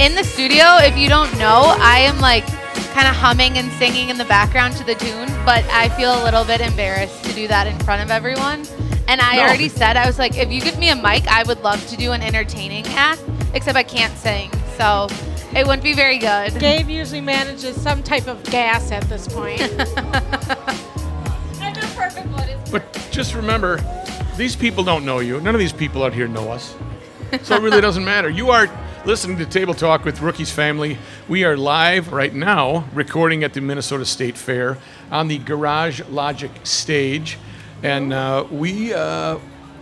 know. 0.00 0.06
I, 0.06 0.06
in 0.06 0.14
the 0.14 0.24
studio, 0.24 0.64
if 0.80 0.96
you 0.96 1.08
don't 1.08 1.32
know, 1.38 1.74
I 1.78 2.00
am 2.00 2.18
like 2.20 2.46
kind 2.92 3.06
of 3.08 3.14
humming 3.14 3.58
and 3.58 3.70
singing 3.72 4.08
in 4.08 4.18
the 4.18 4.24
background 4.24 4.76
to 4.76 4.84
the 4.84 4.94
tune, 4.94 5.28
but 5.44 5.64
I 5.66 5.88
feel 5.90 6.12
a 6.12 6.22
little 6.24 6.44
bit 6.44 6.60
embarrassed 6.60 7.24
to 7.24 7.32
do 7.34 7.48
that 7.48 7.66
in 7.66 7.78
front 7.80 8.02
of 8.02 8.10
everyone. 8.10 8.66
And 9.08 9.20
I 9.20 9.36
No. 9.36 9.42
already 9.42 9.68
said, 9.68 9.96
I 9.96 10.06
was 10.06 10.18
like, 10.18 10.36
if 10.36 10.50
you 10.52 10.60
give 10.60 10.78
me 10.78 10.90
a 10.90 10.96
mic, 10.96 11.26
I 11.26 11.42
would 11.44 11.62
love 11.62 11.84
to 11.88 11.96
do 11.96 12.12
an 12.12 12.22
entertaining 12.22 12.86
act, 12.88 13.22
except 13.54 13.76
I 13.76 13.82
can't 13.82 14.16
sing. 14.16 14.50
So 14.76 15.08
it 15.54 15.66
wouldn't 15.66 15.82
be 15.82 15.94
very 15.94 16.18
good. 16.18 16.58
Gabe 16.58 16.88
usually 16.88 17.20
manages 17.20 17.80
some 17.80 18.02
type 18.02 18.28
of 18.28 18.42
gas 18.44 18.92
at 18.92 19.02
this 19.04 19.28
point. 19.28 19.60
I 21.60 21.72
know 21.72 21.80
perfect 21.96 22.28
what 22.28 22.48
is. 22.48 22.70
But 22.70 23.08
just 23.10 23.34
remember, 23.34 23.80
these 24.36 24.56
people 24.56 24.84
don't 24.84 25.04
know 25.04 25.18
you. 25.18 25.40
None 25.40 25.54
of 25.54 25.58
these 25.58 25.72
people 25.72 26.04
out 26.04 26.14
here 26.14 26.28
know 26.28 26.50
us. 26.50 26.74
So 27.42 27.56
it 27.56 27.62
really 27.62 27.80
doesn't 27.80 28.04
matter. 28.04 28.30
You 28.30 28.50
are 28.50 28.68
listening 29.06 29.38
to 29.38 29.46
Table 29.46 29.72
Talk 29.72 30.04
with 30.04 30.20
Rookie's 30.20 30.50
Family. 30.50 30.98
We 31.26 31.44
are 31.44 31.56
live 31.56 32.12
right 32.12 32.34
now, 32.34 32.84
recording 32.92 33.44
at 33.44 33.54
the 33.54 33.60
Minnesota 33.62 34.04
State 34.04 34.36
Fair 34.36 34.76
on 35.10 35.26
the 35.26 35.38
Garage 35.38 36.02
Logic 36.10 36.50
stage. 36.64 37.38
And 37.82 38.12
uh, 38.12 38.46
we, 38.50 38.92
uh, 38.92 39.38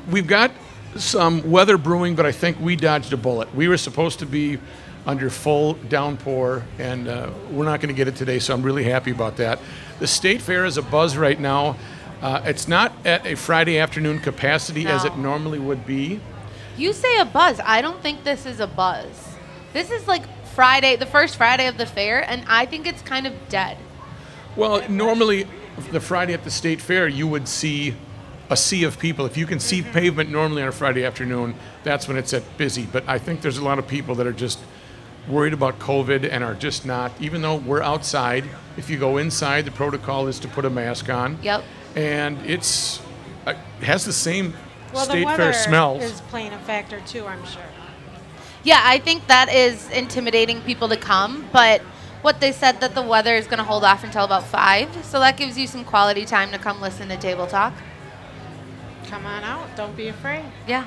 we've 0.08 0.28
got 0.28 0.52
some 0.94 1.50
weather 1.50 1.76
brewing, 1.76 2.14
but 2.14 2.26
I 2.26 2.32
think 2.32 2.60
we 2.60 2.76
dodged 2.76 3.12
a 3.12 3.16
bullet. 3.16 3.52
We 3.56 3.66
were 3.66 3.76
supposed 3.76 4.20
to 4.20 4.26
be 4.26 4.58
under 5.04 5.30
full 5.30 5.74
downpour, 5.74 6.64
and 6.78 7.08
uh, 7.08 7.30
we're 7.50 7.64
not 7.64 7.80
going 7.80 7.92
to 7.92 7.96
get 7.96 8.06
it 8.06 8.14
today, 8.14 8.38
so 8.38 8.54
I'm 8.54 8.62
really 8.62 8.84
happy 8.84 9.10
about 9.10 9.36
that. 9.38 9.58
The 9.98 10.06
State 10.06 10.40
Fair 10.40 10.64
is 10.64 10.76
a 10.76 10.82
buzz 10.82 11.16
right 11.16 11.40
now. 11.40 11.76
Uh, 12.22 12.42
it's 12.44 12.68
not 12.68 12.92
at 13.04 13.26
a 13.26 13.34
Friday 13.34 13.78
afternoon 13.78 14.20
capacity 14.20 14.86
as 14.86 15.04
it 15.04 15.16
normally 15.16 15.58
would 15.58 15.84
be. 15.86 16.20
You 16.78 16.92
say 16.92 17.18
a 17.18 17.24
buzz. 17.24 17.60
I 17.64 17.82
don't 17.82 18.00
think 18.00 18.22
this 18.22 18.46
is 18.46 18.60
a 18.60 18.68
buzz. 18.68 19.34
This 19.72 19.90
is 19.90 20.06
like 20.06 20.22
Friday, 20.54 20.94
the 20.94 21.06
first 21.06 21.36
Friday 21.36 21.66
of 21.66 21.76
the 21.76 21.86
fair, 21.86 22.22
and 22.28 22.44
I 22.46 22.66
think 22.66 22.86
it's 22.86 23.02
kind 23.02 23.26
of 23.26 23.34
dead. 23.48 23.76
Well, 24.54 24.88
normally, 24.88 25.48
the 25.90 26.00
Friday 26.00 26.34
at 26.34 26.44
the 26.44 26.52
State 26.52 26.80
Fair, 26.80 27.08
you 27.08 27.26
would 27.26 27.48
see 27.48 27.96
a 28.48 28.56
sea 28.56 28.84
of 28.84 28.98
people. 29.00 29.26
If 29.26 29.36
you 29.36 29.44
can 29.44 29.58
see 29.58 29.82
pavement 29.82 30.30
normally 30.30 30.62
on 30.62 30.68
a 30.68 30.72
Friday 30.72 31.04
afternoon, 31.04 31.56
that's 31.82 32.06
when 32.06 32.16
it's 32.16 32.32
at 32.32 32.56
busy. 32.56 32.86
But 32.86 33.08
I 33.08 33.18
think 33.18 33.40
there's 33.40 33.58
a 33.58 33.64
lot 33.64 33.80
of 33.80 33.88
people 33.88 34.14
that 34.14 34.26
are 34.26 34.32
just 34.32 34.60
worried 35.28 35.52
about 35.52 35.80
COVID 35.80 36.28
and 36.30 36.44
are 36.44 36.54
just 36.54 36.86
not, 36.86 37.10
even 37.20 37.42
though 37.42 37.56
we're 37.56 37.82
outside, 37.82 38.44
if 38.76 38.88
you 38.88 38.98
go 38.98 39.16
inside, 39.16 39.64
the 39.64 39.72
protocol 39.72 40.28
is 40.28 40.38
to 40.40 40.48
put 40.48 40.64
a 40.64 40.70
mask 40.70 41.10
on. 41.10 41.38
Yep. 41.42 41.64
And 41.96 42.38
it's, 42.46 43.02
uh, 43.46 43.54
has 43.82 44.04
the 44.04 44.12
same 44.12 44.54
well, 44.92 45.06
the 45.06 45.12
State 45.12 45.24
weather 45.24 45.52
Fair 45.52 45.52
smells. 45.52 46.02
is 46.02 46.20
playing 46.22 46.52
a 46.52 46.58
factor 46.58 47.00
too, 47.00 47.26
I'm 47.26 47.44
sure. 47.44 47.62
Yeah, 48.64 48.80
I 48.82 48.98
think 48.98 49.26
that 49.28 49.52
is 49.52 49.88
intimidating 49.90 50.60
people 50.62 50.88
to 50.88 50.96
come, 50.96 51.46
but 51.52 51.80
what 52.22 52.40
they 52.40 52.52
said 52.52 52.80
that 52.80 52.94
the 52.94 53.02
weather 53.02 53.34
is 53.34 53.46
going 53.46 53.58
to 53.58 53.64
hold 53.64 53.84
off 53.84 54.02
until 54.02 54.24
about 54.24 54.44
5, 54.44 55.04
so 55.04 55.20
that 55.20 55.36
gives 55.36 55.56
you 55.56 55.66
some 55.66 55.84
quality 55.84 56.24
time 56.24 56.50
to 56.50 56.58
come 56.58 56.80
listen 56.80 57.08
to 57.08 57.16
Table 57.16 57.46
Talk. 57.46 57.72
Come 59.06 59.24
on 59.24 59.42
out. 59.42 59.74
Don't 59.74 59.96
be 59.96 60.08
afraid. 60.08 60.44
Yeah. 60.66 60.86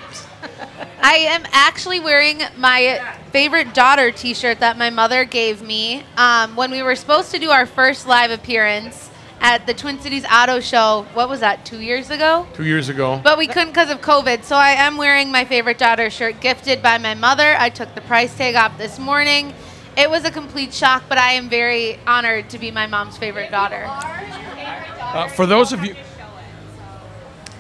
I 1.02 1.16
am 1.16 1.44
actually 1.52 2.00
wearing 2.00 2.42
my 2.56 3.16
favorite 3.32 3.74
daughter 3.74 4.12
t 4.12 4.36
shirt 4.36 4.60
that 4.60 4.78
my 4.78 4.92
mother 4.92 5.26
gave 5.26 5.64
me 5.64 6.04
um, 6.18 6.56
when 6.56 6.70
we 6.70 6.84
were 6.84 6.96
supposed 6.96 7.32
to 7.32 7.40
do 7.40 7.50
our 7.50 7.66
first 7.66 8.06
live 8.06 8.30
appearance 8.30 9.10
at 9.42 9.66
the 9.66 9.74
Twin 9.74 10.00
Cities 10.00 10.24
Auto 10.32 10.60
Show. 10.60 11.06
What 11.14 11.28
was 11.28 11.40
that, 11.42 11.66
two 11.66 11.82
years 11.82 12.12
ago? 12.12 12.48
two 12.54 12.64
years 12.64 12.90
ago. 12.90 13.20
But 13.24 13.38
we 13.38 13.48
couldn't 13.48 13.70
because 13.70 13.90
of 13.90 14.00
COVID. 14.00 14.44
So 14.44 14.56
I 14.56 14.72
am 14.72 14.98
wearing 14.98 15.32
my 15.32 15.44
favorite 15.44 15.80
daughter 15.80 16.10
shirt 16.10 16.40
gifted 16.40 16.82
by 16.82 17.00
my 17.00 17.16
mother. 17.16 17.56
I 17.58 17.70
took 17.70 17.94
the 17.96 18.02
price 18.02 18.36
tag 18.38 18.56
off 18.56 18.78
this 18.78 19.00
morning. 19.00 19.54
It 19.98 20.10
was 20.10 20.24
a 20.24 20.32
complete 20.32 20.74
shock, 20.74 21.04
but 21.10 21.18
I 21.18 21.34
am 21.34 21.50
very 21.50 22.00
honored 22.08 22.50
to 22.52 22.60
be 22.60 22.72
my 22.72 22.88
mom's 22.88 23.18
favorite 23.18 23.52
daughter. 23.52 23.86
Uh, 23.88 25.28
for 25.28 25.46
those 25.46 25.74
of 25.74 25.84
you. 25.84 25.96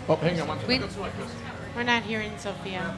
Oh, 0.07 0.15
hang 0.15 0.39
on 0.39 0.47
one 0.47 0.59
We, 0.67 0.79
we're 1.75 1.83
not 1.83 2.03
hearing 2.03 2.37
Sophia. 2.37 2.97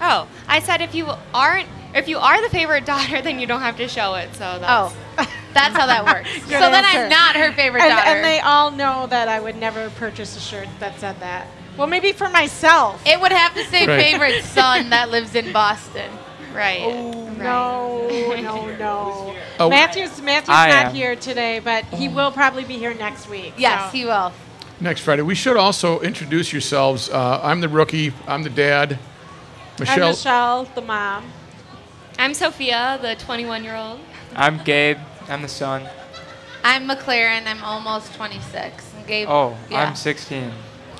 Oh, 0.00 0.28
I 0.46 0.60
said 0.60 0.80
if 0.80 0.94
you 0.94 1.08
aren't, 1.34 1.68
if 1.94 2.06
you 2.08 2.18
are 2.18 2.40
the 2.42 2.50
favorite 2.50 2.84
daughter, 2.84 3.20
then 3.22 3.38
you 3.38 3.46
don't 3.46 3.60
have 3.62 3.76
to 3.78 3.88
show 3.88 4.14
it. 4.14 4.32
So 4.34 4.58
that's, 4.60 4.64
Oh, 4.68 5.28
that's 5.54 5.76
how 5.76 5.86
that 5.86 6.04
works. 6.04 6.30
so 6.42 6.48
Good 6.48 6.60
then. 6.72 6.84
I'm 6.84 7.08
not 7.08 7.34
her 7.36 7.52
favorite 7.52 7.82
And, 7.82 7.90
daughter. 7.90 8.08
and 8.10 8.24
they 8.24 8.40
all 8.40 8.70
know 8.70 9.06
that 9.08 9.28
I 9.28 9.40
would 9.40 9.56
never 9.56 9.90
purchase 9.90 10.36
a 10.36 10.40
shirt 10.40 10.68
that 10.80 10.98
said 11.00 11.18
that. 11.20 11.46
Well, 11.76 11.86
maybe 11.86 12.12
for 12.12 12.28
myself. 12.28 13.02
It 13.06 13.20
would 13.20 13.32
have 13.32 13.54
to 13.54 13.64
say 13.64 13.86
Right. 13.86 14.02
favorite 14.02 14.44
son 14.44 14.90
that 14.90 15.10
lives 15.10 15.34
in 15.34 15.52
Boston. 15.52 16.10
right. 16.54 16.80
Oh, 16.82 17.24
right. 17.28 18.42
no, 18.42 18.66
no, 18.66 18.76
no. 18.78 19.36
Oh. 19.60 19.68
Matthew's 19.70 20.20
Matthew's 20.22 20.54
I 20.54 20.68
not 20.70 20.86
am. 20.86 20.94
here 20.94 21.14
today, 21.16 21.58
but 21.60 21.84
he 21.86 22.08
will 22.08 22.30
probably 22.32 22.64
be 22.64 22.78
here 22.78 22.94
next 22.94 23.28
week. 23.28 23.54
Yes, 23.56 23.90
so- 23.90 23.96
he 23.96 24.04
will. 24.04 24.32
Next 24.80 25.00
Friday. 25.00 25.22
We 25.22 25.34
should 25.34 25.56
also 25.56 25.98
introduce 26.00 26.52
yourselves. 26.52 27.08
Uh, 27.10 27.40
I'm 27.42 27.60
the 27.60 27.68
rookie. 27.68 28.12
I'm 28.28 28.44
the 28.44 28.50
dad. 28.50 28.98
I'm 29.80 29.84
Michelle. 29.86 30.08
Michelle, 30.08 30.64
the 30.74 30.80
mom. 30.80 31.24
I'm 32.18 32.34
Sophia, 32.34 32.98
the 33.00 33.14
21 33.14 33.62
year 33.62 33.76
old. 33.76 34.00
I'm 34.34 34.58
Gabe. 34.64 34.98
I'm 35.28 35.40
the 35.42 35.48
son. 35.48 35.88
I'm 36.64 36.88
McLaren. 36.88 37.46
I'm 37.46 37.62
almost 37.62 38.12
26. 38.14 38.92
And 38.96 39.06
Gabe, 39.06 39.28
Oh, 39.30 39.56
yeah. 39.70 39.84
I'm 39.84 39.94
16. 39.94 40.50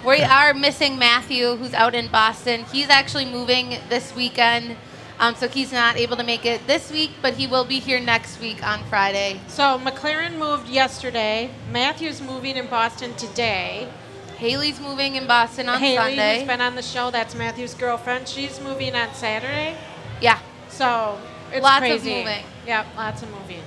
We 0.06 0.22
are 0.22 0.54
missing 0.54 0.96
Matthew, 0.96 1.56
who's 1.56 1.74
out 1.74 1.96
in 1.96 2.06
Boston. 2.06 2.64
He's 2.70 2.88
actually 2.88 3.24
moving 3.24 3.78
this 3.88 4.14
weekend, 4.14 4.76
um, 5.18 5.34
so 5.34 5.48
he's 5.48 5.72
not 5.72 5.96
able 5.96 6.16
to 6.16 6.22
make 6.22 6.46
it 6.46 6.64
this 6.68 6.92
week, 6.92 7.10
but 7.20 7.34
he 7.34 7.48
will 7.48 7.64
be 7.64 7.80
here 7.80 7.98
next 7.98 8.40
week 8.40 8.64
on 8.64 8.84
Friday. 8.84 9.40
So 9.48 9.76
McLaren 9.82 10.38
moved 10.38 10.68
yesterday. 10.68 11.50
Matthew's 11.72 12.22
moving 12.22 12.56
in 12.56 12.68
Boston 12.68 13.12
today. 13.14 13.88
Haley's 14.38 14.78
moving 14.78 15.16
in 15.16 15.26
Boston 15.26 15.68
on 15.68 15.80
Haley, 15.80 15.96
Sunday. 15.96 16.38
who's 16.38 16.46
been 16.46 16.60
on 16.60 16.76
the 16.76 16.82
show, 16.82 17.10
that's 17.10 17.34
Matthew's 17.34 17.74
girlfriend. 17.74 18.28
She's 18.28 18.60
moving 18.60 18.94
on 18.94 19.12
Saturday. 19.12 19.76
yeah, 20.20 20.38
So 20.68 21.18
it's 21.52 21.60
Lots 21.60 21.84
of 21.90 22.04
moving. 22.04 22.44
Yep, 22.64 22.86
lots 22.96 23.22
of 23.24 23.30
moving. 23.32 23.60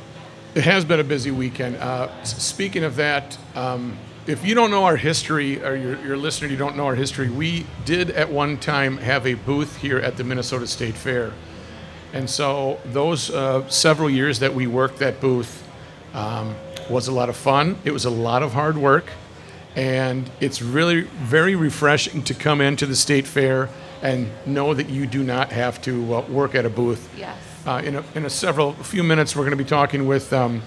It 0.56 0.64
has 0.64 0.86
been 0.86 1.02
a 1.02 1.04
busy 1.04 1.30
weekend. 1.30 1.76
Uh, 1.76 2.24
speaking 2.24 2.86
of 2.86 2.96
that, 2.96 3.38
um, 3.54 3.98
if 4.28 4.46
you 4.46 4.56
don't 4.56 4.72
know 4.72 4.86
our 4.86 4.96
history, 4.96 5.62
or 5.62 5.76
you're, 5.76 6.00
you're 6.06 6.16
listener, 6.16 6.48
you 6.48 6.56
don't 6.56 6.78
know 6.78 6.86
our 6.86 6.96
history, 6.96 7.30
we 7.30 7.66
did 7.84 8.12
at 8.12 8.32
one 8.32 8.58
time 8.58 8.98
have 9.00 9.28
a 9.28 9.34
booth 9.34 9.76
here 9.78 9.98
at 9.98 10.16
the 10.16 10.24
Minnesota 10.24 10.68
State 10.68 10.96
Fair. 10.96 11.34
And 12.14 12.30
so 12.30 12.80
those 12.86 13.30
uh, 13.30 13.68
several 13.68 14.10
years 14.10 14.40
that 14.40 14.54
we 14.54 14.68
worked 14.68 15.00
that 15.00 15.20
booth 15.20 15.68
um, 16.14 16.56
was 16.90 17.10
a 17.10 17.12
lot 17.12 17.28
of 17.28 17.36
fun. 17.36 17.78
It 17.84 17.92
was 17.92 18.06
a 18.06 18.10
lot 18.10 18.42
of 18.42 18.54
hard 18.54 18.78
work. 18.78 19.06
And 19.76 20.30
it's 20.40 20.62
really 20.62 21.02
very 21.02 21.56
refreshing 21.56 22.24
to 22.24 22.34
come 22.34 22.62
into 22.62 22.86
the 22.86 22.96
State 22.96 23.26
Fair 23.26 23.70
and 24.02 24.30
know 24.46 24.74
that 24.74 24.90
you 24.90 25.06
do 25.08 25.24
not 25.24 25.52
have 25.52 25.82
to 25.84 26.16
uh, 26.16 26.22
work 26.28 26.56
at 26.56 26.66
a 26.66 26.70
booth. 26.70 27.10
yes. 27.18 27.38
Uh, 27.66 27.80
in, 27.86 27.96
a, 27.96 28.04
in 28.16 28.26
a 28.26 28.30
several 28.30 28.70
a 28.70 28.84
few 28.84 29.04
minutes, 29.04 29.36
we're 29.36 29.44
going 29.44 29.56
to 29.58 29.64
be 29.64 29.70
talking 29.70 30.08
with 30.08 30.34
um, 30.34 30.64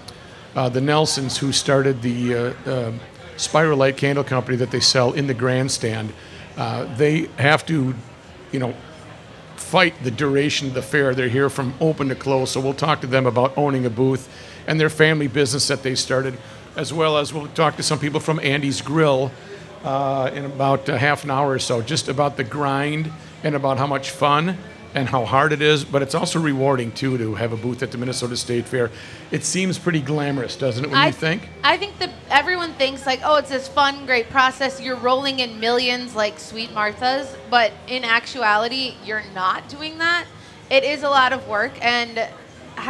uh, 0.55 0.69
the 0.69 0.79
Nelsons, 0.79 1.37
who 1.37 1.51
started 1.51 2.01
the 2.01 2.33
uh, 2.33 2.39
uh, 2.65 2.91
Spiral 3.35 3.77
Light 3.77 3.97
Candle 3.97 4.23
Company 4.23 4.55
that 4.57 4.71
they 4.71 4.79
sell 4.79 5.11
in 5.11 5.27
the 5.27 5.33
grandstand. 5.33 6.13
Uh, 6.55 6.85
they 6.95 7.27
have 7.37 7.65
to, 7.65 7.93
you 8.53 8.59
know, 8.59 8.73
fight 9.57 9.93
the 10.03 10.11
duration 10.11 10.69
of 10.69 10.73
the 10.73 10.81
fair. 10.81 11.13
They're 11.13 11.27
here 11.27 11.49
from 11.49 11.73
open 11.81 12.07
to 12.09 12.15
close, 12.15 12.51
so 12.51 12.61
we'll 12.61 12.73
talk 12.73 13.01
to 13.01 13.07
them 13.07 13.25
about 13.25 13.57
owning 13.57 13.85
a 13.85 13.89
booth 13.89 14.29
and 14.67 14.79
their 14.79 14.89
family 14.89 15.27
business 15.27 15.67
that 15.67 15.83
they 15.83 15.95
started, 15.95 16.37
as 16.75 16.93
well 16.93 17.17
as 17.17 17.33
we'll 17.33 17.47
talk 17.47 17.77
to 17.77 17.83
some 17.83 17.99
people 17.99 18.19
from 18.19 18.39
Andy's 18.39 18.81
Grill 18.81 19.31
uh, 19.83 20.31
in 20.33 20.45
about 20.45 20.89
a 20.89 20.97
half 20.97 21.23
an 21.23 21.31
hour 21.31 21.51
or 21.51 21.59
so, 21.59 21.81
just 21.81 22.07
about 22.07 22.37
the 22.37 22.43
grind 22.43 23.11
and 23.43 23.55
about 23.55 23.77
how 23.77 23.87
much 23.87 24.11
fun 24.11 24.57
and 24.93 25.09
how 25.09 25.25
hard 25.25 25.51
it 25.51 25.61
is. 25.61 25.85
But 25.85 26.01
it's 26.01 26.15
also 26.15 26.39
rewarding 26.39 26.91
too 26.91 27.17
to 27.17 27.35
have 27.35 27.53
a 27.53 27.57
booth 27.57 27.83
at 27.83 27.91
the 27.91 27.97
Minnesota 27.97 28.35
State 28.35 28.65
Fair. 28.65 28.89
It 29.31 29.43
seems 29.43 29.77
pretty 29.77 30.01
glamorous, 30.01 30.55
doesn't 30.55 30.83
it? 30.83 30.87
When 30.89 30.97
I 30.97 31.07
you 31.07 31.13
think. 31.13 31.47
I 31.63 31.77
think 31.77 31.97
that 31.99 32.11
everyone 32.29 32.73
thinks 32.73 33.05
like, 33.05 33.19
oh, 33.23 33.35
it's 33.35 33.49
this 33.49 33.67
fun, 33.67 34.05
great 34.05 34.29
process. 34.29 34.81
You're 34.81 34.95
rolling 34.95 35.39
in 35.39 35.59
millions 35.59 36.15
like 36.15 36.39
Sweet 36.39 36.73
Martha's, 36.73 37.35
but 37.49 37.71
in 37.87 38.03
actuality, 38.03 38.95
you're 39.03 39.23
not 39.33 39.67
doing 39.69 39.97
that. 39.99 40.25
It 40.69 40.83
is 40.83 41.03
a 41.03 41.09
lot 41.09 41.31
of 41.31 41.47
work, 41.47 41.73
and 41.85 42.27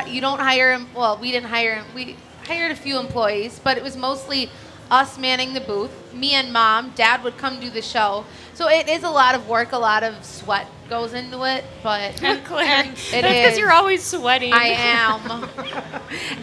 you 0.07 0.21
don't 0.21 0.39
hire. 0.39 0.79
Well, 0.95 1.17
we 1.17 1.31
didn't 1.31 1.49
hire. 1.49 1.83
We 1.93 2.15
hired 2.47 2.71
a 2.71 2.75
few 2.75 2.99
employees, 2.99 3.59
but 3.63 3.77
it 3.77 3.83
was 3.83 3.95
mostly 3.97 4.49
us 4.91 5.17
manning 5.17 5.53
the 5.53 5.61
booth, 5.61 5.91
me 6.13 6.33
and 6.33 6.53
mom. 6.53 6.91
Dad 6.95 7.23
would 7.23 7.37
come 7.37 7.59
do 7.59 7.69
the 7.69 7.81
show. 7.81 8.23
So 8.53 8.69
it 8.69 8.87
is 8.87 9.03
a 9.03 9.09
lot 9.09 9.35
of 9.35 9.49
work, 9.49 9.71
a 9.71 9.77
lot 9.77 10.03
of 10.03 10.23
sweat 10.23 10.67
goes 10.87 11.13
into 11.13 11.43
it, 11.43 11.65
but 11.81 12.21
And 12.23 12.45
Claire, 12.45 12.83
that's 12.83 13.11
It 13.13 13.21
because 13.23 13.57
you're 13.57 13.71
always 13.71 14.03
sweating. 14.03 14.53
I 14.53 14.67
am. 14.67 15.49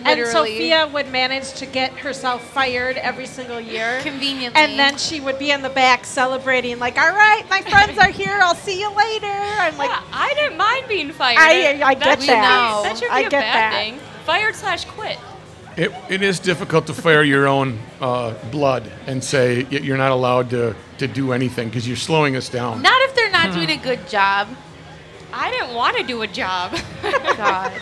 And 0.05 0.27
Sophia 0.27 0.89
would 0.93 1.11
manage 1.11 1.53
to 1.55 1.67
get 1.67 1.93
herself 1.93 2.43
fired 2.53 2.97
every 2.97 3.27
single 3.27 3.61
year. 3.61 4.01
Conveniently. 4.03 4.61
And 4.61 4.77
then 4.79 4.99
she 4.99 5.21
would 5.21 5.39
be 5.39 5.53
in 5.53 5.63
the 5.63 5.71
back 5.71 6.05
celebrating, 6.05 6.79
like, 6.81 6.99
all 6.99 7.13
right, 7.13 7.45
my 7.49 7.63
friends 7.63 7.97
are 7.99 8.11
here. 8.11 8.39
I'll 8.43 8.57
see 8.57 8.81
you 8.81 8.91
later. 8.95 9.27
I'm 9.29 9.79
like, 9.79 9.91
Yeah, 9.91 10.03
I 10.13 10.35
didn't 10.35 10.59
mind 10.59 10.89
being 10.89 11.13
fired. 11.13 11.39
I- 11.39 11.81
I 11.85 11.95
get 11.95 12.05
that. 12.05 12.21
Should 12.21 12.29
that. 12.31 12.83
be, 12.83 12.89
that 12.89 12.99
should 12.99 13.09
be 13.09 13.13
I 13.15 13.21
a 13.21 13.23
get 13.23 13.31
bad 13.31 13.55
that. 13.55 13.73
thing. 13.75 13.99
Fired 14.27 14.55
slash 14.57 14.85
quit. 14.85 15.19
It, 15.77 15.91
it 16.11 16.23
is 16.23 16.39
difficult 16.39 16.87
to 16.89 16.95
fire 16.95 17.23
your 17.23 17.47
own 17.49 17.79
uh, 18.01 18.35
blood 18.51 18.91
and 19.07 19.23
say 19.25 19.65
you're 19.71 19.97
not 19.97 20.13
allowed 20.13 20.51
to, 20.51 20.75
to 20.99 21.09
do 21.09 21.33
anything 21.33 21.69
because 21.69 21.87
you're 21.89 21.97
slowing 21.97 22.37
us 22.37 22.49
down. 22.49 22.83
Not 22.83 23.01
if 23.03 23.15
they're 23.15 23.31
not 23.31 23.53
doing 23.55 23.71
a 23.71 23.77
good 23.77 24.07
job. 24.09 24.49
I 25.35 25.51
didn't 25.51 25.75
want 25.75 25.97
to 25.97 26.03
do 26.03 26.21
a 26.21 26.27
job. 26.27 26.77
God. 27.03 27.73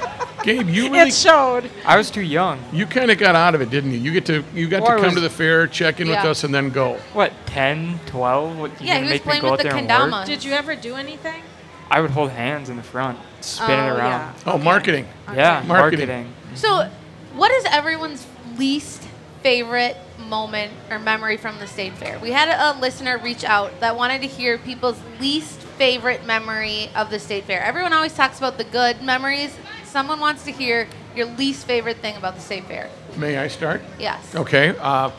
Gabe, 0.44 0.68
you 0.68 0.84
really 0.84 1.08
it 1.08 1.14
showed. 1.14 1.68
I 1.84 1.96
was 1.96 2.08
too 2.08 2.20
young. 2.22 2.62
you 2.72 2.86
kind 2.86 3.10
of 3.10 3.18
got 3.18 3.34
out 3.34 3.56
of 3.56 3.60
it, 3.60 3.70
didn't 3.70 3.90
you? 3.90 3.98
You 3.98 4.12
get 4.12 4.24
to 4.26 4.44
you 4.54 4.68
got 4.68 4.82
Well, 4.82 4.92
I 4.92 4.94
to 4.94 5.00
come 5.00 5.06
was- 5.06 5.14
to 5.14 5.20
the 5.20 5.30
fair, 5.30 5.66
check 5.66 5.98
in 6.00 6.06
Yeah. 6.06 6.22
with 6.22 6.30
us, 6.30 6.44
and 6.44 6.54
then 6.54 6.70
go. 6.70 6.94
What, 7.12 7.32
10, 7.46 7.98
12? 8.06 8.56
What, 8.58 8.70
Yeah, 8.80 8.94
gonna 8.94 8.94
he 8.98 9.02
was 9.02 9.10
make 9.10 9.22
playing 9.22 9.42
with 9.42 9.60
the 9.62 9.68
kendama. 9.68 10.24
Did 10.24 10.44
you 10.44 10.52
ever 10.52 10.76
do 10.76 10.94
anything? 10.94 11.42
I 11.90 12.00
would 12.00 12.12
hold 12.12 12.30
hands 12.30 12.68
in 12.68 12.76
the 12.76 12.84
front, 12.84 13.18
spin 13.40 13.68
it 13.70 13.90
Oh, 13.90 13.96
around. 13.96 14.34
Oh, 14.46 14.56
marketing. 14.58 15.08
Yeah, 15.34 15.64
Marketing. 15.66 16.06
marketing. 16.08 16.34
So, 16.54 16.88
what 17.34 17.50
is 17.52 17.64
everyone's 17.66 18.26
least 18.58 19.06
favorite 19.42 19.96
moment 20.18 20.72
or 20.90 20.98
memory 20.98 21.36
from 21.36 21.58
the 21.58 21.66
state 21.66 21.94
fair? 21.94 22.18
We 22.18 22.30
had 22.30 22.48
a, 22.48 22.78
listener 22.80 23.18
reach 23.18 23.44
out 23.44 23.80
that 23.80 23.96
wanted 23.96 24.22
to 24.22 24.26
hear 24.26 24.58
people's 24.58 25.00
least 25.20 25.60
favorite 25.60 26.26
memory 26.26 26.90
of 26.94 27.10
the 27.10 27.18
state 27.18 27.44
fair. 27.44 27.62
Everyone 27.62 27.92
always 27.92 28.14
talks 28.14 28.38
about 28.38 28.58
the 28.58 28.64
good 28.64 29.02
memories. 29.02 29.56
Someone 29.84 30.20
wants 30.20 30.44
to 30.44 30.52
hear 30.52 30.88
your 31.16 31.26
least 31.26 31.66
favorite 31.66 31.98
thing 31.98 32.16
about 32.16 32.34
the 32.34 32.40
state 32.40 32.64
fair. 32.64 32.90
May 33.16 33.38
I 33.38 33.48
start? 33.48 33.82
Yes. 33.98 34.34
Okay. 34.34 34.76
Uh, 34.78 35.10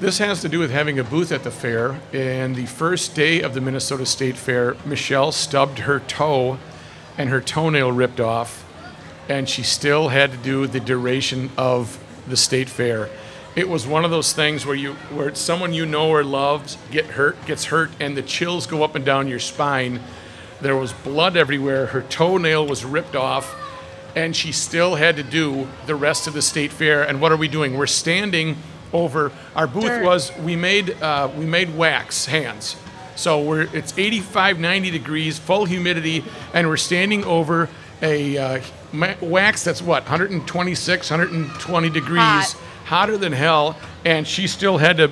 this 0.00 0.18
has 0.18 0.40
to 0.42 0.48
do 0.48 0.60
with 0.60 0.70
having 0.70 0.98
a 1.00 1.04
booth 1.04 1.32
at 1.32 1.42
the 1.42 1.50
fair. 1.50 2.00
And 2.12 2.54
the 2.54 2.66
first 2.66 3.14
day 3.16 3.42
of 3.42 3.54
the 3.54 3.60
Minnesota 3.60 4.06
State 4.06 4.36
Fair, 4.36 4.76
Michelle 4.86 5.32
stubbed 5.32 5.80
her 5.80 5.98
toe 6.00 6.58
and 7.16 7.30
her 7.30 7.40
toenail 7.40 7.90
ripped 7.90 8.20
off. 8.20 8.64
And 9.28 9.48
she 9.48 9.62
still 9.62 10.08
had 10.08 10.32
to 10.32 10.36
do 10.38 10.66
the 10.66 10.80
duration 10.80 11.50
of 11.56 12.02
the 12.26 12.36
state 12.36 12.68
fair. 12.68 13.08
It 13.56 13.68
was 13.68 13.86
one 13.86 14.04
of 14.04 14.10
those 14.10 14.32
things 14.32 14.64
where 14.64 14.76
you 14.76 14.94
where 15.10 15.34
someone 15.34 15.72
you 15.72 15.84
know 15.84 16.10
or 16.10 16.22
loves 16.24 16.78
get 16.90 17.06
hurt, 17.06 17.44
gets 17.46 17.66
hurt, 17.66 17.90
and 17.98 18.16
the 18.16 18.22
chills 18.22 18.66
go 18.66 18.84
up 18.84 18.94
and 18.94 19.04
down 19.04 19.28
your 19.28 19.40
spine. 19.40 20.00
There 20.60 20.76
was 20.76 20.92
blood 20.92 21.36
everywhere. 21.36 21.86
Her 21.86 22.02
toenail 22.02 22.66
was 22.66 22.84
ripped 22.84 23.16
off 23.16 23.54
and 24.18 24.34
she 24.34 24.52
still 24.52 24.96
had 24.96 25.16
to 25.16 25.22
do 25.22 25.68
the 25.86 25.94
rest 25.94 26.26
of 26.26 26.34
the 26.34 26.42
state 26.42 26.72
fair. 26.72 27.02
And 27.02 27.20
what 27.20 27.32
are 27.32 27.36
we 27.36 27.48
doing? 27.48 27.76
We're 27.76 27.86
standing 27.86 28.56
over. 28.92 29.32
Our 29.54 29.66
booth 29.66 29.84
Dirt. 29.84 30.04
was 30.04 30.36
we 30.38 30.56
made 30.56 30.90
uh, 31.02 31.30
we 31.36 31.46
made 31.46 31.76
wax 31.76 32.26
hands, 32.26 32.76
so 33.16 33.42
we're 33.42 33.68
it's 33.74 33.96
85, 33.96 34.58
90 34.58 34.90
degrees, 34.90 35.38
full 35.38 35.66
humidity, 35.66 36.24
and 36.52 36.68
we're 36.68 36.76
standing 36.76 37.24
over 37.24 37.68
a 38.02 38.38
uh, 38.38 38.60
wax 38.92 39.64
that's 39.64 39.82
what 39.82 40.02
126, 40.04 41.10
120 41.10 41.90
degrees, 41.90 42.18
Hot. 42.20 42.56
hotter 42.84 43.16
than 43.16 43.32
hell, 43.32 43.76
and 44.04 44.26
she 44.26 44.46
still 44.46 44.78
had 44.78 44.96
to 44.96 45.10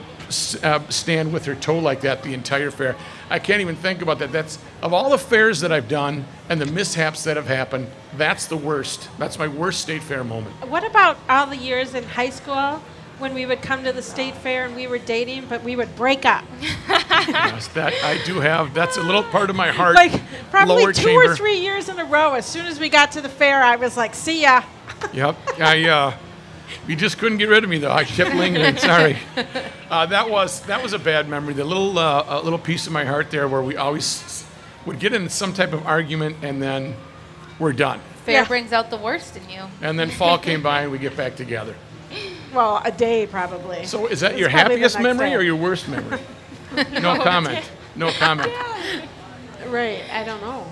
uh, 0.63 0.81
stand 0.89 1.33
with 1.33 1.45
her 1.45 1.55
toe 1.55 1.79
like 1.79 2.01
that 2.01 2.23
the 2.23 2.35
entire 2.35 2.71
fair. 2.71 2.97
I 3.31 3.39
can't 3.39 3.61
even 3.61 3.77
think 3.77 4.03
about 4.03 4.19
that. 4.21 4.33
That's 4.33 4.59
of 4.83 4.93
all 4.93 5.11
the 5.11 5.19
fairs 5.19 5.61
that 5.61 5.73
I've 5.73 5.89
done 5.89 6.25
and 6.49 6.61
the 6.61 6.67
mishaps 6.67 7.25
that 7.25 7.37
have 7.37 7.47
happened. 7.47 7.89
That's 8.17 8.47
the 8.47 8.57
worst. 8.57 9.09
That's 9.19 9.39
my 9.39 9.49
worst 9.49 9.81
state 9.81 10.03
fair 10.03 10.25
moment. 10.25 10.55
What 10.69 10.85
about 10.85 11.19
all 11.29 11.47
the 11.47 11.57
years 11.57 11.95
in 11.95 12.05
high 12.05 12.31
school 12.31 12.83
when 13.19 13.33
we 13.35 13.47
would 13.47 13.63
come 13.63 13.83
to 13.85 13.93
the 13.93 14.03
state 14.03 14.35
fair 14.35 14.65
and 14.67 14.77
we 14.77 14.87
were 14.87 14.99
dating, 14.99 15.47
but 15.49 15.63
we 15.63 15.77
would 15.77 15.95
break 15.97 16.25
up? 16.25 16.45
Yes, 17.29 17.69
that 17.69 17.93
I 18.05 18.23
do 18.25 18.39
have. 18.41 18.73
That's 18.75 18.97
a 18.99 19.03
little 19.03 19.23
part 19.25 19.51
of 19.51 19.57
my 19.57 19.69
heart. 19.73 19.95
Like 19.97 20.13
probably 20.51 20.83
lower 20.83 20.93
two 20.93 21.03
chamber. 21.07 21.33
or 21.33 21.37
three 21.37 21.59
years 21.59 21.89
in 21.89 21.99
a 21.99 22.05
row. 22.05 22.35
As 22.35 22.47
soon 22.47 22.67
as 22.67 22.79
we 22.79 22.89
got 22.89 23.11
to 23.13 23.21
the 23.21 23.29
fair, 23.29 23.63
I 23.65 23.77
was 23.77 23.97
like, 23.97 24.15
"See 24.15 24.43
ya." 24.43 24.63
Yep. 25.13 25.37
I 25.61 25.89
uh, 25.89 26.15
you 26.87 26.95
just 26.95 27.19
couldn't 27.19 27.39
get 27.39 27.49
rid 27.49 27.65
of 27.65 27.71
me 27.71 27.79
though. 27.79 27.91
I 27.91 28.05
kept 28.05 28.35
lingering. 28.35 28.77
Sorry. 28.77 29.19
Uh, 29.91 30.07
that 30.07 30.31
was 30.31 30.61
that 30.63 30.83
was 30.83 30.93
a 30.93 30.99
bad 30.99 31.29
memory. 31.29 31.55
The 31.55 31.65
little 31.65 31.99
uh, 31.99 32.25
a 32.29 32.41
little 32.43 32.59
piece 32.59 32.87
of 32.87 32.93
my 32.93 33.05
heart 33.05 33.31
there 33.31 33.49
where 33.49 33.63
we 33.63 33.77
always 33.77 34.45
would 34.85 35.01
get 35.01 35.13
in 35.13 35.29
some 35.29 35.53
type 35.53 35.73
of 35.73 35.85
argument 35.87 36.37
and 36.43 36.63
then 36.63 36.95
we're 37.59 37.73
done. 37.73 38.01
Fair 38.25 38.43
Yeah. 38.43 38.45
brings 38.47 38.73
out 38.73 38.91
the 38.91 38.97
worst 38.99 39.37
in 39.37 39.49
you. 39.51 39.63
And 39.83 39.99
then 39.99 40.11
fall 40.11 40.39
came 40.39 40.63
by 40.63 40.83
and 40.83 40.93
we 40.93 40.99
get 40.99 41.17
back 41.17 41.35
together. 41.37 41.75
Well, 42.55 42.81
a 42.85 42.91
day 42.93 43.27
probably. 43.27 43.85
So 43.87 44.07
is 44.07 44.21
that 44.21 44.33
It's 44.33 44.41
your 44.41 44.51
probably 44.51 44.77
the 44.77 44.81
happiest 44.83 44.95
next 44.97 45.03
memory 45.05 45.31
day. 45.31 45.35
or 45.37 45.43
your 45.43 45.57
worst 45.57 45.89
memory? 45.89 46.21
Oh, 46.77 46.83
no 47.01 47.17
comment. 47.23 47.65
No 47.97 48.11
comment. 48.13 48.53
right? 49.69 50.03
I 50.13 50.25
don't 50.25 50.41
know. 50.43 50.67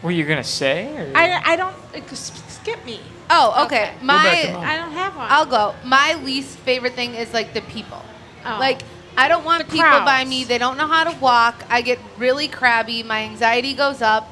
What 0.00 0.10
are 0.10 0.12
you 0.16 0.24
going 0.24 0.38
to 0.42 0.48
say? 0.48 0.86
Or? 0.96 1.12
I, 1.14 1.52
I 1.52 1.56
don't 1.56 1.74
s- 2.10 2.32
skip 2.48 2.82
me. 2.86 3.00
Oh, 3.28 3.64
okay. 3.66 3.90
Okay. 3.90 3.94
My 4.02 4.22
back 4.24 4.46
to 4.46 4.52
mom. 4.54 4.64
I 4.64 4.76
don't 4.78 4.92
have 4.92 5.16
one. 5.16 5.26
I'll 5.30 5.44
go. 5.46 5.74
My 5.84 6.14
least 6.24 6.56
favorite 6.60 6.94
thing 6.94 7.14
is 7.14 7.34
like 7.34 7.52
the 7.52 7.60
people. 7.62 8.00
Oh. 8.46 8.56
Like 8.58 8.80
I 9.16 9.28
don't 9.28 9.44
want 9.44 9.66
The 9.66 9.72
people 9.72 9.90
by 9.90 10.04
crowds. 10.22 10.30
me. 10.30 10.44
They 10.44 10.56
don't 10.56 10.78
know 10.78 10.86
how 10.86 11.04
to 11.04 11.18
walk. 11.20 11.64
I 11.68 11.82
get 11.82 11.98
really 12.16 12.48
crabby. 12.48 13.02
My 13.02 13.24
anxiety 13.24 13.74
goes 13.74 14.00
up, 14.00 14.26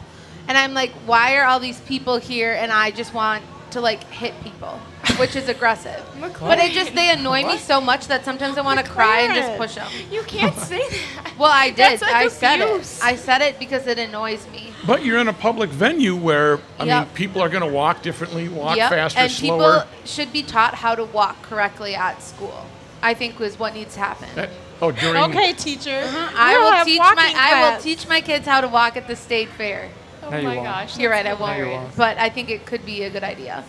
and 0.49 0.56
I'm 0.56 0.73
like, 0.73 0.93
why 1.05 1.37
are 1.37 1.45
all 1.45 1.61
these 1.61 1.81
people 1.83 2.17
here? 2.17 2.55
And 2.55 2.73
I 2.73 2.91
just 2.91 3.12
want 3.12 3.45
to 3.73 3.83
like 3.83 4.03
hit 4.05 4.33
people, 4.43 4.81
which 5.19 5.37
is 5.37 5.49
aggressive. 5.49 6.03
but 6.41 6.59
it 6.59 6.73
just 6.73 6.95
they 6.95 7.11
annoy 7.11 7.45
me 7.47 7.59
so 7.59 7.81
much 7.81 8.07
that 8.09 8.25
sometimes 8.25 8.59
I 8.59 8.63
want 8.63 8.79
to 8.85 8.91
cry 8.91 9.21
and 9.23 9.35
just 9.35 9.57
push 9.59 9.75
them. 9.75 9.91
You 10.11 10.23
can't 10.23 10.55
say 10.71 10.79
that. 10.89 11.33
Well, 11.39 11.51
I 11.51 11.69
did. 11.69 11.77
That's 11.79 12.03
like 12.03 12.15
I 12.15 12.29
said 12.29 12.61
abuse. 12.61 12.99
it. 12.99 13.05
I 13.05 13.17
said 13.17 13.43
it 13.43 13.59
because 13.59 13.87
it 13.87 13.99
annoys 13.99 14.49
me. 14.51 14.73
But 14.87 15.05
you're 15.05 15.19
in 15.19 15.29
a 15.29 15.33
public 15.33 15.71
venue 15.71 16.17
where 16.17 16.61
I 16.79 16.85
mean 16.85 17.07
people 17.15 17.41
are 17.43 17.49
going 17.49 17.67
to 17.67 17.73
walk 17.73 18.03
differently, 18.03 18.49
walk 18.49 18.77
Yep, 18.77 18.91
faster, 18.91 19.19
and 19.21 19.31
slower. 19.33 19.81
people 19.81 19.91
should 20.05 20.33
be 20.33 20.43
taught 20.43 20.75
how 20.75 20.95
to 20.95 21.05
walk 21.05 21.43
correctly 21.43 21.95
at 21.95 22.23
school. 22.23 22.67
I 23.03 23.15
think 23.15 23.39
was 23.39 23.59
what 23.59 23.75
needs 23.75 23.95
to 23.95 24.01
happen. 24.01 24.29
That- 24.35 24.51
oh, 24.83 24.91
during 24.91 25.23
okay, 25.31 25.53
teacher. 25.53 26.01
Uh-huh. 26.05 26.31
I 26.37 26.53
We'll 26.59 26.73
will 26.79 26.85
teach 26.85 26.99
my 26.99 27.07
walking 27.15 27.37
I 27.37 27.71
will 27.75 27.81
teach 27.81 28.09
my 28.09 28.21
kids 28.21 28.47
how 28.47 28.61
to 28.61 28.69
walk 28.69 28.97
at 28.97 29.07
the 29.07 29.15
state 29.17 29.49
fair. 29.51 29.89
Oh 30.25 30.31
No, 30.31 30.43
my 30.43 30.57
won't. 30.57 30.67
gosh. 30.67 30.99
You're 30.99 31.11
right, 31.13 31.25
I 31.25 31.35
won't. 31.35 31.57
you 31.59 31.65
hilarious. 31.65 31.83
won't. 31.85 31.97
But 31.97 32.19
I 32.19 32.29
think 32.29 32.51
it 32.51 32.67
could 32.67 32.85
be 32.85 33.05
a 33.05 33.11
good 33.11 33.23
idea. 33.25 33.65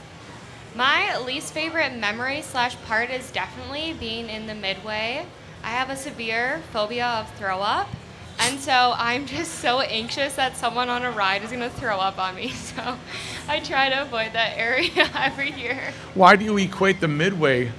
My 0.80 1.18
least 1.18 1.54
favorite 1.54 1.98
memory 1.98 2.42
slash 2.42 2.78
part 2.84 3.10
is 3.10 3.30
definitely 3.32 3.98
being 4.00 4.30
in 4.30 4.48
the 4.48 4.56
midway. 4.56 5.26
I 5.62 5.72
have 5.72 5.90
a 5.90 5.98
severe 5.98 6.62
phobia 6.72 7.06
of 7.06 7.30
throw 7.36 7.60
up. 7.60 7.90
And 8.40 8.58
so 8.62 8.94
I'm 8.96 9.26
just 9.36 9.56
so 9.56 9.82
anxious 9.82 10.36
that 10.36 10.56
someone 10.56 10.88
on 10.88 11.04
a 11.04 11.12
ride 11.12 11.44
is 11.44 11.50
going 11.50 11.64
to 11.64 11.70
throw 11.70 11.98
up 11.98 12.18
on 12.18 12.36
me. 12.36 12.54
So 12.70 12.98
I 13.50 13.60
try 13.60 13.90
to 13.90 14.04
avoid 14.04 14.32
that 14.32 14.54
area 14.58 15.10
every 15.16 15.52
year. 15.52 15.92
Why 16.14 16.38
do 16.38 16.46
you 16.46 16.58
equate 16.58 17.02
the 17.02 17.10
midway? 17.10 17.74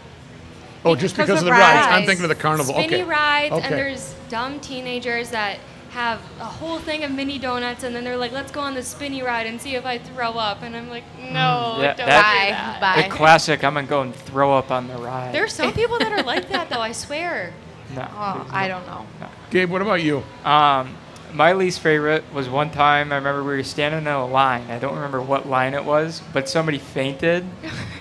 Oh, 0.85 0.95
just 0.95 1.14
Because 1.14 1.28
because 1.28 1.40
of 1.40 1.47
the 1.47 1.52
rides. 1.52 1.87
I'm 1.90 2.04
thinking 2.04 2.25
of 2.25 2.28
the 2.28 2.35
carnival. 2.35 2.75
Spinny 2.75 2.97
okay. 2.97 3.02
rides, 3.04 3.54
Okay. 3.54 3.66
and 3.66 3.75
there's 3.76 4.14
dumb 4.28 4.61
teenagers 4.61 5.30
that 5.30 5.59
have 5.90 6.20
a 6.40 6.44
whole 6.44 6.78
thing 6.78 7.02
of 7.04 7.11
mini 7.11 7.38
donuts, 7.38 7.82
and 7.85 7.94
then 7.94 8.04
they're 8.04 8.16
like, 8.16 8.32
let's 8.32 8.52
go 8.52 8.61
on 8.61 8.75
the 8.75 8.82
spinny 8.82 9.23
ride 9.23 9.47
and 9.47 9.61
see 9.61 9.75
if 9.75 9.85
I 9.85 9.99
throw 9.99 10.30
up. 10.32 10.62
And 10.62 10.76
I'm 10.76 10.88
like, 10.88 11.04
no, 11.18 11.78
Yeah, 11.80 11.94
don't 11.94 12.06
that- 12.06 12.75
do 12.76 12.80
Bye. 12.80 12.80
that. 12.80 13.09
The 13.11 13.14
classic, 13.14 13.64
I'm 13.64 13.75
going 13.75 13.87
to 13.87 13.90
go 13.90 14.02
and 14.02 14.14
throw 14.14 14.52
up 14.56 14.70
on 14.70 14.87
the 14.87 14.94
ride. 14.97 15.35
There's 15.35 15.52
some 15.52 15.73
people 15.73 15.99
that 15.99 16.12
are 16.12 16.23
like 16.23 16.49
that, 16.50 16.70
though, 16.70 16.80
I 16.80 16.92
swear. 17.04 17.52
no, 17.94 18.06
Oh, 18.12 18.38
there's 18.38 18.52
I 18.52 18.68
no- 18.68 18.75
don't 18.78 18.87
know. 18.87 19.06
Gabe, 19.50 19.68
what 19.70 19.82
about 19.82 20.02
you? 20.02 20.23
Um, 20.44 20.97
my 21.35 21.52
least 21.52 21.80
favorite 21.80 22.25
was 22.32 22.49
one 22.49 22.70
time 22.70 23.12
I 23.12 23.16
remember 23.16 23.42
we 23.42 23.56
were 23.56 23.62
standing 23.64 24.00
in 24.02 24.06
a 24.06 24.26
line. 24.26 24.70
I 24.70 24.78
don't 24.78 24.94
remember 24.94 25.20
what 25.20 25.49
line 25.49 25.75
it 25.75 25.85
was, 25.85 26.23
but 26.32 26.49
somebody 26.49 26.78
fainted. 26.78 27.44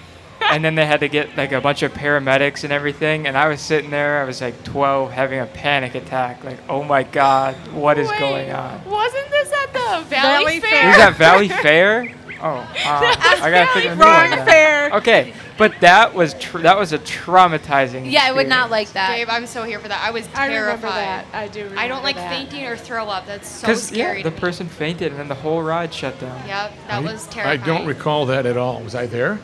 and 0.49 0.63
then 0.65 0.75
they 0.75 0.85
had 0.85 0.99
to 1.01 1.07
get 1.09 1.35
like 1.37 1.51
a 1.51 1.61
bunch 1.61 1.83
of 1.83 1.93
paramedics 1.93 2.63
and 2.63 2.73
everything. 2.73 3.27
And 3.27 3.37
I 3.37 3.47
was 3.47 3.61
sitting 3.61 3.89
there, 3.89 4.21
I 4.21 4.25
was 4.25 4.41
like 4.41 4.63
12, 4.63 5.11
having 5.11 5.39
a 5.39 5.45
panic 5.45 5.95
attack. 5.95 6.43
Like, 6.43 6.57
oh 6.69 6.83
my 6.83 7.03
God, 7.03 7.55
what 7.73 7.97
is 7.97 8.09
Wait, 8.09 8.19
going 8.19 8.51
on? 8.51 8.83
Wasn't 8.85 9.29
this 9.29 9.51
at 9.51 9.73
the 9.73 9.79
Valley, 10.09 10.09
Valley 10.09 10.59
Fair? 10.59 10.69
Fair. 10.69 10.87
Was 10.87 10.97
that 10.97 11.15
Valley 11.17 11.47
Fair? 11.63 12.15
Oh, 12.41 12.45
uh, 12.45 12.65
I 12.85 13.51
gotta 13.51 13.73
figure 13.73 13.91
a 13.91 13.95
new 13.97 14.01
Wrong 14.01 14.29
one. 14.29 14.45
fair. 14.45 14.91
Okay, 14.93 15.33
but 15.57 15.73
that 15.81 16.13
was 16.13 16.35
tr- 16.35 16.59
that 16.59 16.77
was 16.77 16.93
a 16.93 16.99
traumatizing. 16.99 18.09
Yeah, 18.09 18.23
I 18.23 18.31
would 18.31 18.47
not 18.47 18.69
like 18.71 18.93
that. 18.93 19.13
Gabe, 19.17 19.27
I'm 19.29 19.45
so 19.45 19.63
here 19.65 19.77
for 19.79 19.89
that. 19.89 20.01
I 20.01 20.11
was 20.11 20.25
I 20.33 20.47
terrified. 20.47 20.55
remember 20.75 20.87
that. 20.87 21.25
I 21.33 21.47
do. 21.49 21.59
Remember 21.63 21.81
I 21.81 21.87
don't 21.89 22.01
like 22.03 22.15
that. 22.15 22.29
fainting 22.29 22.65
or 22.65 22.77
throw 22.77 23.09
up. 23.09 23.25
That's 23.25 23.45
so 23.47 23.67
Because 23.67 23.83
scary. 23.83 24.19
yeah, 24.19 24.23
the 24.23 24.29
to 24.29 24.35
me. 24.37 24.39
person 24.39 24.67
fainted 24.69 25.11
and 25.11 25.19
then 25.19 25.27
the 25.27 25.35
whole 25.35 25.61
ride 25.61 25.93
shut 25.93 26.17
down. 26.21 26.47
Yep, 26.47 26.71
that 26.87 26.93
I- 26.93 26.99
was 27.01 27.27
terrifying. 27.27 27.59
I 27.61 27.65
don't 27.65 27.85
recall 27.85 28.25
that 28.27 28.45
at 28.45 28.55
all. 28.55 28.81
Was 28.83 28.95
I 28.95 29.05
there? 29.05 29.37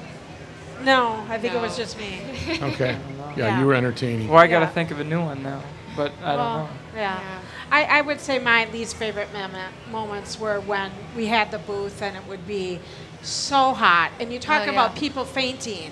No, 0.84 1.24
I 1.30 1.38
think 1.38 1.54
it 1.54 1.62
was 1.62 1.78
No. 1.78 1.84
just 1.84 1.98
me. 1.98 2.22
Okay. 2.62 2.98
Yeah, 3.36 3.48
Yeah. 3.48 3.60
you 3.60 3.66
were 3.66 3.74
entertaining. 3.74 4.28
Well, 4.28 4.40
I 4.40 4.48
got 4.48 4.60
to 4.60 4.66
Yeah. 4.66 4.72
think 4.72 4.92
of 4.92 5.00
a 5.00 5.04
new 5.04 5.22
one 5.22 5.42
now, 5.44 5.62
but 5.96 6.12
I 6.24 6.36
Well, 6.36 6.58
don't 6.58 6.64
know. 6.66 6.70
Yeah. 6.96 7.20
Yeah. 7.20 7.40
I, 7.72 7.84
I 7.84 8.02
would 8.02 8.22
say 8.22 8.40
my 8.40 8.66
least 8.72 8.96
favorite 8.96 9.34
moment, 9.34 9.74
moments 9.92 10.40
were 10.40 10.60
when 10.60 10.92
we 11.16 11.26
had 11.28 11.52
the 11.52 11.58
booth 11.58 12.02
and 12.02 12.16
it 12.16 12.26
would 12.28 12.46
be 12.48 12.80
so 13.22 13.74
hot. 13.74 14.12
And 14.20 14.32
you 14.32 14.40
talk 14.40 14.62
Oh, 14.62 14.66
yeah. 14.66 14.72
about 14.72 14.96
people 14.96 15.26
fainting. 15.26 15.92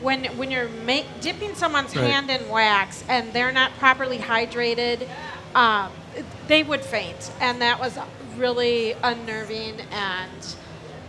When, 0.00 0.24
when 0.36 0.50
you're 0.50 0.68
make, 0.68 1.06
dipping 1.20 1.54
someone's 1.54 1.94
Right. 1.94 2.10
hand 2.10 2.30
in 2.30 2.48
wax 2.48 3.04
and 3.08 3.32
they're 3.32 3.52
not 3.52 3.76
properly 3.78 4.18
hydrated, 4.18 5.06
um, 5.54 5.90
they 6.48 6.62
would 6.62 6.84
faint. 6.84 7.30
And 7.40 7.60
that 7.62 7.78
was 7.78 7.98
really 8.36 8.94
unnerving 9.02 9.80
and 9.92 10.56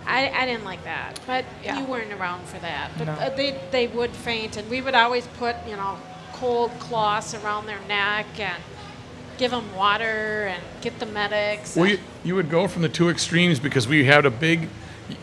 I, 0.05 0.29
I 0.29 0.45
didn't 0.45 0.65
like 0.65 0.83
that. 0.83 1.19
But 1.25 1.45
Yeah. 1.63 1.79
you 1.79 1.85
weren't 1.85 2.11
around 2.13 2.45
for 2.47 2.59
that. 2.59 2.91
But 2.97 3.07
No. 3.07 3.13
uh, 3.13 3.29
they, 3.35 3.59
they 3.71 3.87
would 3.87 4.11
faint 4.11 4.57
and 4.57 4.69
we 4.69 4.81
would 4.81 4.95
always 4.95 5.27
put, 5.39 5.55
you 5.67 5.75
know, 5.75 5.97
cold 6.33 6.71
cloths 6.79 7.33
around 7.33 7.65
their 7.67 7.79
neck 7.87 8.25
and 8.39 8.61
give 9.37 9.51
them 9.51 9.73
water 9.75 10.47
and 10.47 10.61
get 10.81 10.99
the 10.99 11.05
medics. 11.05 11.75
Well, 11.75 11.87
you, 11.89 11.99
you 12.23 12.35
would 12.35 12.49
go 12.49 12.67
from 12.67 12.81
the 12.81 12.89
two 12.89 13.09
extremes 13.09 13.59
because 13.59 13.87
we 13.87 14.05
had 14.05 14.25
a 14.25 14.31
big, 14.31 14.67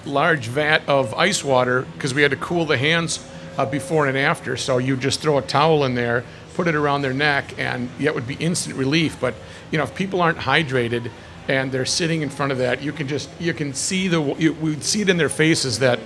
large 0.05 0.47
vat 0.49 0.83
of 0.89 1.15
ice 1.15 1.45
water 1.45 1.83
because 1.95 2.13
we 2.15 2.23
had 2.23 2.31
to 2.31 2.37
cool 2.37 2.65
the 2.67 2.77
hands 2.79 3.25
uh, 3.57 3.67
before 3.67 4.07
and 4.07 4.17
after. 4.17 4.57
So 4.57 4.79
you 4.79 4.97
just 4.97 5.21
throw 5.21 5.39
a 5.39 5.43
towel 5.43 5.85
in 5.85 5.95
there, 5.95 6.25
put 6.55 6.67
it 6.69 6.75
around 6.75 7.03
their 7.03 7.13
neck, 7.15 7.55
and 7.59 7.89
yeah, 7.99 8.11
it 8.11 8.15
would 8.15 8.27
be 8.27 8.35
instant 8.35 8.77
relief. 8.77 9.19
But 9.21 9.35
you 9.71 9.79
know, 9.79 9.85
if 9.85 9.95
people 9.95 10.21
aren't 10.21 10.39
hydrated 10.39 11.11
and 11.49 11.71
they're 11.73 11.87
sitting 11.87 12.23
in 12.23 12.31
front 12.31 12.53
of 12.53 12.59
that, 12.59 12.83
you 12.83 12.93
can 12.93 13.09
just 13.09 13.29
you 13.41 13.53
can 13.55 13.75
see 13.75 14.09
the 14.09 14.23
you, 14.39 14.53
we'd 14.55 14.83
see 14.85 15.03
it 15.03 15.09
in 15.09 15.17
their 15.17 15.29
faces 15.29 15.79
that. 15.81 15.99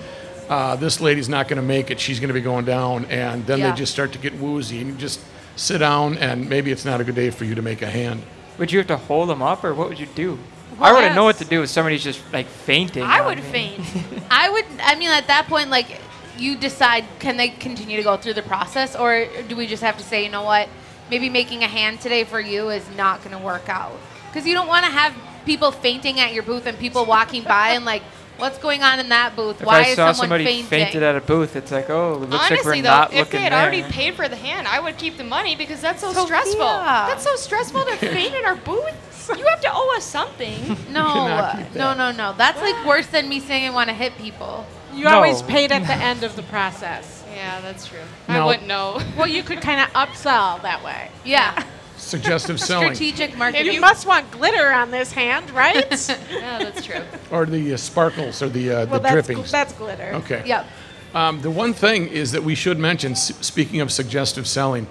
Uh, 0.46 0.76
this 0.76 1.00
lady's 1.00 1.26
not 1.26 1.48
going 1.48 1.56
to 1.56 1.62
make 1.66 1.90
it. 1.90 1.98
She's 1.98 2.20
going 2.20 2.28
to 2.28 2.34
be 2.34 2.42
going 2.42 2.66
down, 2.66 3.06
and 3.06 3.46
then 3.46 3.60
Yeah. 3.60 3.70
they 3.70 3.76
just 3.78 3.90
start 3.92 4.12
to 4.12 4.18
get 4.18 4.34
woozy, 4.38 4.78
and 4.82 4.90
you 4.90 4.94
just 4.96 5.18
sit 5.56 5.78
down, 5.78 6.18
and 6.18 6.50
maybe 6.50 6.70
it's 6.70 6.84
not 6.84 7.00
a 7.00 7.04
good 7.04 7.14
day 7.14 7.30
for 7.30 7.46
you 7.46 7.54
to 7.54 7.62
make 7.62 7.80
a 7.80 7.88
hand. 7.88 8.22
Would 8.58 8.70
you 8.70 8.76
have 8.76 8.86
to 8.88 8.98
hold 8.98 9.30
them 9.30 9.40
up, 9.40 9.64
or 9.64 9.72
what 9.72 9.88
would 9.88 9.98
you 9.98 10.04
do? 10.14 10.38
Well, 10.78 10.90
I 10.90 10.92
wouldn't 10.92 11.14
know 11.14 11.24
what 11.24 11.38
to 11.38 11.46
do 11.46 11.62
if 11.62 11.70
somebody's 11.70 12.04
just 12.04 12.20
like 12.30 12.44
fainting. 12.46 13.02
I 13.02 13.20
on 13.20 13.26
would 13.28 13.38
me. 13.38 13.44
faint. 13.44 13.80
I 14.30 14.50
would. 14.50 14.66
I 14.82 14.96
mean, 14.96 15.08
at 15.08 15.28
that 15.28 15.46
point, 15.46 15.70
like, 15.70 15.98
you 16.36 16.58
decide 16.58 17.06
can 17.20 17.38
they 17.38 17.48
continue 17.48 17.96
to 17.96 18.02
go 18.02 18.18
through 18.18 18.34
the 18.34 18.42
process, 18.42 18.94
or 18.94 19.26
do 19.48 19.56
we 19.56 19.66
just 19.66 19.82
have 19.82 19.96
to 19.96 20.04
say, 20.04 20.24
you 20.24 20.30
know 20.30 20.42
what, 20.44 20.68
maybe 21.08 21.30
making 21.30 21.64
a 21.64 21.68
hand 21.68 22.02
today 22.02 22.24
for 22.24 22.38
you 22.38 22.68
is 22.68 22.84
not 22.98 23.24
going 23.24 23.34
to 23.34 23.42
work 23.42 23.70
out 23.70 23.96
because 24.34 24.48
you 24.48 24.54
don't 24.54 24.66
want 24.66 24.84
to 24.84 24.90
have 24.90 25.14
people 25.46 25.70
fainting 25.70 26.18
at 26.18 26.32
your 26.32 26.42
booth 26.42 26.66
and 26.66 26.76
people 26.76 27.04
walking 27.04 27.44
by 27.44 27.70
and 27.70 27.84
like, 27.84 28.02
what's 28.38 28.58
going 28.58 28.82
on 28.82 28.98
in 28.98 29.10
that 29.10 29.36
booth? 29.36 29.60
If 29.60 29.66
Why 29.66 29.78
I 29.78 29.82
is 29.82 29.94
saw 29.94 30.10
someone 30.10 30.14
somebody 30.16 30.44
fainting? 30.44 30.64
fainted 30.66 31.02
at 31.04 31.14
a 31.14 31.20
booth, 31.20 31.54
it's 31.54 31.70
like, 31.70 31.88
oh, 31.88 32.14
it 32.14 32.30
looks 32.30 32.32
like 32.32 32.50
Honestly, 32.50 32.78
we're 32.78 32.82
though, 32.82 32.88
not 32.88 33.12
if 33.12 33.18
looking 33.18 33.32
they 33.38 33.44
had 33.44 33.52
there. 33.52 33.60
already 33.62 33.82
paid 33.84 34.14
for 34.14 34.28
the 34.28 34.34
hand, 34.36 34.66
I 34.66 34.80
would 34.80 34.98
keep 34.98 35.16
the 35.18 35.22
money 35.24 35.54
because 35.54 35.80
that's 35.80 36.00
so 36.00 36.08
Sophia. 36.12 36.26
stressful. 36.26 36.58
That's 36.58 37.22
so 37.22 37.36
stressful 37.36 37.84
to 37.84 37.96
faint 37.96 38.34
in 38.34 38.44
our 38.44 38.56
booth. 38.56 39.10
You 39.38 39.46
have 39.46 39.62
to 39.62 39.70
owe 39.72 39.94
us 39.96 40.04
something. 40.04 40.76
no, 40.92 41.06
uh, 41.06 41.64
no, 41.74 41.94
no, 41.94 42.12
no. 42.12 42.34
That's 42.36 42.60
like 42.60 42.84
worse 42.84 43.06
than 43.06 43.26
me 43.26 43.40
saying 43.40 43.66
I 43.66 43.70
want 43.70 43.88
to 43.88 43.94
hit 43.94 44.14
people. 44.18 44.66
you 44.92 45.08
always 45.08 45.40
paid 45.40 45.72
at 45.72 45.86
the 45.86 45.94
end 46.10 46.24
of 46.24 46.36
the 46.36 46.42
process. 46.42 47.24
Yeah, 47.34 47.58
that's 47.62 47.86
true. 47.86 48.00
No. 48.28 48.42
I 48.42 48.44
wouldn't 48.46 48.66
know. 48.66 49.00
Well, 49.16 49.26
you 49.26 49.42
could 49.42 49.62
kind 49.62 49.80
of 49.80 49.88
upsell 49.94 50.60
that 50.60 50.84
way. 50.84 51.08
Yeah, 51.24 51.64
Suggestive 52.04 52.60
selling. 52.70 52.94
strategic 52.94 53.36
marketing. 53.36 53.72
You 53.72 53.80
must 53.80 54.06
want 54.06 54.30
glitter 54.30 54.72
on 54.72 54.90
this 54.90 55.10
hand, 55.12 55.50
right? 55.50 55.74
yeah, 56.30 56.58
that's 56.58 56.84
true. 56.84 57.00
or 57.30 57.46
the 57.46 57.74
uh, 57.74 57.76
sparkles 57.76 58.42
or 58.42 58.48
the 58.48 58.70
uh, 58.70 58.74
well, 58.86 58.86
the 58.86 58.98
that's, 59.00 59.26
drippings. 59.26 59.48
gl- 59.48 59.50
that's 59.50 59.72
glitter. 59.74 60.10
okay. 60.16 60.42
Yep. 60.46 60.66
Um, 61.14 61.40
the 61.42 61.50
one 61.50 61.72
thing 61.72 62.08
is 62.08 62.32
that 62.32 62.42
we 62.42 62.54
should 62.54 62.78
mention, 62.78 63.12
s- 63.12 63.32
speaking 63.40 63.80
of 63.80 63.92
suggestive 63.92 64.46
selling, 64.48 64.86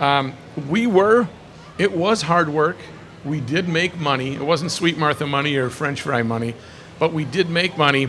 um, 0.00 0.34
we 0.68 0.86
were, 0.86 1.28
it 1.78 1.92
was 1.92 2.22
hard 2.22 2.48
work. 2.48 2.76
We 3.24 3.40
did 3.40 3.68
make 3.68 3.96
money. 3.98 4.34
It 4.34 4.42
wasn't 4.42 4.72
Sweet 4.72 4.98
Martha 4.98 5.26
money 5.26 5.54
or 5.56 5.70
French 5.70 6.02
fry 6.02 6.22
money, 6.24 6.54
but 6.98 7.12
we 7.12 7.24
did 7.24 7.48
make 7.48 7.78
money. 7.78 8.08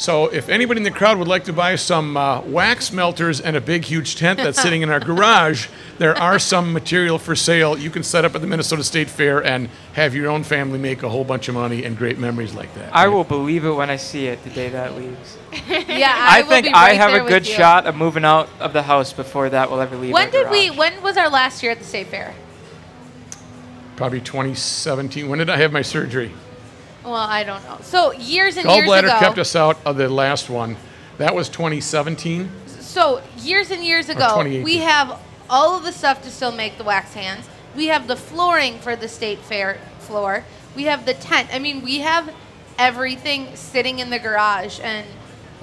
So 0.00 0.28
if 0.28 0.48
anybody 0.48 0.78
in 0.78 0.84
the 0.84 0.90
crowd 0.90 1.18
would 1.18 1.28
like 1.28 1.44
to 1.44 1.52
buy 1.52 1.76
some 1.76 2.16
uh, 2.16 2.40
wax 2.40 2.90
melters 2.90 3.38
and 3.38 3.54
a 3.54 3.60
big, 3.60 3.84
huge 3.84 4.16
tent 4.16 4.38
that's 4.38 4.60
sitting 4.62 4.80
in 4.80 4.88
our 4.88 4.98
garage, 4.98 5.68
there 5.98 6.16
are 6.16 6.38
some 6.38 6.72
material 6.72 7.18
for 7.18 7.36
sale. 7.36 7.76
You 7.76 7.90
can 7.90 8.02
set 8.02 8.24
up 8.24 8.34
at 8.34 8.40
the 8.40 8.46
Minnesota 8.46 8.82
State 8.82 9.10
Fair 9.10 9.44
and 9.44 9.68
have 9.92 10.14
your 10.14 10.30
own 10.30 10.42
family 10.42 10.78
make 10.78 11.02
a 11.02 11.10
whole 11.10 11.22
bunch 11.22 11.48
of 11.48 11.54
money 11.54 11.84
and 11.84 11.98
great 11.98 12.18
memories 12.18 12.54
like 12.54 12.72
that. 12.76 12.96
I 12.96 13.04
right? 13.04 13.12
will 13.12 13.24
believe 13.24 13.66
it 13.66 13.72
when 13.72 13.90
I 13.90 13.96
see 13.96 14.26
it 14.28 14.42
the 14.42 14.48
day 14.48 14.70
that 14.70 14.96
leaves. 14.96 15.36
Yeah, 15.68 16.14
I, 16.16 16.38
I, 16.38 16.42
will 16.42 16.48
think 16.48 16.66
be 16.66 16.72
I 16.72 16.94
have 16.94 17.10
there 17.10 17.24
a 17.26 17.28
good 17.28 17.46
you. 17.46 17.52
shot 17.52 17.84
of 17.84 17.94
moving 17.94 18.24
out 18.24 18.48
of 18.58 18.72
the 18.72 18.82
house 18.82 19.12
before 19.12 19.50
that 19.50 19.70
will 19.70 19.80
ever 19.80 19.96
leave. 19.96 20.14
When 20.14 20.26
our 20.26 20.30
did 20.30 20.50
we? 20.50 20.70
When 20.70 21.02
was 21.02 21.18
our 21.18 21.28
last 21.28 21.62
year 21.62 21.72
at 21.72 21.78
the 21.78 21.84
state 21.84 22.06
fair? 22.06 22.34
Probably 23.96 24.20
2017. 24.20 25.28
When 25.28 25.40
did 25.40 25.50
I 25.50 25.58
have 25.58 25.72
my 25.72 25.82
surgery? 25.82 26.32
Well, 27.04 27.14
I 27.14 27.44
don't 27.44 27.62
know. 27.64 27.78
So 27.82 28.12
years 28.12 28.56
and 28.56 28.66
years 28.68 28.84
ago. 28.84 28.92
Gallbladder 28.92 29.18
kept 29.18 29.38
us 29.38 29.56
out 29.56 29.78
of 29.84 29.96
the 29.96 30.08
last 30.08 30.50
one. 30.50 30.76
That 31.18 31.34
was 31.34 31.48
2017. 31.48 32.50
So 32.66 33.22
years 33.38 33.70
and 33.70 33.84
years 33.84 34.08
ago, 34.08 34.20
2018. 34.20 34.62
we 34.64 34.78
have 34.78 35.18
all 35.48 35.76
of 35.76 35.82
the 35.84 35.92
stuff 35.92 36.22
to 36.22 36.30
still 36.30 36.52
make 36.52 36.78
the 36.78 36.84
wax 36.84 37.14
hands. 37.14 37.48
We 37.76 37.86
have 37.86 38.06
the 38.08 38.16
flooring 38.16 38.78
for 38.80 38.96
the 38.96 39.08
state 39.08 39.38
fair 39.38 39.78
floor. 40.00 40.44
We 40.76 40.84
have 40.84 41.06
the 41.06 41.14
tent. 41.14 41.48
I 41.52 41.58
mean, 41.58 41.82
we 41.82 42.00
have 42.00 42.32
everything 42.78 43.54
sitting 43.56 43.98
in 43.98 44.10
the 44.10 44.18
garage, 44.18 44.80
and 44.82 45.06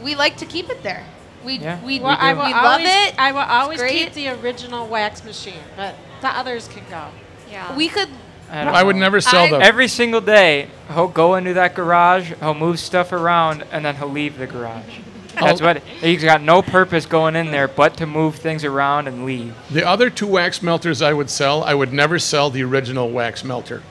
we 0.01 0.15
like 0.15 0.37
to 0.37 0.45
keep 0.45 0.69
it 0.69 0.83
there. 0.83 1.03
We 1.43 1.57
Yeah, 1.57 1.83
we, 1.83 1.99
Well, 1.99 2.11
We 2.11 2.17
I 2.17 2.33
do. 2.33 2.39
will 2.39 2.45
we 2.45 2.53
love 2.53 2.65
always, 2.65 2.87
it. 2.87 3.15
I 3.19 3.31
will 3.31 3.39
always 3.39 3.79
great. 3.79 3.91
keep 3.91 4.13
the 4.13 4.27
original 4.29 4.87
wax 4.87 5.23
machine, 5.23 5.63
but 5.75 5.95
the 6.21 6.29
others 6.29 6.67
can 6.67 6.83
go. 6.89 7.07
Yeah. 7.49 7.75
we 7.75 7.87
could. 7.89 8.09
I, 8.49 8.61
I 8.79 8.83
would 8.83 8.95
never 8.95 9.19
sell 9.21 9.43
I- 9.45 9.49
the. 9.49 9.59
Every 9.61 9.87
single 9.87 10.21
day, 10.21 10.67
he'll 10.93 11.07
go 11.07 11.35
into 11.35 11.53
that 11.55 11.75
garage, 11.75 12.33
he'll 12.39 12.53
move 12.53 12.79
stuff 12.79 13.11
around, 13.11 13.63
and 13.71 13.83
then 13.85 13.95
he'll 13.95 14.09
leave 14.09 14.37
the 14.37 14.47
garage. 14.47 14.99
Oh. 15.39 15.45
That's 15.45 15.61
what 15.61 15.83
he's 15.83 16.23
got 16.23 16.41
no 16.41 16.61
purpose 16.63 17.05
going 17.05 17.35
in 17.35 17.51
there 17.51 17.67
but 17.67 17.97
to 17.97 18.07
move 18.07 18.35
things 18.37 18.63
around 18.63 19.07
and 19.07 19.23
leave. 19.25 19.53
the 19.69 19.85
other 19.87 20.09
two 20.09 20.25
wax 20.25 20.63
melters 20.63 21.01
I 21.03 21.13
would 21.13 21.29
sell, 21.29 21.63
I 21.63 21.75
would 21.75 21.93
never 21.93 22.17
sell 22.17 22.49
the 22.49 22.63
original 22.63 23.11
wax 23.11 23.43
melter 23.43 23.83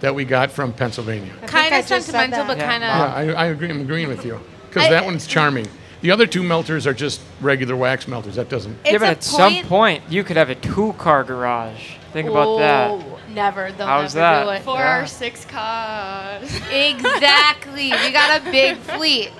that 0.00 0.14
we 0.14 0.24
got 0.24 0.50
from 0.50 0.72
Pennsylvania. 0.72 1.32
I 1.34 1.38
think 1.40 1.50
Kind 1.50 1.74
I 1.74 1.78
of 1.80 1.86
just 1.86 2.06
said 2.06 2.12
sentimental, 2.12 2.46
but 2.46 2.58
that. 2.58 2.64
Yeah. 2.64 2.70
kind 2.70 2.84
of. 2.84 3.26
Yeah, 3.28 3.34
I, 3.38 3.44
I 3.44 3.46
agree. 3.48 3.68
I'm 3.68 3.80
agreeing 3.82 4.08
with 4.08 4.24
you 4.24 4.40
because 4.68 4.84
I- 4.86 4.90
that 4.90 5.04
one's 5.04 5.26
charming. 5.26 5.66
The 6.00 6.10
other 6.10 6.26
two 6.26 6.42
melters 6.42 6.86
are 6.86 6.92
just 6.92 7.20
regular 7.40 7.76
wax 7.76 8.06
melters. 8.08 8.34
That 8.36 8.50
doesn't. 8.50 8.72
It's 8.84 8.92
yeah, 8.92 8.98
but 8.98 9.08
a 9.08 9.10
at 9.12 9.24
some 9.24 9.52
point- 9.54 9.66
point, 9.66 10.02
you 10.10 10.22
could 10.24 10.36
have 10.36 10.50
a 10.50 10.54
two-car 10.54 11.24
garage. 11.24 11.92
Think 12.12 12.28
about 12.28 12.58
that. 12.58 13.13
Never. 13.34 13.72
They'll 13.72 13.86
How's 13.86 14.14
never 14.14 14.44
do 14.44 14.46
that? 14.50 14.60
it. 14.60 14.64
Four 14.64 14.76
Yeah. 14.78 15.02
or 15.02 15.06
six 15.06 15.44
cars. 15.44 16.60
Exactly. 16.70 17.90
we 17.92 18.10
got 18.12 18.40
a 18.40 18.50
big 18.50 18.76
fleet 18.94 19.30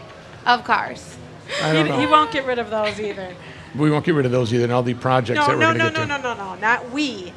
of 0.47 0.65
cars. 0.65 1.17
I 1.63 1.69
He, 1.69 1.73
don't 1.75 1.89
know. 1.89 1.99
he 2.01 2.07
won't 2.07 2.33
get 2.33 2.45
rid 2.47 2.59
of 2.59 2.71
those 2.71 2.99
either. 3.01 3.35
we 3.75 3.91
won't 3.91 4.05
get 4.05 4.15
rid 4.15 4.27
of 4.27 4.33
those 4.33 4.53
either. 4.53 4.65
And 4.65 4.73
all 4.73 4.83
the 4.83 4.95
projects 4.95 5.39
No, 5.39 5.47
that 5.47 5.53
we're 5.57 5.61
no, 5.61 5.67
going 5.67 5.79
to 5.79 5.85
no, 5.85 5.91
get 5.91 6.09
no, 6.09 6.17
to. 6.17 6.23
no, 6.23 6.35
no, 6.35 6.55
no, 6.55 6.61
not 6.61 6.91
we. 6.91 7.33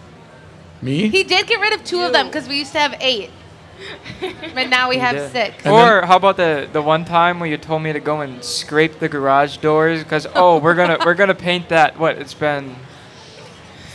Me? 0.81 1.07
He 1.09 1.23
did 1.23 1.47
get 1.47 1.59
rid 1.59 1.73
of 1.73 1.83
two 1.83 2.01
of 2.01 2.13
them 2.13 2.27
because 2.27 2.47
we 2.47 2.57
used 2.59 2.71
to 2.73 2.79
have 2.79 2.95
eight. 3.01 3.31
But 4.55 4.69
now 4.69 4.89
we 4.89 4.95
He 4.95 5.01
have 5.01 5.15
did. 5.15 5.31
six. 5.31 5.65
And 5.65 5.73
Or 5.73 6.05
how 6.05 6.15
about 6.17 6.37
the 6.37 6.67
the 6.71 6.81
one 6.81 7.05
time 7.05 7.39
where 7.39 7.49
you 7.49 7.57
told 7.57 7.83
me 7.83 7.93
to 7.93 7.99
go 7.99 8.21
and 8.21 8.43
scrape 8.43 8.99
the 8.99 9.07
garage 9.09 9.57
doors 9.57 10.03
because 10.03 10.25
oh 10.33 10.57
we're 10.59 10.73
gonna 10.73 10.97
we're 11.05 11.13
gonna 11.13 11.35
paint 11.35 11.69
that 11.69 11.99
what 11.99 12.17
it's 12.17 12.33
been 12.33 12.75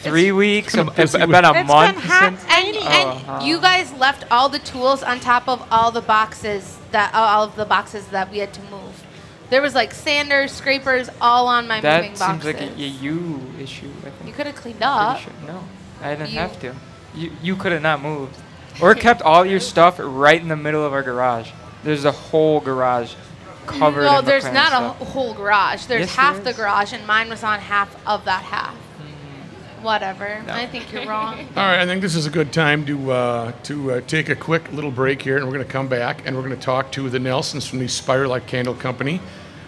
three 0.02 0.32
weeks 0.32 0.74
been 0.74 0.88
a 0.88 0.90
it's 0.90 1.12
busy 1.12 1.18
been 1.26 1.44
a 1.44 1.52
It's 1.54 1.68
month 1.68 1.96
been 1.96 2.04
hot 2.04 2.38
since 2.38 2.44
And, 2.50 2.76
Oh, 2.76 2.88
and 2.88 3.08
uh-huh. 3.28 3.44
you 3.44 3.60
guys 3.60 3.92
left 3.94 4.24
all 4.30 4.48
the 4.48 4.58
tools 4.58 5.02
on 5.02 5.20
top 5.20 5.48
of 5.48 5.66
all 5.70 5.90
the 5.90 6.00
boxes 6.02 6.78
that 6.90 7.14
all 7.14 7.44
of 7.44 7.56
the 7.56 7.64
boxes 7.64 8.06
that 8.08 8.30
we 8.30 8.38
had 8.38 8.52
to 8.54 8.60
move. 8.62 9.04
There 9.50 9.60
was 9.62 9.74
like 9.74 9.92
sanders, 9.92 10.50
scrapers, 10.52 11.08
all 11.20 11.46
on 11.46 11.68
my 11.68 11.80
that 11.80 12.02
moving 12.02 12.16
seems 12.16 12.44
like 12.44 12.60
a, 12.60 12.64
a 12.64 12.74
you 12.76 13.40
issue 13.60 13.90
I 14.06 14.10
think. 14.10 14.26
you 14.26 14.32
could 14.32 14.46
have 14.46 14.56
cleaned 14.56 14.78
Pretty 14.78 14.90
up. 14.92 15.18
sure- 15.20 15.32
No, 15.46 15.62
I 16.02 16.14
didn't 16.14 16.30
You- 16.30 16.38
have 16.38 16.58
to. 16.60 16.74
You 17.14 17.30
you 17.42 17.56
could 17.56 17.72
have 17.72 17.82
not 17.82 18.00
moved, 18.00 18.34
or 18.80 18.94
kept 19.06 19.20
all 19.22 19.44
your 19.44 19.60
stuff 19.60 19.96
right 20.02 20.40
in 20.40 20.48
the 20.48 20.56
middle 20.56 20.84
of 20.84 20.92
our 20.94 21.02
garage. 21.02 21.50
There's 21.84 22.06
a 22.06 22.12
whole 22.12 22.60
garage 22.60 23.12
covered. 23.66 24.04
No, 24.04 24.20
in 24.20 24.24
there's 24.24 24.44
McLaren 24.44 24.54
not 24.54 24.68
stuff. 24.68 25.00
a 25.00 25.04
wh- 25.04 25.08
whole 25.08 25.34
garage. 25.34 25.84
There's 25.84 26.06
Yes, 26.06 26.16
there 26.16 26.24
half 26.24 26.42
the 26.44 26.50
is. 26.50 26.56
garage, 26.56 26.92
and 26.94 27.06
mine 27.06 27.28
was 27.28 27.42
on 27.44 27.60
half 27.60 27.94
of 28.06 28.24
that 28.24 28.42
half. 28.44 28.74
Whatever. 29.82 30.42
I 30.48 30.66
think 30.66 30.92
you're 30.92 31.06
wrong. 31.06 31.40
All 31.56 31.64
right, 31.64 31.80
I 31.80 31.86
think 31.86 32.02
this 32.02 32.14
is 32.14 32.26
a 32.26 32.30
good 32.30 32.52
time 32.52 32.86
to 32.86 33.12
uh, 33.12 33.52
to 33.64 33.92
uh, 33.92 34.00
take 34.06 34.28
a 34.28 34.36
quick 34.36 34.72
little 34.72 34.90
break 34.90 35.20
here, 35.20 35.36
and 35.36 35.44
we're 35.46 35.52
going 35.52 35.64
to 35.64 35.70
come 35.70 35.88
back 35.88 36.26
and 36.26 36.36
we're 36.36 36.42
going 36.42 36.54
to 36.56 36.62
talk 36.62 36.92
to 36.92 37.10
the 37.10 37.18
Nelsons 37.18 37.66
from 37.66 37.80
the 37.80 37.88
Spiral 37.88 38.30
Light 38.30 38.46
Candle 38.46 38.74
Company. 38.74 39.20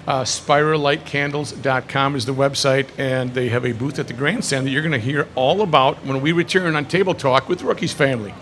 Uh, 0.07 0.23
SpiralLightCandles.com 0.23 2.15
is 2.15 2.27
the 2.27 2.35
website, 2.35 2.87
and 2.99 3.33
they 3.33 3.49
have 3.49 3.65
a 3.65 3.73
booth 3.73 3.99
at 3.99 4.07
the 4.07 4.13
grandstand 4.13 4.67
that 4.67 4.71
you're 4.71 4.83
going 4.83 4.93
to 4.93 4.99
hear 4.99 5.27
all 5.35 5.63
about 5.63 6.05
when 6.05 6.21
we 6.21 6.31
return 6.31 6.77
on 6.77 6.85
Table 6.85 7.15
Talk 7.15 7.49
with 7.49 7.63
Rookie's 7.63 7.95
Family. 7.95 8.35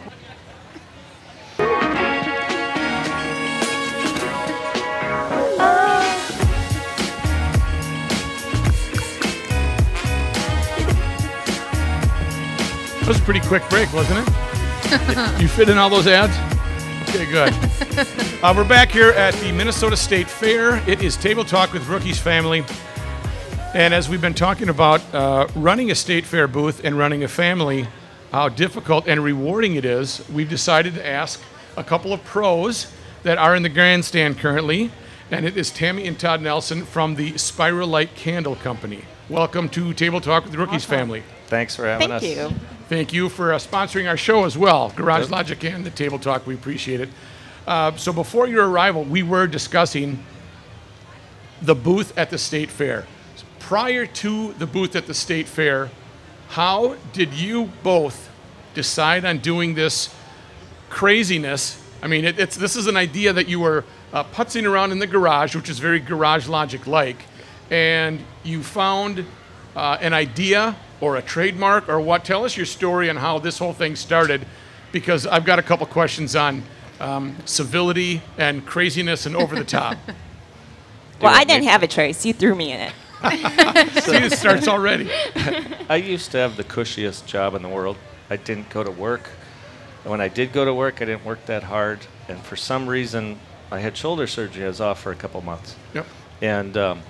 Was 13.13 13.21
a 13.21 13.25
pretty 13.25 13.41
quick 13.41 13.69
break, 13.69 13.93
wasn't 13.93 14.27
it? 14.27 15.39
you 15.41 15.47
fit 15.47 15.69
in 15.69 15.77
all 15.77 15.91
those 15.91 16.07
ads? 16.07 16.35
Okay, 17.11 17.31
good. 17.31 17.55
Uh, 18.43 18.53
we're 18.57 18.67
back 18.67 18.91
here 18.91 19.11
at 19.11 19.33
the 19.35 19.53
Minnesota 19.53 19.97
State 19.97 20.29
Fair. 20.29 20.83
It 20.89 21.01
is 21.01 21.17
Table 21.17 21.45
Talk 21.45 21.73
with 21.73 21.87
Rookies 21.87 22.19
Family. 22.19 22.65
And 23.73 23.95
as 23.95 24.09
we've 24.09 24.21
been 24.21 24.35
talking 24.35 24.69
about 24.69 25.01
uh, 25.15 25.47
running 25.55 25.93
a 25.93 25.95
state 25.95 26.25
fair 26.25 26.49
booth 26.49 26.85
and 26.85 26.99
running 26.99 27.23
a 27.23 27.29
family, 27.29 27.87
how 28.33 28.49
difficult 28.49 29.07
and 29.07 29.23
rewarding 29.23 29.77
it 29.77 29.85
is, 29.85 30.29
we've 30.29 30.49
decided 30.49 30.95
to 30.95 31.07
ask 31.07 31.41
a 31.77 31.85
couple 31.85 32.13
of 32.13 32.25
pros 32.25 32.93
that 33.23 33.39
are 33.39 33.55
in 33.55 33.63
the 33.63 33.69
grandstand 33.69 34.39
currently. 34.39 34.91
And 35.31 35.47
it 35.47 35.57
is 35.57 35.71
Tammy 35.71 36.09
and 36.09 36.19
Todd 36.19 36.43
Nelson 36.43 36.85
from 36.85 37.15
the 37.15 37.39
Spiral 37.39 37.87
Light 37.87 38.17
Candle 38.17 38.57
Company. 38.57 39.05
Welcome 39.29 39.69
to 39.69 39.95
Table 39.95 40.21
Talk 40.21 40.43
with 40.43 40.53
the 40.53 40.59
Rookies 40.59 40.85
Family. 40.85 41.23
Thanks 41.53 41.77
for 41.77 41.85
having 41.85 42.09
Thank 42.09 42.23
us. 42.23 42.23
you. 42.23 42.51
Thank 42.89 43.13
you 43.13 43.29
for 43.29 43.53
uh, 43.53 43.59
sponsoring 43.59 44.09
our 44.09 44.17
show 44.17 44.47
as 44.47 44.57
well, 44.57 44.89
Garage 44.97 45.29
Logic 45.29 45.63
and 45.65 45.85
the 45.85 45.91
Table 45.91 46.19
Talk. 46.19 46.47
We 46.47 46.55
appreciate 46.55 47.03
it. 47.03 47.11
Uh, 47.67 47.95
so 47.95 48.11
before 48.11 48.47
your 48.47 48.71
arrival, 48.71 49.05
we 49.05 49.23
were 49.23 49.47
discussing 49.47 50.25
the 51.61 51.75
booth 51.75 52.17
at 52.17 52.31
the 52.31 52.39
state 52.39 52.71
fair. 52.71 53.07
Prior 53.59 54.07
to 54.07 54.55
the 54.55 54.67
booth 54.67 54.97
at 54.97 55.07
the 55.07 55.13
state 55.13 55.47
fair, 55.47 55.91
how 56.49 56.97
did 57.13 57.35
you 57.35 57.69
both 57.83 58.31
decide 58.73 59.27
on 59.27 59.37
doing 59.37 59.75
this 59.75 60.09
craziness? 60.89 61.87
I 62.03 62.07
mean, 62.07 62.25
it, 62.25 62.39
it's 62.39 62.57
this 62.57 62.77
is 62.77 62.87
an 62.87 62.97
idea 62.97 63.35
that 63.35 63.47
you 63.47 63.61
were 63.61 63.85
uh, 64.15 64.25
putzing 64.25 64.67
around 64.67 64.91
in 64.93 65.01
the 65.01 65.07
garage, 65.07 65.55
which 65.55 65.69
is 65.69 65.79
very 65.81 66.01
Garage 66.01 66.49
Logic 66.49 66.87
like, 66.87 67.25
and 67.71 68.21
you 68.43 68.63
found 68.63 69.27
uh, 69.77 69.99
an 70.01 70.15
idea 70.15 70.77
or 71.03 71.17
a 71.17 71.23
trademark 71.23 71.89
or 71.89 72.01
what? 72.01 72.25
Tell 72.25 72.45
us 72.47 72.57
your 72.57 72.65
story 72.65 73.11
and 73.11 73.19
how 73.19 73.41
this 73.41 73.59
whole 73.59 73.73
thing 73.75 73.97
started, 73.97 74.47
because 74.93 75.27
I've 75.27 75.45
got 75.45 75.59
a 75.59 75.63
couple 75.63 75.85
questions 75.87 76.37
on 76.37 76.63
um, 77.01 77.37
civility 77.45 78.23
and 78.39 78.65
craziness 78.65 79.27
and 79.27 79.37
over 79.37 79.55
the 79.55 79.65
top. 79.65 79.99
Well, 81.21 81.33
I 81.33 81.45
didn't 81.45 81.69
have 81.69 81.85
a 81.85 81.87
choice. 81.87 82.27
You 82.27 82.33
threw 82.33 82.57
me 82.57 82.73
in 82.73 82.81
it. 82.81 82.93
See, 84.03 84.17
it 84.17 84.33
starts 84.33 84.67
already. 84.67 85.09
I 85.89 85.95
used 85.95 86.33
to 86.33 86.39
have 86.39 86.57
the 86.57 86.65
cushiest 86.65 87.29
job 87.29 87.55
in 87.55 87.63
the 87.63 87.69
world. 87.69 87.97
I 88.29 88.35
didn't 88.39 88.69
go 88.71 88.83
to 88.83 88.91
work. 88.91 89.31
And 90.03 90.11
when 90.11 90.21
I 90.21 90.27
did 90.27 90.53
go 90.53 90.65
to 90.65 90.75
work, 90.75 91.01
I 91.01 91.05
didn't 91.05 91.25
work 91.25 91.47
that 91.47 91.63
hard. 91.63 92.01
And 92.29 92.41
for 92.41 92.57
some 92.57 92.89
reason, 92.89 93.39
I 93.71 93.79
had 93.79 93.97
shoulder 93.97 94.27
surgery. 94.27 94.65
I 94.65 94.67
was 94.67 94.81
off 94.81 95.01
for 95.01 95.13
a 95.13 95.15
couple 95.15 95.41
months. 95.43 95.77
Yep. 95.95 96.07
And 96.41 96.77
um, 96.77 97.03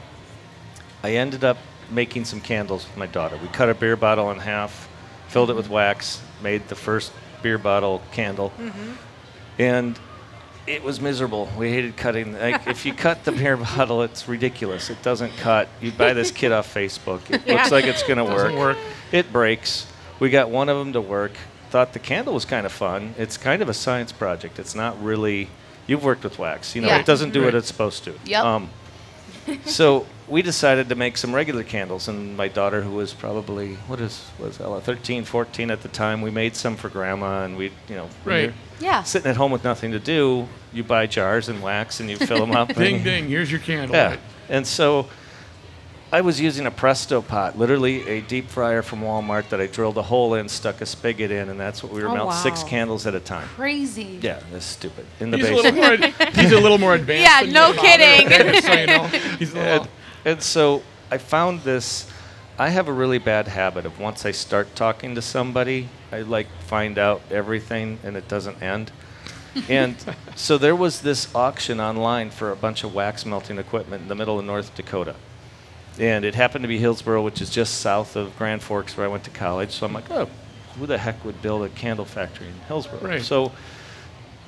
I 1.02 1.12
ended 1.12 1.42
up 1.42 1.56
making 1.90 2.24
some 2.24 2.40
candles 2.40 2.86
with 2.86 2.96
my 2.96 3.06
daughter. 3.06 3.36
We 3.36 3.48
cut 3.48 3.68
a 3.68 3.74
beer 3.74 3.96
bottle 3.96 4.30
in 4.30 4.38
half, 4.38 4.88
filled 5.28 5.50
it 5.50 5.56
with 5.56 5.66
mm-hmm. 5.66 5.74
wax, 5.74 6.20
made 6.42 6.68
the 6.68 6.74
first 6.74 7.12
beer 7.42 7.58
bottle 7.58 8.02
candle. 8.12 8.52
Mm-hmm. 8.58 8.92
And 9.58 9.98
it 10.66 10.82
was 10.82 11.00
miserable. 11.00 11.50
We 11.58 11.70
hated 11.70 11.96
cutting. 11.96 12.34
Like, 12.34 12.66
if 12.66 12.86
you 12.86 12.94
cut 12.94 13.24
the 13.24 13.32
beer 13.32 13.56
bottle, 13.56 14.02
it's 14.02 14.28
ridiculous. 14.28 14.90
It 14.90 15.02
doesn't 15.02 15.36
cut. 15.36 15.68
You 15.80 15.92
buy 15.92 16.12
this 16.12 16.30
kit 16.30 16.52
off 16.52 16.72
Facebook. 16.72 17.28
It 17.30 17.46
looks 17.46 17.70
like 17.70 17.84
it's 17.84 18.02
going 18.02 18.18
to 18.18 18.24
work. 18.24 18.36
Doesn't 18.36 18.58
work. 18.58 18.78
It 19.10 19.32
breaks. 19.32 19.86
We 20.20 20.30
got 20.30 20.50
one 20.50 20.68
of 20.68 20.78
them 20.78 20.92
to 20.92 21.00
work. 21.00 21.32
Thought 21.70 21.94
the 21.94 21.98
candle 21.98 22.34
was 22.34 22.44
kind 22.44 22.66
of 22.66 22.72
fun. 22.72 23.14
It's 23.18 23.36
kind 23.36 23.62
of 23.62 23.68
a 23.68 23.74
science 23.74 24.12
project. 24.12 24.58
It's 24.58 24.74
not 24.74 25.02
really. 25.02 25.48
You've 25.86 26.04
worked 26.04 26.22
with 26.22 26.38
wax. 26.38 26.76
You 26.76 26.82
know, 26.82 26.88
Yeah. 26.88 26.98
it 26.98 27.06
doesn't 27.06 27.32
do 27.32 27.40
what 27.40 27.48
mm-hmm. 27.48 27.56
it's 27.58 27.66
supposed 27.66 28.04
to. 28.04 28.14
Yep. 28.24 28.44
Um, 28.44 28.70
so 29.66 30.06
we 30.28 30.40
decided 30.42 30.88
to 30.88 30.94
make 30.94 31.16
some 31.16 31.34
regular 31.34 31.62
candles, 31.64 32.08
and 32.08 32.36
my 32.36 32.48
daughter, 32.48 32.82
who 32.82 32.92
was 32.92 33.12
probably 33.12 33.74
what 33.86 34.00
is 34.00 34.24
was 34.38 34.60
Ella 34.60 34.80
13, 34.80 35.24
14 35.24 35.70
at 35.70 35.82
the 35.82 35.88
time, 35.88 36.22
we 36.22 36.30
made 36.30 36.54
some 36.56 36.76
for 36.76 36.88
grandma, 36.88 37.44
and 37.44 37.56
we, 37.56 37.72
you 37.88 37.96
know, 37.96 38.08
Right. 38.24 38.52
Yeah. 38.80 39.02
sitting 39.02 39.30
at 39.30 39.36
home 39.36 39.52
with 39.52 39.64
nothing 39.64 39.92
to 39.92 39.98
do, 39.98 40.48
you 40.72 40.82
buy 40.84 41.06
jars 41.06 41.48
and 41.48 41.62
wax 41.62 42.00
and 42.00 42.08
you 42.10 42.16
fill 42.16 42.38
them 42.40 42.52
up. 42.52 42.74
Ding, 42.74 42.96
and- 42.96 43.04
ding. 43.04 43.28
Here's 43.28 43.50
your 43.50 43.60
candle. 43.60 43.94
Yeah, 43.96 44.16
and 44.48 44.66
so 44.66 45.08
I 46.12 46.20
was 46.20 46.38
using 46.38 46.66
a 46.66 46.70
Presto 46.70 47.22
pot, 47.22 47.58
literally 47.58 48.06
a 48.06 48.20
deep 48.20 48.48
fryer 48.50 48.82
from 48.82 49.00
Walmart 49.00 49.48
that 49.48 49.62
I 49.62 49.66
drilled 49.66 49.96
a 49.96 50.02
hole 50.02 50.34
in, 50.34 50.46
stuck 50.46 50.82
a 50.82 50.86
spigot 50.86 51.30
in, 51.30 51.48
and 51.48 51.58
that's 51.58 51.82
what 51.82 51.90
we 51.90 52.02
were 52.02 52.08
Oh, 52.10 52.14
melting 52.14 52.36
six 52.38 52.62
candles 52.62 53.06
at 53.06 53.14
a 53.14 53.20
time. 53.20 53.48
Crazy. 53.56 54.18
Yeah, 54.20 54.38
that's 54.52 54.66
stupid. 54.66 55.06
In 55.20 55.30
the 55.30 55.38
He's 55.38 55.48
a 55.48 55.54
little 55.54 55.72
basement. 55.72 56.18
more. 56.18 56.28
He's 56.42 56.52
a 56.52 56.60
little 56.60 56.76
more 56.78 56.94
advanced. 56.94 57.22
Yeah, 57.32 57.42
than 57.44 57.52
no 57.54 57.72
your 57.72 57.82
kidding. 57.82 58.60
so 58.62 58.72
you 58.74 58.86
know. 58.86 59.06
He's 59.38 59.54
a 59.54 59.58
and, 59.60 59.88
and 60.26 60.42
so 60.42 60.82
I 61.10 61.16
found 61.16 61.62
this. 61.62 62.10
I 62.58 62.68
have 62.68 62.88
a 62.88 62.92
really 62.92 63.18
bad 63.18 63.48
habit 63.48 63.86
of 63.86 63.98
once 63.98 64.26
I 64.26 64.32
start 64.32 64.76
talking 64.76 65.14
to 65.14 65.22
somebody, 65.22 65.88
I 66.12 66.20
like 66.20 66.46
find 66.66 66.98
out 66.98 67.22
everything 67.30 67.98
and 68.04 68.18
it 68.18 68.28
doesn't 68.28 68.62
end. 68.62 68.92
And 69.70 69.96
so 70.36 70.58
there 70.58 70.76
was 70.76 71.00
this 71.00 71.34
auction 71.34 71.80
online 71.80 72.28
for 72.28 72.52
a 72.52 72.56
bunch 72.56 72.84
of 72.84 72.94
wax 72.94 73.24
melting 73.24 73.56
equipment 73.58 74.02
in 74.02 74.08
the 74.08 74.14
middle 74.14 74.38
of 74.38 74.44
North 74.44 74.74
Dakota. 74.74 75.14
And 75.98 76.24
it 76.24 76.34
happened 76.34 76.62
to 76.62 76.68
be 76.68 76.78
Hillsboro, 76.78 77.22
which 77.22 77.40
is 77.40 77.50
just 77.50 77.80
south 77.80 78.16
of 78.16 78.36
Grand 78.38 78.62
Forks 78.62 78.96
where 78.96 79.06
I 79.06 79.08
went 79.08 79.24
to 79.24 79.30
college. 79.30 79.72
So 79.72 79.86
I'm 79.86 79.92
like, 79.92 80.10
oh, 80.10 80.28
who 80.78 80.86
the 80.86 80.98
heck 80.98 81.24
would 81.24 81.42
build 81.42 81.64
a 81.64 81.68
candle 81.68 82.04
factory 82.04 82.48
in 82.48 82.54
Hillsboro? 82.66 83.00
Right. 83.00 83.22
So 83.22 83.52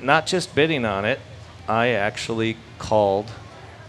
not 0.01 0.27
just 0.27 0.55
bidding 0.55 0.85
on 0.85 1.05
it, 1.05 1.21
I 1.69 1.89
actually 1.89 2.57
called 2.79 3.31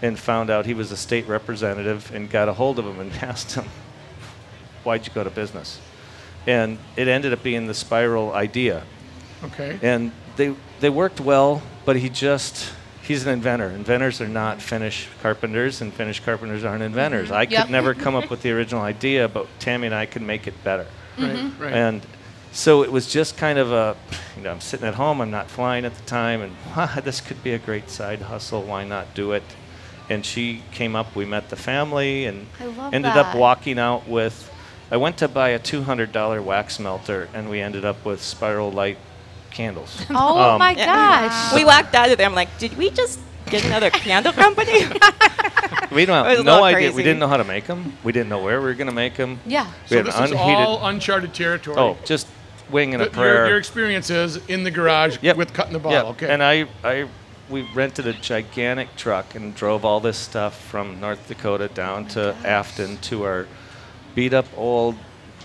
and 0.01 0.19
found 0.19 0.49
out 0.49 0.65
he 0.65 0.73
was 0.73 0.91
a 0.91 0.97
state 0.97 1.27
representative 1.27 2.13
and 2.13 2.29
got 2.29 2.49
a 2.49 2.53
hold 2.53 2.79
of 2.79 2.85
him 2.85 2.99
and 2.99 3.11
asked 3.21 3.53
him, 3.53 3.65
why'd 4.83 5.07
you 5.07 5.13
go 5.13 5.23
to 5.23 5.29
business? 5.29 5.79
And 6.47 6.77
it 6.95 7.07
ended 7.07 7.33
up 7.33 7.41
being 7.41 7.67
the 7.67 7.73
spiral 7.73 8.33
idea. 8.33 8.83
Okay. 9.43 9.79
And 9.81 10.11
they, 10.35 10.55
they 10.79 10.89
worked 10.89 11.19
well, 11.19 11.61
but 11.85 11.95
he 11.95 12.09
just, 12.09 12.71
he's 13.05 13.25
an 13.25 13.31
inventor. 13.31 13.69
Inventors 13.69 14.19
are 14.19 14.27
not 14.27 14.61
finish 14.61 15.07
carpenters, 15.21 15.81
and 15.81 15.93
finish 15.93 16.19
carpenters 16.19 16.63
aren't 16.63 16.83
inventors. 16.83 17.29
Mm-hmm. 17.29 17.37
I 17.37 17.45
could 17.45 17.69
never 17.69 17.93
come 18.05 18.15
up 18.15 18.29
with 18.29 18.41
the 18.41 18.51
original 18.51 18.81
idea, 18.81 19.27
but 19.27 19.47
Tammy 19.59 19.87
and 19.87 19.95
I 19.95 20.05
could 20.05 20.21
make 20.21 20.47
it 20.47 20.63
better. 20.63 20.87
Mm-hmm. 21.17 21.61
Right. 21.61 21.71
Right. 21.71 21.73
And 21.73 22.05
so 22.51 22.83
it 22.83 22.91
was 22.91 23.11
just 23.11 23.37
kind 23.37 23.59
of 23.59 23.71
a, 23.71 23.95
you 24.35 24.43
know, 24.43 24.51
I'm 24.51 24.61
sitting 24.61 24.87
at 24.87 24.95
home, 24.95 25.21
I'm 25.21 25.29
not 25.29 25.49
flying 25.49 25.85
at 25.85 25.93
the 25.93 26.03
time, 26.05 26.41
and 26.41 26.55
"Huh, 26.71 26.87
ah, 26.97 27.01
this 27.01 27.21
could 27.21 27.43
be 27.43 27.53
a 27.53 27.59
great 27.59 27.89
side 27.89 28.21
hustle. 28.23 28.63
Why 28.63 28.83
not 28.85 29.13
do 29.13 29.33
it? 29.33 29.43
And 30.09 30.25
she 30.25 30.63
came 30.71 30.95
up, 30.95 31.15
we 31.15 31.25
met 31.25 31.49
the 31.49 31.55
family, 31.55 32.25
and 32.25 32.47
I 32.59 32.65
love 32.65 32.93
ended 32.93 33.11
up 33.11 33.35
walking 33.35 33.77
out 33.79 34.07
with. 34.07 34.51
I 34.91 34.97
went 34.97 35.17
to 35.17 35.27
buy 35.27 35.49
a 35.49 35.59
$200 35.59 36.43
wax 36.43 36.79
melter, 36.79 37.27
and 37.33 37.49
we 37.49 37.59
ended 37.59 37.83
up 37.83 38.05
with 38.05 38.21
spiral 38.21 38.71
light 38.71 38.99
candles. 39.59 40.05
Oh 40.11 40.37
Um, 40.53 40.59
my 40.59 40.71
Yeah. 40.71 40.85
gosh. 40.85 41.53
We 41.55 41.65
walked 41.65 41.95
out 41.95 42.09
of 42.11 42.17
there. 42.17 42.27
I'm 42.27 42.35
like, 42.35 42.55
did 42.59 42.77
we 42.77 42.89
just 42.91 43.19
get 43.49 43.65
another 43.65 43.89
candle 43.89 44.33
company? 44.43 44.81
We 45.91 46.05
don't 46.05 46.25
It 46.25 46.29
was 46.31 46.39
a 46.39 46.43
no 46.43 46.51
little 46.61 46.65
idea. 46.65 46.91
We 46.91 47.03
didn't 47.03 47.19
know 47.19 47.27
how 47.27 47.37
to 47.37 47.43
make 47.43 47.65
them. 47.67 47.93
We 48.03 48.11
didn't 48.11 48.27
know 48.29 48.43
where 48.43 48.59
we 48.59 48.65
were 48.67 48.73
going 48.73 48.87
to 48.89 48.93
make 48.93 49.15
them. 49.15 49.39
Yeah. 49.45 49.65
We 49.83 49.87
so 49.87 49.95
had 49.97 50.05
this 50.07 50.15
an 50.17 50.23
is 50.25 50.31
all 50.33 50.85
uncharted 50.87 51.33
territory. 51.33 51.77
oh, 51.77 51.97
just 52.03 52.27
wing 52.69 52.93
and 52.93 53.01
a 53.03 53.05
But 53.05 53.15
your, 53.15 53.23
prayer. 53.23 53.47
your 53.49 53.57
experience 53.57 54.09
is 54.09 54.37
in 54.47 54.63
the 54.63 54.71
garage 54.71 55.17
Yep. 55.21 55.37
with 55.37 55.53
cutting 55.53 55.73
the 55.73 55.79
Yep. 55.79 55.83
bottle. 55.83 56.11
Okay. 56.11 56.27
And 56.33 56.43
I, 56.43 56.65
I, 56.83 57.07
we 57.49 57.61
rented 57.73 58.07
a 58.07 58.13
gigantic 58.13 58.95
truck 58.97 59.35
and 59.35 59.55
drove 59.55 59.85
all 59.85 59.99
this 59.99 60.17
stuff 60.17 60.59
from 60.59 60.99
North 60.99 61.27
Dakota 61.27 61.67
down 61.69 62.07
to 62.09 62.35
Afton 62.43 62.97
to 63.09 63.23
our 63.23 63.47
beat 64.15 64.33
up 64.33 64.47
old 64.57 64.95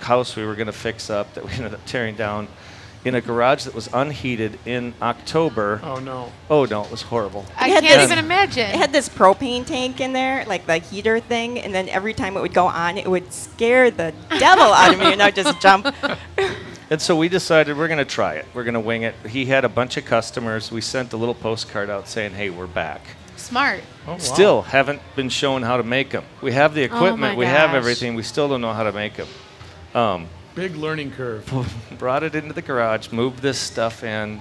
house 0.01 0.35
we 0.35 0.45
were 0.47 0.55
going 0.55 0.67
to 0.67 0.73
fix 0.73 1.11
up 1.11 1.35
that 1.35 1.45
we 1.45 1.53
ended 1.53 1.75
up 1.75 1.85
tearing 1.87 2.17
down 2.17 2.49
in 3.05 3.15
a 3.15 3.21
garage 3.21 3.65
that 3.65 3.75
was 3.75 3.89
unheated 3.93 4.59
in 4.67 4.93
October. 5.01 5.81
oh 5.83 5.99
no. 6.01 6.31
Oh 6.51 6.65
no, 6.67 6.85
it 6.85 6.91
was 6.91 7.03
horrible. 7.03 7.47
I 7.57 7.69
had 7.69 7.83
can't 7.83 8.01
this- 8.01 8.11
even 8.13 8.23
imagine. 8.25 8.71
It 8.71 8.77
had 8.77 8.93
this 8.93 9.09
propane 9.09 9.65
tank 9.65 10.01
in 10.01 10.13
there, 10.13 10.45
like 10.47 10.67
the 10.67 10.79
heater 10.79 11.19
thing, 11.21 11.59
and 11.61 11.75
then 11.75 11.89
every 11.89 12.13
time 12.13 12.37
it 12.37 12.41
would 12.41 12.53
go 12.55 12.67
on, 12.67 12.99
it 12.99 13.09
would 13.09 13.33
scare 13.33 13.91
the 13.91 14.13
devil 14.39 14.65
out 14.65 14.93
of 14.93 15.01
me, 15.01 15.13
and 15.13 15.23
I'd 15.23 15.35
just 15.35 15.61
jump. 15.61 15.87
And 16.93 17.01
so 17.01 17.15
we 17.15 17.29
decided 17.29 17.77
we're 17.79 17.87
going 17.87 17.99
to 17.99 18.05
try 18.05 18.35
it. 18.35 18.47
We're 18.53 18.65
going 18.65 18.75
to 18.75 18.81
wing 18.81 19.03
it. 19.03 19.15
He 19.29 19.47
had 19.47 19.65
a 19.65 19.69
bunch 19.69 19.97
of 19.97 20.05
customers. 20.05 20.73
We 20.73 20.81
sent 20.81 21.13
a 21.13 21.17
little 21.17 21.37
postcard 21.37 21.89
out 21.89 22.09
saying, 22.09 22.33
"Hey, 22.33 22.51
we're 22.51 22.67
back." 22.67 23.01
Smart. 23.37 23.83
Oh, 24.09 24.13
wow. 24.15 24.19
Still 24.19 24.63
haven't 24.63 25.01
been 25.15 25.29
shown 25.29 25.63
how 25.63 25.77
to 25.77 25.85
make 25.85 26.11
them. 26.11 26.25
We 26.43 26.51
have 26.51 26.75
the 26.75 26.87
Oh, 26.87 26.89
my 26.91 26.97
equipment, 26.97 27.39
we 27.39 27.45
have 27.47 27.75
everything. 27.75 28.17
We 28.17 28.25
still 28.25 28.49
don't 28.49 28.61
know 28.61 28.73
how 28.73 28.83
to 28.83 28.91
make 28.91 29.15
them. 29.15 29.29
Um, 29.95 30.27
Big 30.55 30.75
learning 30.77 31.13
curve. 31.13 31.47
brought 31.99 32.23
it 32.23 32.35
into 32.35 32.53
the 32.53 32.63
garage, 32.63 33.13
moved 33.13 33.41
this 33.41 33.59
stuff 33.59 34.03
in. 34.03 34.41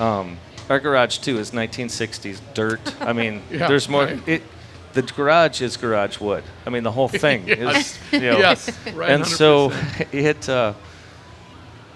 Um, 0.00 0.38
our 0.70 0.80
garage 0.80 1.18
too 1.18 1.38
is 1.38 1.50
1960s 1.50 2.40
dirt. 2.54 2.94
I 3.00 3.12
mean, 3.12 3.42
Yeah, 3.50 3.68
there's 3.68 3.88
more. 3.88 4.04
right. 4.06 4.28
It, 4.28 4.42
the 4.94 5.02
garage 5.02 5.60
is 5.62 5.76
garage 5.76 6.18
wood. 6.20 6.44
I 6.66 6.70
mean, 6.70 6.82
the 6.82 6.92
whole 6.92 7.08
thing 7.24 7.46
Yes. 7.48 7.98
is. 8.12 8.22
You 8.22 8.30
know, 8.32 8.38
Yes, 8.38 8.70
right, 8.94 9.10
And 9.10 9.26
so 9.26 9.70
100%. 9.70 10.14
it. 10.14 10.48
Uh, 10.48 10.74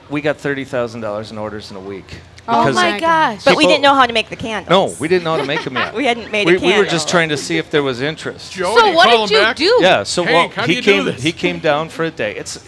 we 0.09 0.21
got 0.21 0.37
thirty 0.37 0.65
thousand 0.65 1.01
dollars 1.01 1.33
in 1.33 1.39
orders 1.39 1.71
in 1.73 1.77
a 1.77 1.81
week. 1.81 2.21
Oh 2.47 2.61
because- 2.63 2.77
my 2.77 3.01
gosh. 3.01 3.45
But 3.45 3.57
we 3.57 3.67
didn't 3.67 3.83
know 3.83 3.95
how 3.95 4.07
to 4.07 4.13
make 4.13 4.29
the 4.29 4.37
candles. 4.37 4.71
No, 4.71 4.95
we 5.01 5.09
didn't 5.09 5.25
know 5.25 5.33
how 5.33 5.41
to 5.41 5.47
make 5.47 5.65
them 5.65 5.75
yet. 5.75 5.95
We 5.95 6.05
hadn't 6.05 6.31
made 6.31 6.47
a 6.47 6.53
we, 6.53 6.59
we 6.59 6.79
were 6.79 6.85
just 6.85 7.09
trying 7.09 7.31
to 7.31 7.37
see 7.37 7.59
if 7.59 7.71
there 7.73 7.83
was 7.83 8.01
interest. 8.01 8.53
Joe, 8.53 8.77
so 8.79 8.93
what 8.93 9.11
did 9.11 9.31
you 9.31 9.43
back? 9.43 9.57
do? 9.57 9.79
Yeah, 9.81 10.05
so 10.05 10.23
Hank, 10.23 10.51
well, 10.55 10.61
how 10.61 10.67
do 10.67 10.71
he 10.71 10.77
you 10.77 10.83
do 10.83 10.93
came 10.93 11.05
this? 11.07 11.23
he 11.25 11.33
came 11.33 11.59
down 11.59 11.89
for 11.89 12.05
a 12.05 12.11
day. 12.13 12.37
It's 12.37 12.65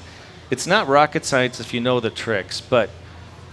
it's 0.51 0.67
not 0.67 0.89
rocket 0.89 1.25
science 1.25 1.61
if 1.61 1.73
you 1.75 1.81
know 1.81 2.01
the 2.01 2.11
tricks, 2.11 2.61
but 2.61 2.91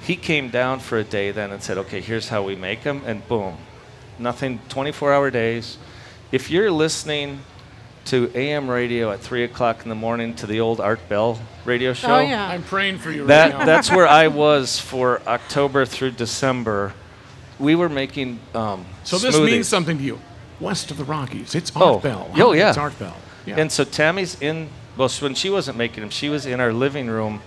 he 0.02 0.16
came 0.16 0.50
down 0.50 0.80
for 0.80 0.98
a 0.98 1.04
day 1.04 1.32
then 1.32 1.52
and 1.52 1.62
said, 1.64 1.78
okay, 1.80 2.00
here's 2.02 2.30
how 2.30 2.44
we 2.44 2.56
make 2.56 2.84
them, 2.84 3.02
and 3.06 3.28
boom, 3.28 3.58
nothing. 4.20 4.60
24-hour 4.70 5.32
days. 5.32 5.78
If 6.32 6.50
you're 6.52 6.72
listening 6.72 7.40
to 8.06 8.32
AM 8.36 8.70
radio 8.70 9.12
at 9.12 9.20
three 9.20 9.44
o'clock 9.44 9.82
in 9.84 9.90
the 9.90 9.96
morning 9.96 10.36
to 10.36 10.46
the 10.46 10.60
old 10.60 10.80
Art 10.80 11.00
Bell 11.10 11.40
radio 11.66 11.94
show, 11.94 12.16
Oh 12.18 12.20
yeah. 12.20 12.48
I'm 12.48 12.62
praying 12.62 13.00
for 13.00 13.10
you 13.10 13.22
right 13.22 13.28
that 13.30 13.50
now. 13.60 13.66
that's 13.66 13.90
where 13.90 14.08
I 14.24 14.28
was 14.28 14.80
for 14.80 15.22
October 15.28 15.86
through 15.86 16.12
December. 16.12 16.94
We 17.58 17.74
were 17.74 17.90
making 17.90 18.40
um, 18.54 18.86
so 19.04 19.18
this 19.18 19.36
smoothies. 19.36 19.46
means 19.52 19.68
something 19.68 19.98
to 19.98 20.04
you. 20.04 20.20
West 20.60 20.92
of 20.92 20.98
the 20.98 21.04
Rockies, 21.04 21.56
it's 21.56 21.76
Art 21.76 21.84
Oh. 21.84 22.00
Bell. 22.00 22.30
Oh, 22.36 22.52
yeah. 22.54 22.70
It's 22.70 22.78
Art 22.78 22.98
Bell. 23.00 23.16
Yeah. 23.46 23.58
And 23.58 23.72
so 23.72 23.84
Tammy's 23.84 24.40
in. 24.40 24.70
Well, 24.98 25.10
when 25.20 25.36
she 25.36 25.50
wasn't 25.50 25.78
making 25.78 26.02
them, 26.02 26.10
she 26.10 26.30
was 26.30 26.46
in 26.46 26.60
our 26.60 26.72
living 26.74 27.08
room 27.08 27.42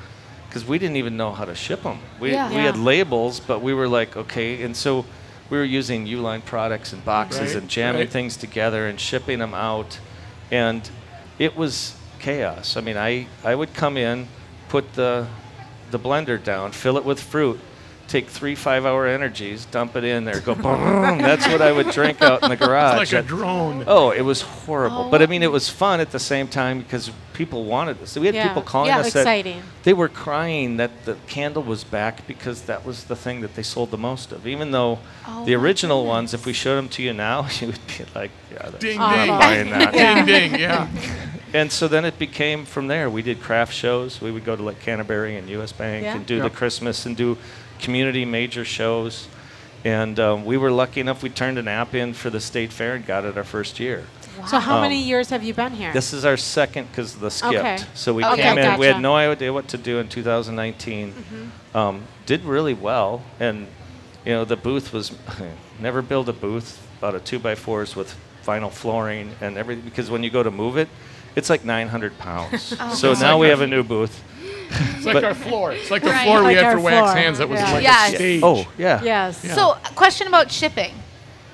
because 0.49 0.65
we 0.67 0.79
didn't 0.79 0.97
even 0.97 1.17
know 1.17 1.33
how 1.33 1.45
to 1.45 1.55
ship 1.55 1.83
them. 1.83 1.99
We 2.21 2.33
Yeah. 2.33 2.49
we 2.49 2.57
Yeah. 2.57 2.63
had 2.63 2.77
labels, 2.79 3.41
but 3.41 3.61
we 3.63 3.73
were 3.75 3.89
like, 3.89 4.17
okay. 4.17 4.63
And 4.63 4.77
so 4.77 5.05
we 5.51 5.57
were 5.59 5.65
using 5.65 6.07
Uline 6.07 6.45
products 6.45 6.93
and 6.93 7.05
boxes 7.05 7.41
Right, 7.55 7.63
and 7.63 7.69
jamming 7.69 8.01
right. 8.03 8.11
things 8.11 8.37
together 8.37 8.87
and 8.87 9.01
shipping 9.01 9.39
them 9.39 9.55
out, 9.55 9.99
and 10.51 10.89
it 11.39 11.57
was 11.57 11.95
chaos. 12.19 12.77
I 12.77 12.81
mean, 12.81 12.97
I 12.97 13.27
I 13.45 13.55
would 13.55 13.73
come 13.75 13.97
in, 13.97 14.29
put 14.69 14.95
the 14.95 15.27
the 15.91 15.99
blender 15.99 16.43
down, 16.43 16.73
fill 16.73 16.99
it 16.99 17.05
with 17.05 17.19
fruit. 17.21 17.59
Take 18.09 18.29
three 18.29 18.55
five-hour 18.55 19.07
energies, 19.07 19.67
dump 19.67 19.95
it 19.95 20.03
in 20.03 20.25
there, 20.25 20.41
go 20.41 20.55
boom. 20.55 21.19
That's 21.19 21.47
what 21.47 21.61
I 21.61 21.71
would 21.73 21.91
drink 21.91 22.23
out 22.23 22.43
in 22.43 22.49
the 22.49 22.57
garage. 22.57 23.03
it's 23.03 23.13
like 23.13 23.23
a 23.25 23.27
drone. 23.29 23.85
Oh, 23.87 24.11
it 24.13 24.23
was 24.23 24.41
horrible. 24.41 25.05
Oh. 25.07 25.11
But 25.11 25.21
I 25.21 25.27
mean, 25.27 25.43
it 25.43 25.49
oh. 25.49 25.51
was 25.51 25.69
fun 25.69 26.01
at 26.01 26.11
the 26.11 26.19
same 26.19 26.49
time 26.49 26.79
because 26.81 27.11
people 27.35 27.65
wanted 27.65 28.01
this. 28.01 28.17
We 28.17 28.25
had 28.27 28.35
Yeah. 28.35 28.49
people 28.49 28.63
calling 28.63 28.89
Yeah, 28.89 29.01
us 29.01 29.13
that 29.13 29.21
exciting. 29.21 29.63
they 29.83 29.93
were 29.93 30.09
crying 30.09 30.79
that 30.79 31.05
the 31.05 31.17
candle 31.27 31.63
was 31.63 31.85
back 31.85 32.27
because 32.27 32.63
that 32.63 32.85
was 32.85 33.05
the 33.05 33.15
thing 33.15 33.43
that 33.43 33.55
they 33.55 33.63
sold 33.63 33.91
the 33.91 33.99
most 33.99 34.33
of. 34.33 34.47
Even 34.47 34.71
though 34.71 34.99
Oh 35.27 35.45
the 35.45 35.55
my 35.55 35.63
original 35.63 36.07
ones, 36.07 36.33
if 36.33 36.47
we 36.47 36.55
showed 36.55 36.77
them 36.77 36.89
to 36.89 37.03
you 37.03 37.13
now, 37.13 37.47
you 37.61 37.67
would 37.69 37.87
be 37.87 38.05
like, 38.15 38.31
yeah, 38.51 38.71
that's 38.71 38.79
Ding, 38.79 38.99
I'm 38.99 39.29
ding. 39.29 39.39
buying 39.39 39.71
that. 39.71 39.93
Ding, 40.25 40.25
ding, 40.25 40.59
yeah. 40.61 40.89
And 41.55 41.73
so 41.73 41.89
then 41.89 42.05
it 42.05 42.19
became 42.19 42.67
from 42.67 42.89
there. 42.89 43.09
We 43.09 43.23
did 43.23 43.41
craft 43.41 43.73
shows. 43.73 44.21
We 44.21 44.31
would 44.31 44.45
go 44.45 44.55
to 44.55 44.63
like 44.63 44.81
Canterbury 44.81 45.37
and 45.37 45.49
U.S. 45.51 45.73
Bank 45.73 46.05
Yeah. 46.05 46.17
and 46.17 46.27
do 46.27 46.37
Yeah. 46.37 46.43
the 46.43 46.51
Christmas 46.51 47.07
and 47.07 47.17
do 47.17 47.39
community 47.79 48.25
major 48.25 48.65
shows. 48.65 49.29
And 49.85 50.19
um, 50.19 50.45
we 50.45 50.57
were 50.57 50.71
lucky 50.71 51.01
enough. 51.01 51.23
We 51.23 51.31
turned 51.31 51.57
an 51.59 51.69
app 51.69 51.95
in 51.95 52.13
for 52.13 52.31
the 52.31 52.41
state 52.41 52.73
fair 52.73 52.95
and 52.97 53.07
got 53.07 53.25
it 53.25 53.37
our 53.37 53.45
first 53.45 53.79
year. 53.79 54.05
So 54.47 54.59
how 54.59 54.77
Um, 54.77 54.83
many 54.83 55.01
years 55.01 55.31
have 55.31 55.43
you 55.43 55.55
been 55.55 55.73
here? 55.73 55.93
This 55.93 56.13
is 56.13 56.25
our 56.25 56.37
second 56.37 56.89
because 56.91 57.15
the 57.17 57.31
skipped. 57.31 57.55
Okay. 57.55 57.79
So 57.95 58.13
we 58.13 58.25
Okay, 58.25 58.43
came 58.43 58.59
in. 58.59 58.79
We 58.79 58.87
had 58.87 59.01
no 59.01 59.17
idea 59.17 59.53
what 59.53 59.69
to 59.69 59.79
do 59.79 59.99
in 59.99 60.09
2019. 60.09 61.13
Mm-hmm. 61.13 61.77
Um, 61.77 62.03
did 62.27 62.45
really 62.45 62.75
well, 62.75 63.23
and 63.41 63.67
you 64.25 64.33
know 64.33 64.45
the 64.45 64.57
booth 64.57 64.93
was 64.93 65.13
never 65.81 66.03
build 66.03 66.29
a 66.29 66.33
booth 66.33 66.87
out 67.03 67.15
of 67.15 67.25
two 67.25 67.39
by 67.39 67.55
fours 67.55 67.97
with 67.97 68.15
vinyl 68.45 68.71
flooring 68.71 69.31
and 69.41 69.57
everything 69.59 69.85
because 69.85 70.09
when 70.11 70.23
you 70.23 70.31
go 70.31 70.43
to 70.43 70.51
move 70.51 70.77
it, 70.77 70.89
it's 71.37 71.51
like 71.51 71.65
900 71.65 72.17
pounds. 72.19 72.75
Oh, 72.81 72.95
so 72.95 73.13
now 73.15 73.33
like 73.35 73.41
we 73.43 73.49
have 73.49 73.61
a 73.61 73.67
new 73.67 73.83
booth. 73.83 74.23
It's 74.71 75.07
like 75.07 75.15
But- 75.15 75.25
our 75.25 75.35
floor. 75.35 75.73
It's 75.73 75.91
like 75.91 76.03
the 76.03 76.11
Right. 76.11 76.25
floor 76.25 76.39
we 76.41 76.47
Like 76.49 76.57
had 76.57 76.65
our 76.65 76.73
for 76.77 76.81
wax 76.81 76.97
floor. 77.11 77.17
hands 77.17 77.39
that 77.39 77.49
was 77.49 77.61
Yeah. 77.61 77.73
like 77.73 77.83
Yes. 77.83 78.13
a 78.13 78.15
stage. 78.17 78.43
Oh 78.43 78.67
yeah. 78.77 79.01
yes. 79.03 79.41
Yeah. 79.45 79.55
So, 79.55 79.71
a 79.73 79.95
question 79.95 80.27
about 80.27 80.51
shipping. 80.51 80.93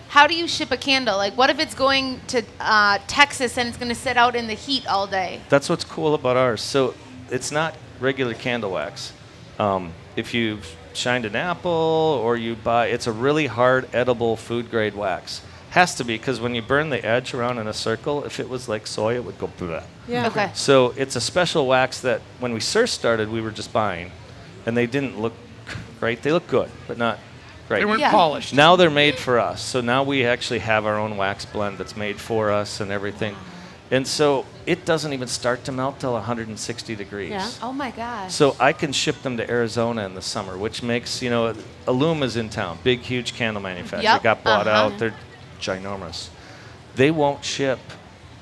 How 0.08 0.26
do 0.28 0.34
you 0.34 0.46
ship 0.46 0.70
a 0.70 0.76
candle? 0.76 1.16
Like, 1.16 1.36
what 1.36 1.50
if 1.50 1.58
it's 1.58 1.74
going 1.74 2.20
to 2.28 2.42
uh, 2.60 2.98
Texas 3.08 3.58
and 3.58 3.68
it's 3.68 3.76
going 3.76 3.88
to 3.88 3.94
sit 3.96 4.16
out 4.16 4.36
in 4.36 4.46
the 4.46 4.54
heat 4.54 4.86
all 4.86 5.06
day? 5.08 5.40
That's 5.48 5.68
what's 5.68 5.84
cool 5.84 6.14
about 6.14 6.36
ours. 6.36 6.62
So 6.62 6.94
it's 7.30 7.50
not 7.50 7.74
regular 7.98 8.34
candle 8.34 8.70
wax. 8.70 9.12
Um, 9.58 9.92
if 10.14 10.32
you've 10.32 10.76
shined 10.92 11.24
an 11.24 11.34
apple 11.34 12.20
or 12.22 12.36
you 12.36 12.54
buy, 12.54 12.86
it's 12.86 13.08
a 13.08 13.12
really 13.12 13.48
hard 13.48 13.88
edible 13.92 14.36
food 14.36 14.70
grade 14.70 14.94
wax. 14.94 15.40
Has 15.74 15.96
to 15.96 16.04
be 16.04 16.16
because 16.16 16.40
when 16.40 16.54
you 16.54 16.62
burn 16.62 16.90
the 16.90 17.04
edge 17.04 17.34
around 17.34 17.58
in 17.58 17.66
a 17.66 17.72
circle, 17.72 18.22
if 18.22 18.38
it 18.38 18.48
was 18.48 18.68
like 18.68 18.86
soy, 18.86 19.16
it 19.16 19.24
would 19.24 19.38
go 19.40 19.48
blah. 19.58 19.82
Yeah. 20.06 20.28
Okay. 20.28 20.50
So 20.54 20.94
it's 20.96 21.16
a 21.16 21.20
special 21.20 21.66
wax 21.66 22.00
that 22.02 22.20
when 22.38 22.52
we 22.52 22.60
first 22.60 22.94
started, 22.94 23.28
we 23.28 23.40
were 23.40 23.50
just 23.50 23.72
buying, 23.72 24.12
and 24.66 24.76
they 24.76 24.86
didn't 24.86 25.20
look 25.20 25.32
great. 25.98 26.22
They 26.22 26.30
look 26.30 26.46
good, 26.46 26.70
but 26.86 26.96
not 26.96 27.18
great. 27.66 27.80
They 27.80 27.86
weren't 27.86 27.98
Yeah. 27.98 28.12
polished. 28.12 28.54
Now 28.54 28.76
they're 28.76 28.88
made 28.88 29.16
for 29.16 29.40
us. 29.40 29.62
So 29.62 29.80
now 29.80 30.04
we 30.04 30.24
actually 30.24 30.60
have 30.60 30.86
our 30.86 30.96
own 30.96 31.16
wax 31.16 31.44
blend 31.44 31.78
that's 31.78 31.96
made 31.96 32.20
for 32.20 32.52
us 32.52 32.78
and 32.78 32.92
everything. 32.92 33.34
And 33.90 34.06
so 34.06 34.46
it 34.66 34.84
doesn't 34.84 35.12
even 35.12 35.26
start 35.26 35.64
to 35.64 35.72
melt 35.72 35.98
till 35.98 36.14
160 36.14 36.94
degrees. 36.94 37.30
Yeah. 37.30 37.50
Oh 37.62 37.72
my 37.72 37.90
gosh. 37.90 38.32
So 38.32 38.54
I 38.60 38.72
can 38.72 38.92
ship 38.92 39.22
them 39.22 39.36
to 39.38 39.50
Arizona 39.50 40.06
in 40.06 40.14
the 40.14 40.22
summer, 40.22 40.56
which 40.56 40.84
makes, 40.84 41.20
you 41.20 41.30
know, 41.30 41.52
Illume's 41.88 42.36
in 42.36 42.48
town, 42.48 42.78
big, 42.84 43.00
huge 43.00 43.34
candle 43.34 43.60
manufacturer. 43.60 44.12
Yep, 44.12 44.22
Got 44.22 44.44
bought 44.44 44.66
uh-huh. 44.68 44.94
out. 44.94 44.98
They're 45.00 45.14
ginormous. 45.60 46.28
They 46.94 47.10
won't 47.10 47.44
ship 47.44 47.78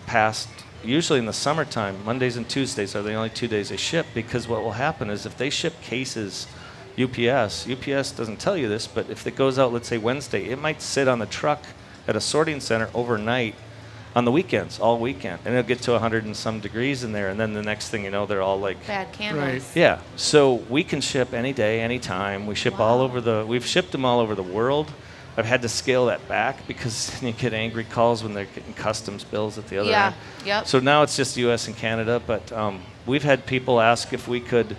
past, 0.07 0.49
usually 0.85 1.19
in 1.19 1.27
the 1.27 1.33
summertime, 1.33 2.05
Mondays 2.05 2.37
and 2.37 2.49
Tuesdays 2.49 2.95
are 2.95 3.03
the 3.03 3.15
only 3.15 3.31
two 3.31 3.49
days 3.49 3.71
they 3.71 3.77
ship 3.77 4.07
because 4.15 4.47
what 4.49 4.63
will 4.63 4.73
happen 4.73 5.11
is 5.11 5.25
if 5.27 5.37
they 5.37 5.51
ship 5.51 5.81
cases, 5.81 6.47
UPS, 6.99 7.69
UPS 7.69 8.13
doesn't 8.13 8.39
tell 8.39 8.57
you 8.57 8.69
this, 8.69 8.87
but 8.87 9.09
if 9.09 9.27
it 9.27 9.37
goes 9.37 9.59
out, 9.59 9.73
let's 9.73 9.89
say 9.89 9.99
Wednesday, 9.99 10.45
it 10.47 10.59
might 10.59 10.83
sit 10.83 11.09
on 11.09 11.19
the 11.19 11.27
truck 11.27 11.65
at 12.07 12.17
a 12.17 12.21
sorting 12.21 12.61
center 12.61 12.91
overnight 12.95 13.55
on 14.15 14.25
the 14.27 14.33
weekends, 14.33 14.79
all 14.79 14.99
weekend, 14.99 15.39
and 15.45 15.55
it'll 15.55 15.67
get 15.67 15.81
to 15.83 15.93
100 15.93 16.25
and 16.25 16.37
some 16.37 16.61
degrees 16.61 17.03
in 17.03 17.13
there, 17.13 17.31
and 17.31 17.41
then 17.41 17.55
the 17.55 17.63
next 17.63 17.89
thing 17.89 18.05
you 18.05 18.11
know, 18.11 18.27
they're 18.27 18.43
all 18.43 18.61
like 18.61 18.87
Bad 18.87 19.11
candles. 19.13 19.45
Right. 19.45 19.77
yeah. 19.77 20.01
So 20.17 20.55
we 20.69 20.85
can 20.85 21.01
ship 21.01 21.33
any 21.33 21.53
day, 21.53 21.81
anytime. 21.81 22.47
We 22.47 22.55
ship 22.55 22.79
all 22.79 23.01
over 23.01 23.21
the. 23.21 23.45
We've 23.49 23.65
shipped 23.65 23.93
them 23.93 24.05
all 24.05 24.21
over 24.21 24.35
the 24.35 24.43
world. 24.43 24.93
I've 25.37 25.47
had 25.47 25.63
to 25.63 25.69
scale 25.69 26.07
that 26.07 26.27
back 26.29 26.67
because 26.67 27.23
you 27.23 27.33
get 27.33 27.55
angry 27.55 27.85
calls 27.85 28.23
when 28.23 28.35
they're 28.35 28.45
getting 28.47 28.75
customs 28.75 29.25
bills 29.25 29.59
at 29.59 29.67
the 29.69 29.79
other 29.79 29.91
Yeah, 29.91 30.07
end. 30.09 30.15
yep. 30.47 30.67
So 30.67 30.79
now 30.81 31.03
it's 31.03 31.17
just 31.17 31.37
U.S. 31.39 31.67
and 31.69 31.77
Canada, 31.77 32.21
but 32.27 32.53
um, 32.53 32.83
we've 33.07 33.23
had 33.23 33.47
people 33.47 33.81
ask 33.81 34.13
if 34.13 34.29
we 34.29 34.41
could 34.41 34.77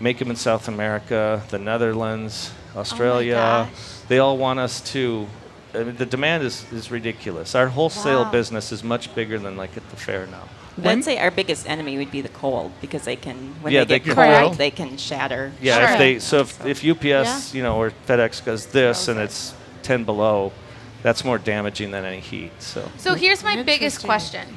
make 0.00 0.18
them 0.18 0.30
in 0.30 0.36
South 0.36 0.68
America, 0.68 1.42
the 1.50 1.58
Netherlands, 1.58 2.52
Australia. 2.74 3.34
gosh. 3.34 3.68
they 4.08 4.18
all 4.18 4.36
want 4.38 4.58
us 4.58 4.80
to. 4.92 5.26
I 5.74 5.84
mean, 5.84 5.96
the 5.96 6.04
demand 6.06 6.42
is, 6.42 6.70
is 6.72 6.90
ridiculous. 6.90 7.54
Our 7.54 7.68
wholesale 7.68 8.24
Wow. 8.24 8.30
business 8.30 8.72
is 8.72 8.84
much 8.84 9.14
bigger 9.14 9.38
than 9.38 9.56
like 9.56 9.74
at 9.76 9.88
the 9.90 9.96
fair 9.96 10.26
now. 10.26 10.48
When- 10.76 10.98
I'd 10.98 11.04
say 11.04 11.18
our 11.18 11.30
biggest 11.30 11.68
enemy 11.68 11.96
would 11.98 12.10
be 12.10 12.20
the 12.22 12.28
cold 12.30 12.72
because 12.80 13.04
they 13.04 13.16
can, 13.16 13.54
when 13.62 13.72
Yeah, 13.72 13.80
they 13.84 13.98
they 13.98 14.04
get 14.04 14.14
can- 14.16 14.42
cold, 14.42 14.58
they 14.58 14.70
can 14.70 14.96
shatter. 14.98 15.52
Yeah, 15.62 15.76
Sure. 15.80 15.92
if 15.92 15.98
they 15.98 16.18
so 16.18 16.40
if, 16.40 16.66
if 16.66 16.84
UPS, 16.84 17.04
Yeah. 17.54 17.56
you 17.58 17.62
know, 17.62 17.76
or 17.76 17.92
FedEx 18.06 18.44
does 18.44 18.66
this 18.66 19.08
and 19.08 19.18
it's 19.20 19.54
10 19.82 20.04
below, 20.04 20.52
that's 21.02 21.24
more 21.24 21.38
damaging 21.38 21.90
than 21.90 22.04
any 22.04 22.20
heat. 22.20 22.52
So 22.60 22.88
So 22.96 23.14
here's 23.14 23.42
my 23.42 23.62
biggest 23.62 24.04
question. 24.04 24.56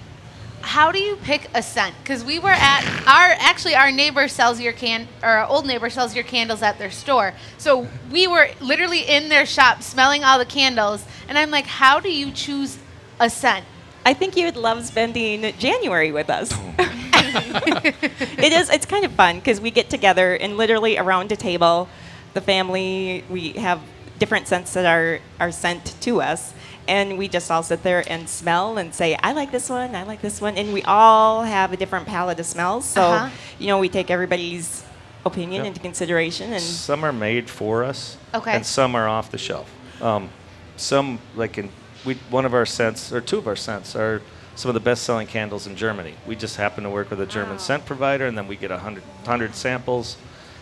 How 0.62 0.92
do 0.92 1.00
you 1.00 1.16
pick 1.18 1.48
a 1.54 1.62
scent? 1.62 1.96
Because 2.02 2.24
we 2.24 2.40
were 2.40 2.50
at 2.50 2.84
our 3.06 3.36
actually 3.40 3.76
our 3.76 3.92
neighbor 3.92 4.28
sells 4.28 4.60
your 4.60 4.74
can 4.74 5.08
or 5.22 5.30
our 5.30 5.46
old 5.48 5.68
neighbor 5.68 5.92
sells 5.92 6.16
your 6.16 6.24
candles 6.24 6.64
at 6.64 6.80
their 6.80 6.90
store. 6.90 7.34
So 7.60 7.88
we 8.12 8.26
were 8.26 8.50
literally 8.60 9.02
in 9.02 9.30
their 9.30 9.46
shop 9.46 9.84
smelling 9.84 10.24
all 10.24 10.40
the 10.40 10.46
candles, 10.46 11.06
and 11.28 11.38
I'm 11.38 11.52
like, 11.52 11.66
how 11.66 12.00
do 12.00 12.12
you 12.12 12.32
choose 12.32 12.80
a 13.20 13.30
scent? 13.30 13.66
I 14.06 14.14
think 14.14 14.38
you 14.38 14.46
would 14.46 14.58
love 14.58 14.86
spending 14.86 15.54
January 15.58 16.12
with 16.12 16.30
us. 16.30 16.52
it 16.80 18.54
is. 18.54 18.70
It's 18.70 18.86
kind 18.86 19.04
of 19.04 19.12
fun 19.14 19.38
because 19.38 19.60
we 19.60 19.72
get 19.72 19.90
together 19.90 20.36
and 20.36 20.58
literally 20.58 20.98
around 20.98 21.32
a 21.32 21.36
table, 21.36 21.90
the 22.34 22.42
family. 22.42 23.24
We 23.30 23.54
have 23.54 23.82
different 24.20 24.48
scents 24.48 24.74
that 24.74 24.86
are 24.86 25.20
are 25.40 25.52
sent 25.52 26.00
to 26.02 26.22
us, 26.22 26.54
and 26.88 27.18
we 27.18 27.28
just 27.28 27.50
all 27.52 27.64
sit 27.64 27.84
there 27.84 28.04
and 28.08 28.28
smell 28.30 28.78
and 28.78 28.94
say, 28.94 29.18
"I 29.22 29.34
like 29.34 29.52
this 29.52 29.70
one. 29.70 29.96
I 29.96 30.04
like 30.04 30.22
this 30.22 30.40
one," 30.42 30.58
and 30.58 30.74
we 30.74 30.84
all 30.84 31.44
have 31.44 31.74
a 31.74 31.78
different 31.78 32.06
palette 32.08 32.40
of 32.40 32.46
smells. 32.46 32.86
So 32.86 33.02
Uh-huh. 33.02 33.30
you 33.60 33.68
know, 33.68 33.78
we 33.80 33.90
take 33.90 34.10
everybody's 34.10 34.84
opinion 35.26 35.64
Yep. 35.66 35.68
into 35.68 35.80
consideration 35.82 36.54
and. 36.54 36.62
some 36.62 37.04
are 37.04 37.12
made 37.14 37.50
for 37.50 37.84
us, 37.84 38.18
Okay. 38.34 38.52
and 38.54 38.66
some 38.66 38.96
are 38.96 39.08
off 39.10 39.32
the 39.32 39.38
shelf. 39.40 39.68
Um, 40.02 40.30
some 40.78 41.20
like 41.36 41.58
in 41.58 41.70
we 42.06 42.16
one 42.30 42.46
of 42.46 42.54
our 42.54 42.66
scents 42.66 43.12
or 43.12 43.20
two 43.22 43.38
of 43.40 43.48
our 43.48 43.56
scents 43.56 43.96
are 43.96 44.22
some 44.56 44.70
of 44.70 44.74
the 44.76 44.80
best-selling 44.80 45.28
candles 45.28 45.66
in 45.68 45.76
Germany. 45.76 46.14
We 46.26 46.36
just 46.36 46.56
happen 46.58 46.84
to 46.84 46.90
work 46.90 47.10
with 47.10 47.20
a 47.20 47.26
German 47.26 47.54
Wow. 47.58 47.58
scent 47.58 47.86
provider, 47.86 48.26
and 48.28 48.38
then 48.38 48.48
we 48.48 48.56
get 48.56 48.72
a 48.72 48.78
hundred 48.78 49.04
hundred 49.26 49.56
samples, 49.56 50.16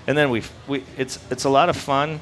and 0.08 0.18
then 0.18 0.30
we 0.30 0.42
we 0.68 0.84
it's 0.98 1.20
it's 1.30 1.44
a 1.44 1.50
lot 1.50 1.68
of 1.70 1.76
fun 1.76 2.22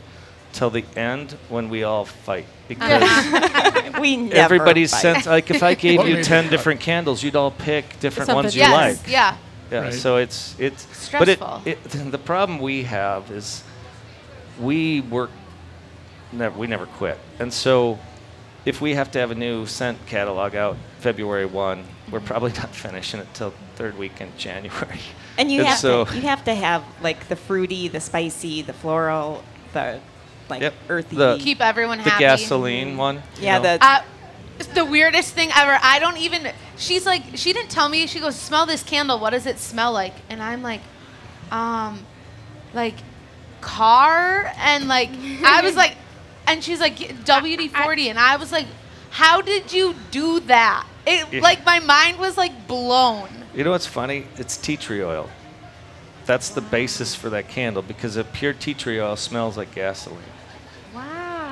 till 0.53 0.69
the 0.69 0.85
end 0.95 1.31
when 1.49 1.69
we 1.69 1.83
all 1.83 2.05
fight 2.05 2.45
because. 2.67 3.01
we 3.99 4.17
never 4.17 4.35
Everybody's 4.35 4.91
fight. 4.91 5.01
sense, 5.01 5.25
like 5.25 5.51
if 5.51 5.63
I 5.63 5.75
gave 5.75 5.99
What 5.99 6.07
you 6.07 6.15
made 6.15 6.25
ten 6.25 6.45
you- 6.45 6.49
different 6.49 6.79
candles, 6.81 7.23
you'd 7.23 7.35
all 7.35 7.51
pick 7.51 7.99
different 7.99 8.27
Something 8.27 8.43
ones 8.43 8.55
you 8.55 8.61
yes, 8.61 8.97
like. 9.01 9.11
yeah. 9.11 9.37
Yeah. 9.71 9.79
Right. 9.79 9.93
So 9.93 10.17
it's 10.17 10.59
it's 10.59 10.85
but 11.11 11.27
Stressful. 11.27 11.61
it, 11.65 11.77
it 11.85 12.11
the 12.11 12.17
problem 12.17 12.59
we 12.59 12.83
have 12.83 13.31
is 13.31 13.63
we 14.59 15.01
work 15.01 15.29
never 16.31 16.57
we 16.57 16.67
never 16.67 16.85
quit, 16.85 17.17
and 17.39 17.53
so 17.53 17.99
if 18.65 18.81
we 18.81 18.93
have 18.95 19.11
to 19.11 19.19
have 19.19 19.31
a 19.31 19.35
new 19.35 19.65
scent 19.65 19.97
catalog 20.05 20.53
out 20.55 20.77
February 20.99 21.45
1, 21.45 21.83
we're 22.11 22.19
mm-hmm. 22.19 22.27
probably 22.27 22.51
not 22.53 22.75
finishing 22.75 23.19
it 23.19 23.27
till 23.33 23.53
third 23.75 23.97
week 23.97 24.21
in 24.21 24.29
January. 24.37 24.99
And 25.37 25.51
you 25.51 25.59
And 25.59 25.69
have 25.69 25.79
so- 25.79 26.05
to 26.05 26.15
you 26.15 26.21
have 26.23 26.43
to 26.45 26.53
have 26.53 26.83
like 27.01 27.27
the 27.27 27.35
fruity, 27.35 27.87
the 27.87 27.99
spicy, 28.01 28.61
the 28.61 28.73
floral, 28.73 29.43
the 29.73 29.99
like 30.51 30.61
Yep, 30.61 30.73
earthy. 30.89 31.15
the- 31.15 31.37
Keep 31.39 31.61
everyone 31.61 31.97
the 31.97 32.03
happy. 32.05 32.19
gasoline 32.23 32.95
one. 32.97 33.15
you 33.37 33.45
yeah, 33.45 33.57
know? 33.57 33.77
the 33.77 33.83
Uh, 33.85 34.01
it's 34.59 34.69
the 34.69 34.85
weirdest 34.85 35.33
thing 35.33 35.49
ever. 35.55 35.79
I 35.81 35.97
don't 35.99 36.17
even. 36.17 36.51
She's 36.77 37.05
like, 37.05 37.23
she 37.35 37.51
didn't 37.51 37.71
tell 37.71 37.89
me. 37.89 38.05
She 38.05 38.19
goes, 38.19 38.35
smell 38.35 38.65
this 38.67 38.83
candle. 38.83 39.17
What 39.17 39.31
does 39.31 39.47
it 39.47 39.57
smell 39.57 39.91
like? 39.91 40.13
And 40.29 40.41
I'm 40.43 40.61
like, 40.61 40.81
um, 41.51 42.05
like 42.73 42.95
car 43.61 44.51
and 44.57 44.87
like 44.87 45.09
I 45.43 45.61
was 45.63 45.75
like, 45.75 45.95
and 46.47 46.63
she's 46.63 46.79
like 46.79 46.97
WD 46.97 47.69
forty, 47.71 48.09
and 48.09 48.19
I 48.19 48.35
was 48.35 48.51
like, 48.51 48.67
how 49.09 49.41
did 49.41 49.71
you 49.73 49.95
do 50.11 50.39
that? 50.41 50.85
It 51.07 51.25
Yeah. 51.31 51.41
like 51.41 51.65
my 51.65 51.79
mind 51.79 52.19
was 52.19 52.37
like 52.37 52.67
blown. 52.67 53.29
You 53.55 53.63
know 53.63 53.71
what's 53.71 53.85
funny? 53.87 54.25
It's 54.37 54.57
tea 54.57 54.77
tree 54.77 55.03
oil. 55.03 55.29
That's 56.25 56.49
the 56.49 56.61
basis 56.61 57.15
for 57.15 57.29
that 57.31 57.47
candle 57.49 57.81
because 57.81 58.15
a 58.15 58.23
pure 58.23 58.53
tea 58.53 58.73
tree 58.75 58.99
oil 59.01 59.15
smells 59.15 59.57
like 59.57 59.73
gasoline. 59.73 60.19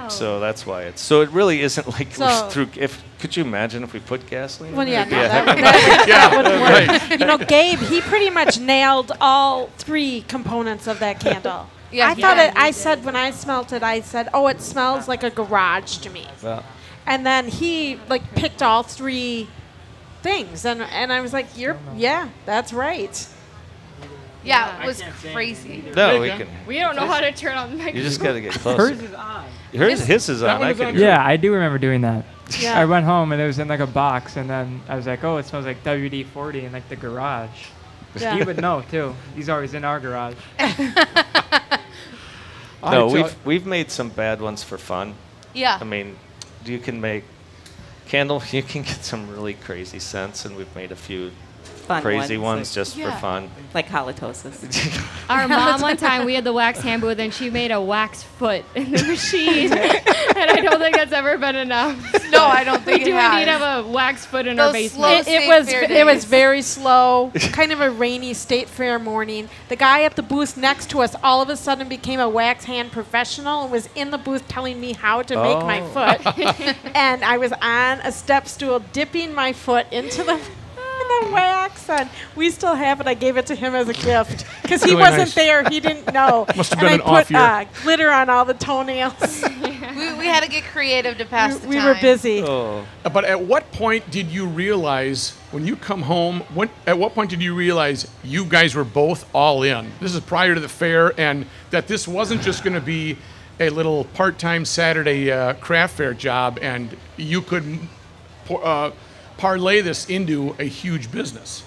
Wow. 0.10 0.16
So 0.16 0.40
that's 0.40 0.66
why 0.66 0.84
it's. 0.84 1.02
So 1.02 1.22
it 1.22 1.30
really 1.30 1.62
isn't 1.62 1.88
like 2.00 2.14
So- 2.14 2.50
through. 2.50 2.70
If 2.76 3.04
could 3.20 3.36
you 3.36 3.44
imagine 3.44 3.84
if 3.84 3.94
we 3.94 4.00
put 4.00 4.28
gasoline? 4.30 4.72
in 4.72 4.78
Well, 4.78 4.88
yeah, 4.88 5.06
there? 5.06 5.22
no, 5.24 5.28
that, 5.46 5.46
would- 5.56 5.64
that, 5.64 6.06
Yeah, 6.08 6.30
that 6.30 6.38
wouldn't 6.38 6.62
work. 6.62 7.10
right. 7.10 7.20
You 7.20 7.26
know, 7.26 7.38
Gabe, 7.38 7.80
he 7.80 8.02
pretty 8.02 8.30
much 8.30 8.60
nailed 8.60 9.12
all 9.20 9.68
three 9.78 10.22
components 10.28 10.88
of 10.88 11.00
that 11.00 11.20
candle. 11.20 11.70
Yeah, 11.92 12.10
I 12.10 12.14
thought 12.14 12.36
did. 12.36 12.50
it. 12.50 12.54
I 12.56 12.70
said 12.70 13.04
when 13.04 13.16
I 13.16 13.32
smelt 13.32 13.74
it, 13.74 13.82
I 13.82 14.02
said, 14.02 14.30
"Oh, 14.32 14.46
it 14.46 14.62
smells 14.62 15.08
like 15.08 15.24
a 15.24 15.32
garage 15.32 15.98
to 15.98 16.12
me." 16.12 16.28
Well, 16.44 16.64
And 17.08 17.26
then 17.26 17.48
he 17.48 18.00
like 18.08 18.36
picked 18.36 18.62
all 18.62 18.84
three 18.84 19.48
things, 20.22 20.66
and 20.66 20.84
and 20.84 21.12
I 21.12 21.20
was 21.22 21.34
like, 21.34 21.48
"You're 21.58 21.80
yeah, 21.98 22.30
that's 22.46 22.74
right." 22.74 23.28
Yeah, 24.44 24.84
it 24.84 24.86
was 24.86 25.02
crazy. 25.34 25.84
no, 25.96 26.22
we 26.22 26.30
can. 26.30 26.48
We 26.68 26.78
don't 26.78 26.96
know 26.96 27.08
how 27.08 27.22
to 27.22 27.32
turn 27.32 27.58
on 27.58 27.72
the 27.72 27.78
microphone. 27.78 27.98
You 27.98 28.04
just 28.04 28.22
got 28.22 28.34
to 28.34 28.42
get 28.42 28.54
Hers 28.54 29.02
is 29.02 29.14
on. 29.16 29.46
His, 29.72 30.06
his 30.06 30.30
is 30.30 30.40
That 30.42 30.56
on. 30.56 30.60
one 30.62 30.70
I 30.70 30.74
can 30.74 30.96
hear. 30.96 31.06
Yeah, 31.06 31.24
I 31.26 31.38
do 31.38 31.54
remember 31.54 31.78
doing 31.78 32.02
that. 32.02 32.26
Yeah. 32.60 32.80
I 32.80 32.86
went 32.86 33.06
home 33.06 33.32
and 33.32 33.40
it 33.42 33.46
was 33.46 33.60
in 33.60 33.68
like 33.68 33.80
a 33.80 33.88
box, 33.88 34.36
and 34.38 34.50
then 34.50 34.82
I 34.90 34.96
was 34.96 35.06
like, 35.06 35.24
"Oh, 35.24 35.38
it 35.38 35.46
smells 35.46 35.66
like 35.66 35.84
WD 35.84 36.26
forty 36.26 36.66
in 36.66 36.72
like 36.72 36.90
the 36.90 36.96
garage." 36.96 37.68
Yeah. 38.16 38.36
He 38.36 38.44
would 38.44 38.60
know 38.60 38.84
too. 38.90 39.16
He's 39.36 39.50
always 39.50 39.74
in 39.76 39.84
our 39.86 40.00
garage. 40.00 40.36
No, 42.82 43.08
we've 43.08 43.36
we've 43.46 43.66
made 43.66 43.92
some 43.92 44.10
bad 44.10 44.42
ones 44.42 44.64
for 44.64 44.78
fun. 44.78 45.16
Yeah. 45.54 45.78
I 45.82 45.84
mean, 45.84 46.16
you 46.66 46.80
can 46.80 47.02
make 47.02 47.26
candle. 48.08 48.42
You 48.52 48.64
can 48.64 48.84
get 48.84 49.04
some 49.04 49.30
really 49.30 49.54
crazy 49.54 50.00
scents, 50.00 50.46
and 50.46 50.56
we've 50.56 50.74
made 50.76 50.92
a 50.92 50.96
few 50.96 51.32
fun 51.90 52.02
crazy 52.02 52.38
ones, 52.38 52.58
ones 52.60 52.74
just 52.76 52.96
Yeah. 52.96 53.14
for 53.14 53.20
fun. 53.20 53.50
like, 53.74 53.92
like 53.92 54.16
halitosis. 54.16 55.02
Our 55.30 55.48
mom 55.48 55.82
one 55.82 55.98
time 55.98 56.26
we 56.26 56.34
had 56.36 56.44
the 56.46 56.54
wax 56.54 56.80
hand 56.80 57.02
booth 57.02 57.20
and 57.20 57.34
she 57.34 57.50
made 57.50 57.72
a 57.72 57.82
wax 57.82 58.24
foot 58.24 58.64
in 58.76 58.92
the 58.92 59.04
machine, 59.08 59.72
and 59.74 60.52
I 60.52 60.62
don't 60.62 60.80
think 60.80 60.96
that's 60.96 61.12
ever 61.12 61.38
been 61.38 61.56
enough. 61.56 61.98
No, 62.32 62.46
I 62.46 62.64
don't 62.64 62.80
We 62.86 62.94
think 62.94 63.04
do 63.06 63.12
it 63.12 63.14
has. 63.16 63.32
We 63.34 63.40
do 63.40 63.40
need 63.40 63.46
to 63.46 63.58
have 63.66 63.86
a 63.86 63.90
wax 63.90 64.26
foot 64.26 64.48
in 64.48 64.60
our 64.60 64.68
Those 64.68 64.74
basement. 64.74 65.00
slow 65.04 65.12
It, 65.12 65.20
it 65.20 65.24
State 65.44 65.48
was 65.48 65.70
Fair 65.70 65.84
it 65.92 66.06
was 66.06 66.16
days. 66.16 66.26
very 66.26 66.62
slow, 66.62 67.32
kind 67.52 67.72
of 67.72 67.82
a 67.82 67.90
rainy 67.90 68.34
state 68.34 68.70
fair 68.70 68.98
morning. 69.00 69.50
The 69.68 69.76
guy 69.76 70.04
at 70.04 70.16
the 70.16 70.24
booth 70.24 70.56
next 70.58 70.90
to 70.92 71.02
us 71.02 71.16
all 71.24 71.42
of 71.42 71.50
a 71.50 71.58
sudden 71.58 71.90
became 71.90 72.20
a 72.20 72.30
wax 72.30 72.66
hand 72.66 72.92
professional 72.92 73.64
and 73.64 73.72
was 73.72 73.90
in 73.96 74.12
the 74.12 74.18
booth 74.18 74.48
telling 74.48 74.80
me 74.80 74.94
how 74.94 75.22
to 75.24 75.36
make 75.36 75.60
my 75.66 75.82
Oh. 75.82 75.88
foot. 75.88 76.76
and 76.96 77.24
I 77.24 77.38
was 77.38 77.52
on 77.62 78.00
a 78.02 78.12
step 78.12 78.48
stool 78.48 78.80
dipping 78.94 79.34
my 79.34 79.54
foot 79.54 79.86
into 79.92 80.24
the 80.24 80.40
the 81.10 81.32
wax 81.32 81.90
and 81.90 82.10
we 82.36 82.50
still 82.52 82.76
have 82.76 83.02
it. 83.02 83.08
I 83.08 83.14
gave 83.14 83.38
it 83.38 83.46
to 83.48 83.56
him 83.56 83.76
as 83.76 83.90
a 83.90 83.94
gift 83.94 84.46
because 84.62 84.84
he 84.84 84.92
Really 84.92 85.02
wasn't 85.02 85.20
nice. 85.20 85.36
there. 85.36 85.64
He 85.70 85.80
didn't 85.80 86.14
know. 86.14 86.46
Must 86.56 86.74
have 86.74 86.84
and 86.84 86.90
been 86.90 86.92
I 86.92 86.94
an 86.94 87.02
off 87.02 87.28
put 87.28 87.32
year. 87.32 87.40
uh, 87.42 87.66
glitter 87.84 88.12
on 88.12 88.30
all 88.30 88.46
the 88.46 88.54
toenails. 88.54 89.44
we, 89.64 90.14
we 90.18 90.26
had 90.28 90.44
to 90.44 90.50
get 90.50 90.64
creative 90.66 91.18
to 91.18 91.26
pass 91.26 91.54
we 91.56 91.60
the 91.62 91.68
we 91.68 91.76
time. 91.76 91.86
were 91.88 92.02
busy. 92.02 92.42
Oh, 92.44 92.86
But 93.04 93.26
at 93.26 93.42
what 93.42 93.72
point 93.72 94.10
did 94.12 94.28
you 94.28 94.46
realize 94.46 95.32
when 95.52 95.66
you 95.66 95.76
come 95.76 96.04
home? 96.04 96.42
When 96.54 96.70
at 96.88 96.98
what 96.98 97.14
point 97.14 97.30
did 97.32 97.42
you 97.42 97.56
realize 97.56 98.10
you 98.24 98.46
guys 98.46 98.76
were 98.76 98.84
both 98.84 99.28
all 99.34 99.64
in? 99.64 99.92
This 100.00 100.14
is 100.14 100.22
prior 100.22 100.54
to 100.56 100.62
the 100.62 100.70
fair, 100.70 101.20
and 101.20 101.46
that 101.72 101.88
this 101.88 102.08
wasn't 102.08 102.42
just 102.42 102.64
going 102.64 102.76
to 102.76 102.82
be 102.82 103.18
a 103.60 103.70
little 103.70 104.06
part-time 104.14 104.64
Saturday 104.64 105.30
uh, 105.32 105.54
craft 105.56 105.98
fair 105.98 106.14
job, 106.14 106.60
and 106.62 106.96
you 107.18 107.42
could 107.42 107.64
m- 107.64 107.90
pour- 108.46 108.66
uh, 108.66 108.92
parlay 109.40 109.82
this 109.82 110.10
into 110.10 110.56
a 110.60 110.66
huge 110.66 111.12
business. 111.12 111.64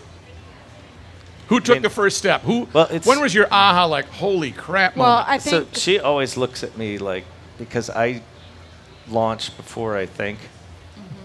Who 1.48 1.58
took 1.61 1.76
mean- 1.76 1.82
the 1.82 1.90
first 1.90 2.18
step? 2.18 2.42
Who? 2.42 2.68
Well, 2.72 2.85
it's- 2.87 3.06
when 3.06 3.20
was 3.20 3.35
your 3.35 3.46
aha 3.50 3.87
like, 3.87 4.06
holy 4.08 4.52
crap? 4.52 4.96
Well, 4.96 5.08
moment? 5.08 5.28
I 5.28 5.38
so 5.38 5.50
think 5.64 5.76
she 5.76 5.98
always 5.98 6.37
looks 6.37 6.62
at 6.62 6.76
me 6.76 6.98
like 6.98 7.24
because 7.58 7.90
I 7.90 8.22
launched 9.08 9.56
before 9.56 9.96
I 9.96 10.06
think. 10.06 10.38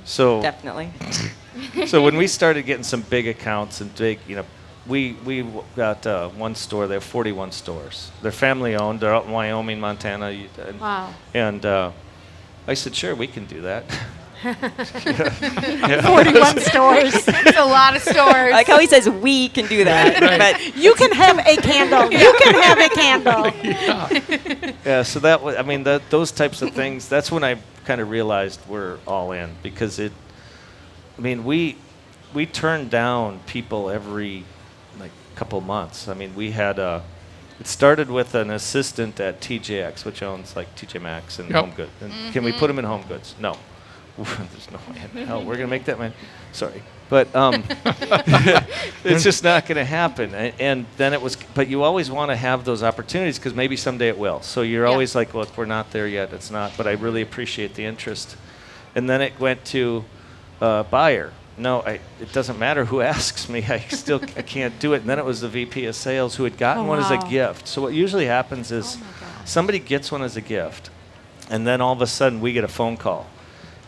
So 0.06 0.42
Definitely. 0.42 0.90
so 1.86 2.02
when 2.02 2.16
we 2.18 2.28
started 2.28 2.66
getting 2.66 2.84
some 2.84 3.02
big 3.02 3.28
accounts 3.28 3.82
and 3.82 3.94
big, 3.96 4.20
you 4.28 4.38
know, 4.38 4.46
we 4.88 5.18
we 5.26 5.46
got 5.76 6.06
uh, 6.08 6.30
one 6.30 6.56
store. 6.56 6.88
They 6.88 6.94
have 6.96 7.04
41 7.04 7.52
stores. 7.52 8.10
They're 8.22 8.32
family 8.32 8.76
owned. 8.76 9.02
They're 9.02 9.14
out 9.14 9.26
in 9.26 9.32
Wyoming, 9.32 9.80
Montana. 9.80 10.28
And, 10.68 10.80
Wow. 10.80 11.14
And 11.34 11.66
uh, 11.66 11.92
I 12.68 12.74
said, 12.74 12.96
sure, 12.96 13.16
we 13.16 13.28
can 13.28 13.46
do 13.46 13.62
that. 13.62 13.84
41 14.44 16.60
stores. 16.60 17.28
It's 17.28 17.58
a 17.58 17.66
lot 17.66 17.96
of 17.96 18.04
stores. 18.04 18.52
Like 18.52 18.68
how 18.68 18.78
he 18.78 18.86
says 18.86 19.10
we 19.10 19.50
can 19.50 19.66
do 19.68 19.84
that, 19.84 20.20
but 20.20 20.76
You 20.76 20.94
can 20.94 21.12
have 21.12 21.40
a 21.40 21.58
candle. 21.58 22.12
You 22.18 22.34
can 22.40 22.54
have 22.62 22.80
a 22.80 22.90
candle. 22.90 23.52
Yeah, 24.86 25.02
so 25.04 25.20
that 25.20 25.42
was, 25.42 25.56
I 25.56 25.62
mean, 25.64 25.84
that, 25.84 26.10
those 26.10 26.32
types 26.32 26.62
of 26.62 26.74
things, 26.74 27.10
that's 27.10 27.32
when 27.32 27.44
I 27.44 27.58
kind 27.86 28.00
of 28.00 28.10
realized 28.10 28.60
we're 28.68 29.00
all 29.08 29.32
in 29.32 29.56
because 29.64 29.98
it, 29.98 30.12
I 31.18 31.22
mean, 31.22 31.44
we, 31.44 31.78
we 32.34 32.46
turned 32.46 32.92
down 32.92 33.40
people 33.48 33.90
every 33.90 34.46
like 35.00 35.12
couple 35.36 35.60
months. 35.62 36.08
I 36.08 36.14
mean, 36.14 36.36
we 36.36 36.52
had 36.52 36.78
a, 36.80 37.04
it 37.60 37.68
started 37.68 38.12
with 38.12 38.36
an 38.36 38.52
assistant 38.52 39.20
at 39.20 39.42
TJX, 39.42 40.06
which 40.06 40.22
owns 40.22 40.56
like 40.56 40.76
TJ 40.76 41.02
Maxx 41.02 41.40
and 41.40 41.50
Yep. 41.50 41.60
Home 41.60 41.72
Goods. 41.76 41.92
And 42.02 42.14
Can 42.34 42.44
we 42.44 42.52
mm-hmm. 42.52 42.60
put 42.60 42.70
him 42.70 42.78
in 42.78 42.86
Home 42.86 43.04
Goods? 43.08 43.34
No. 43.40 43.58
There's 44.52 44.72
no 44.72 44.80
way 44.92 45.02
in 45.22 45.28
hell 45.28 45.40
we're 45.40 45.56
going 45.58 45.68
to 45.68 45.68
make 45.68 45.86
that 45.86 46.00
man. 46.00 46.14
Sorry. 46.52 46.82
But 47.10 47.34
um, 47.36 47.64
it's 49.04 49.24
just 49.24 49.44
not 49.44 49.66
going 49.66 49.78
to 49.78 49.86
happen. 49.86 50.34
And, 50.36 50.54
and 50.60 50.86
then 50.98 51.14
it 51.14 51.22
was, 51.22 51.38
but 51.54 51.68
you 51.68 51.84
always 51.84 52.10
want 52.12 52.32
to 52.32 52.36
have 52.36 52.66
those 52.66 52.84
opportunities 52.84 53.38
because 53.38 53.54
maybe 53.54 53.78
someday 53.78 54.10
it 54.10 54.18
will. 54.18 54.42
So 54.42 54.62
you're 54.62 54.86
Yeah. 54.86 54.92
always 54.92 55.16
like, 55.16 55.34
well, 55.34 55.44
if 55.44 55.58
we're 55.58 55.66
not 55.66 55.92
there 55.92 56.08
yet. 56.08 56.34
It's 56.34 56.52
not. 56.52 56.74
But 56.76 56.88
I 56.88 56.94
really 56.94 57.22
appreciate 57.22 57.76
the 57.76 57.86
interest. 57.86 58.36
And 58.96 59.10
then 59.10 59.22
it 59.22 59.40
went 59.40 59.64
to 59.66 60.04
uh, 60.60 60.84
buyer. 60.84 61.32
No, 61.58 61.82
I, 61.82 62.00
it 62.20 62.32
doesn't 62.34 62.60
matter 62.60 62.86
who 62.86 63.02
asks 63.16 63.48
me. 63.48 63.64
I 63.64 63.80
still 63.80 64.22
I 64.36 64.42
can't 64.42 64.78
do 64.80 64.94
it. 64.94 65.02
And 65.02 65.10
then 65.10 65.20
it 65.20 65.26
was 65.26 65.42
the 65.42 65.50
VP 65.50 65.86
of 65.86 65.96
sales 65.96 66.36
who 66.36 66.44
had 66.44 66.58
gotten 66.58 66.84
Oh, 66.86 66.88
one 66.90 67.00
as 67.00 67.10
a 67.12 67.18
gift. 67.30 67.68
So 67.68 67.82
what 67.82 67.94
usually 67.94 68.26
happens 68.26 68.72
is 68.72 68.98
Oh 69.00 69.06
somebody 69.46 69.80
gets 69.80 70.12
one 70.12 70.22
as 70.24 70.36
a 70.36 70.42
gift, 70.42 70.90
and 71.50 71.66
then 71.66 71.80
all 71.80 71.94
of 71.94 72.02
a 72.02 72.08
sudden 72.08 72.42
we 72.42 72.52
get 72.52 72.66
a 72.66 72.68
phone 72.68 72.98
call, 72.98 73.26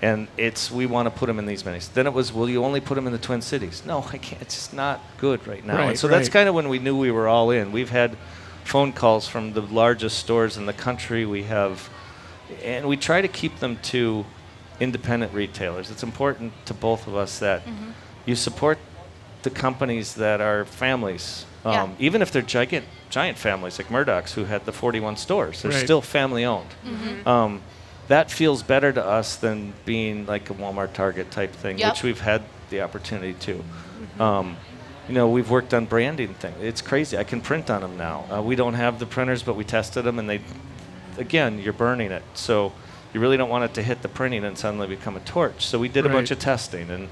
and 0.02 0.28
it's 0.38 0.72
we 0.72 0.86
want 0.86 1.06
to 1.08 1.12
put 1.12 1.28
them 1.28 1.40
in 1.40 1.46
these 1.46 1.64
minis. 1.64 1.92
Then 1.92 2.08
it 2.08 2.14
was, 2.14 2.32
will 2.34 2.50
you 2.50 2.64
only 2.64 2.80
put 2.82 2.96
them 2.96 3.06
in 3.08 3.14
the 3.14 3.20
Twin 3.20 3.42
Cities? 3.42 3.84
No, 3.86 4.06
I 4.14 4.18
can't. 4.18 4.42
It's 4.42 4.56
just 4.56 4.74
not 4.74 5.02
good 5.18 5.46
right 5.48 5.66
now. 5.66 5.74
and 5.78 5.88
Right, 5.90 5.98
so 6.00 6.08
that's 6.08 6.30
kind 6.30 6.48
of 6.48 6.56
when 6.56 6.70
we 6.70 6.80
knew 6.80 6.98
we 6.98 7.12
were 7.12 7.28
all 7.28 7.52
in. 7.52 7.72
We've 7.72 7.90
had 7.90 8.18
phone 8.64 8.94
calls 8.94 9.28
from 9.28 9.54
the 9.54 9.62
largest 9.62 10.20
stores 10.20 10.56
in 10.58 10.66
the 10.66 10.74
country. 10.74 11.26
We 11.26 11.44
have, 11.44 11.90
and 12.64 12.88
we 12.88 12.96
try 12.98 13.22
to 13.22 13.28
keep 13.28 13.60
them 13.60 13.78
to 13.84 14.26
independent 14.80 15.34
retailers. 15.34 15.92
It's 15.92 16.04
important 16.04 16.54
to 16.66 16.74
both 16.74 17.08
of 17.08 17.16
us 17.16 17.40
that 17.40 17.66
Mm-hmm. 17.66 17.92
you 18.26 18.36
support 18.36 18.78
the 19.44 19.50
companies 19.50 20.16
that 20.16 20.40
are 20.42 20.66
families. 20.66 21.46
Um, 21.66 21.74
Yeah. 21.74 21.90
Even 22.00 22.22
if 22.22 22.32
they're 22.32 22.42
giant, 22.42 22.86
giant 23.10 23.38
families 23.38 23.78
like 23.80 23.90
Murdoch's, 23.92 24.34
who 24.34 24.46
had 24.46 24.66
the 24.66 24.72
41 24.72 25.18
stores, 25.18 25.62
they're 25.62 25.72
Right. 25.72 25.84
still 25.84 26.02
family 26.02 26.46
owned. 26.46 26.70
Mm-hmm. 26.86 27.28
Um, 27.28 27.62
that 28.10 28.30
feels 28.32 28.62
better 28.64 28.92
to 28.92 29.04
us 29.06 29.36
than 29.38 29.74
being 29.86 30.26
like 30.26 30.50
a 30.50 30.54
Walmart 30.54 30.94
Target 30.94 31.32
type 31.32 31.54
thing, 31.54 31.78
Yep. 31.80 31.94
which 31.94 32.04
we've 32.04 32.20
had 32.20 32.42
the 32.70 32.82
opportunity 32.82 33.34
to. 33.36 33.64
Um, 34.20 34.58
you 35.08 35.14
know, 35.16 35.30
we've 35.30 35.50
worked 35.50 35.74
on 35.74 35.86
branding 35.86 36.34
things. 36.36 36.56
It's 36.62 36.82
crazy. 36.82 37.18
I 37.18 37.24
can 37.24 37.42
print 37.42 37.70
on 37.70 37.82
them 37.82 37.98
now. 37.98 38.26
Uh, 38.32 38.42
we 38.42 38.56
don't 38.56 38.76
have 38.76 39.00
the 39.00 39.06
printers, 39.06 39.42
but 39.44 39.56
we 39.56 39.64
tested 39.64 40.04
them, 40.04 40.20
and 40.20 40.30
they, 40.30 40.42
again, 41.18 41.60
you're 41.60 41.74
burning 41.74 42.12
it. 42.12 42.24
So 42.34 42.74
you 43.14 43.20
really 43.20 43.38
don't 43.38 43.50
want 43.50 43.64
it 43.64 43.74
to 43.76 43.84
hit 43.84 44.02
the 44.02 44.08
printing 44.10 44.44
and 44.44 44.58
suddenly 44.58 44.88
become 44.88 45.16
a 45.16 45.22
torch. 45.22 45.66
So 45.66 45.80
we 45.80 45.88
did 45.88 46.06
a 46.06 46.10
bunch 46.10 46.30
of 46.32 46.38
testing, 46.40 46.90
and 46.92 47.08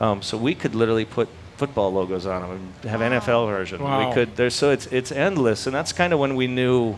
um, 0.00 0.22
so 0.22 0.36
we 0.36 0.54
could 0.54 0.74
literally 0.74 1.04
put 1.04 1.28
football 1.56 1.92
logos 1.92 2.26
on 2.26 2.42
them 2.42 2.50
and 2.82 2.90
have 2.90 3.00
NFL 3.00 3.48
version. 3.48 3.82
Wow. 3.82 4.08
We 4.08 4.14
could. 4.14 4.36
There's 4.36 4.54
so 4.54 4.70
it's 4.70 4.86
it's 4.86 5.10
endless, 5.12 5.66
and 5.66 5.74
that's 5.74 5.92
kind 5.92 6.12
of 6.12 6.18
when 6.18 6.34
we 6.36 6.46
knew 6.46 6.96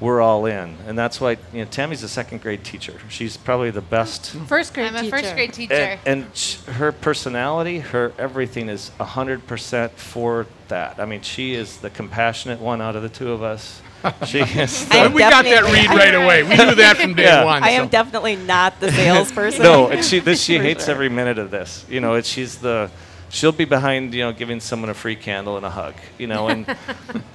we're 0.00 0.20
all 0.20 0.44
in, 0.46 0.76
and 0.86 0.98
that's 0.98 1.20
why 1.20 1.32
you 1.52 1.60
know 1.60 1.64
Tammy's 1.64 2.02
a 2.02 2.08
second 2.08 2.42
grade 2.42 2.62
teacher. 2.64 2.94
She's 3.08 3.36
probably 3.36 3.70
the 3.70 3.80
best. 3.80 4.32
First 4.46 4.74
grade 4.74 4.88
I'm 4.88 4.96
a 4.96 5.00
teacher. 5.02 5.16
first 5.16 5.34
grade 5.34 5.52
teacher. 5.54 5.74
And, 6.04 6.24
and 6.24 6.36
sh- 6.36 6.56
her 6.64 6.92
personality, 6.92 7.78
her 7.78 8.12
everything 8.18 8.68
is 8.68 8.90
100% 9.00 9.90
for 9.92 10.46
that. 10.68 11.00
I 11.00 11.06
mean, 11.06 11.22
she 11.22 11.54
is 11.54 11.78
the 11.78 11.90
compassionate 11.90 12.60
one 12.60 12.80
out 12.82 12.94
of 12.96 13.02
the 13.02 13.08
two 13.08 13.30
of 13.32 13.42
us. 13.42 13.80
She 14.26 14.38
is. 14.40 14.84
I 14.88 14.88
the- 14.88 14.96
am 15.06 15.12
we 15.14 15.20
got 15.20 15.42
that 15.44 15.50
definitely- 15.50 15.80
read 15.88 15.88
right 15.88 16.14
away. 16.22 16.42
We 16.44 16.50
knew 16.50 16.74
that 16.76 16.96
from 16.98 17.14
day 17.14 17.24
Yeah. 17.24 17.44
one. 17.44 17.64
I 17.64 17.70
am 17.70 17.86
so. 17.86 17.90
definitely 17.90 18.36
not 18.36 18.78
the 18.78 18.92
salesperson. 18.92 19.62
no, 19.64 19.88
and 19.88 20.04
she 20.04 20.20
this 20.20 20.42
she 20.42 20.56
For 20.58 20.62
hates 20.62 20.84
sure. 20.84 20.94
every 20.94 21.08
minute 21.08 21.38
of 21.38 21.50
this. 21.50 21.84
You 21.88 22.00
know, 22.00 22.14
it's, 22.14 22.28
she's 22.28 22.58
the 22.58 22.90
she'll 23.30 23.50
be 23.50 23.64
behind 23.64 24.14
you 24.14 24.22
know 24.22 24.32
giving 24.32 24.60
someone 24.60 24.90
a 24.90 24.94
free 24.94 25.16
candle 25.16 25.56
and 25.56 25.66
a 25.66 25.70
hug. 25.70 25.94
You 26.18 26.26
know, 26.28 26.46
and 26.48 26.76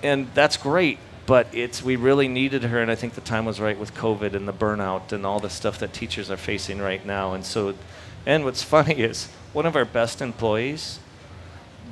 and 0.04 0.28
that's 0.34 0.56
great. 0.56 1.00
But 1.25 1.47
it's 1.53 1.84
we 1.84 1.95
really 1.95 2.27
needed 2.27 2.63
her, 2.63 2.81
and 2.81 2.89
I 2.89 2.95
think 2.95 3.13
the 3.13 3.21
time 3.21 3.45
was 3.45 3.60
right 3.60 3.77
with 3.77 3.93
COVID 3.93 4.34
and 4.34 4.47
the 4.47 4.53
burnout 4.53 5.12
and 5.12 5.25
all 5.25 5.39
the 5.39 5.49
stuff 5.49 5.77
that 5.79 5.93
teachers 5.93 6.31
are 6.31 6.38
facing 6.38 6.79
right 6.79 7.05
now. 7.05 7.34
And 7.34 7.45
so, 7.45 7.75
and 8.25 8.43
what's 8.43 8.63
funny 8.75 8.95
is 8.95 9.29
one 9.53 9.65
of 9.65 9.75
our 9.75 9.86
best 9.86 10.21
employees 10.21 10.99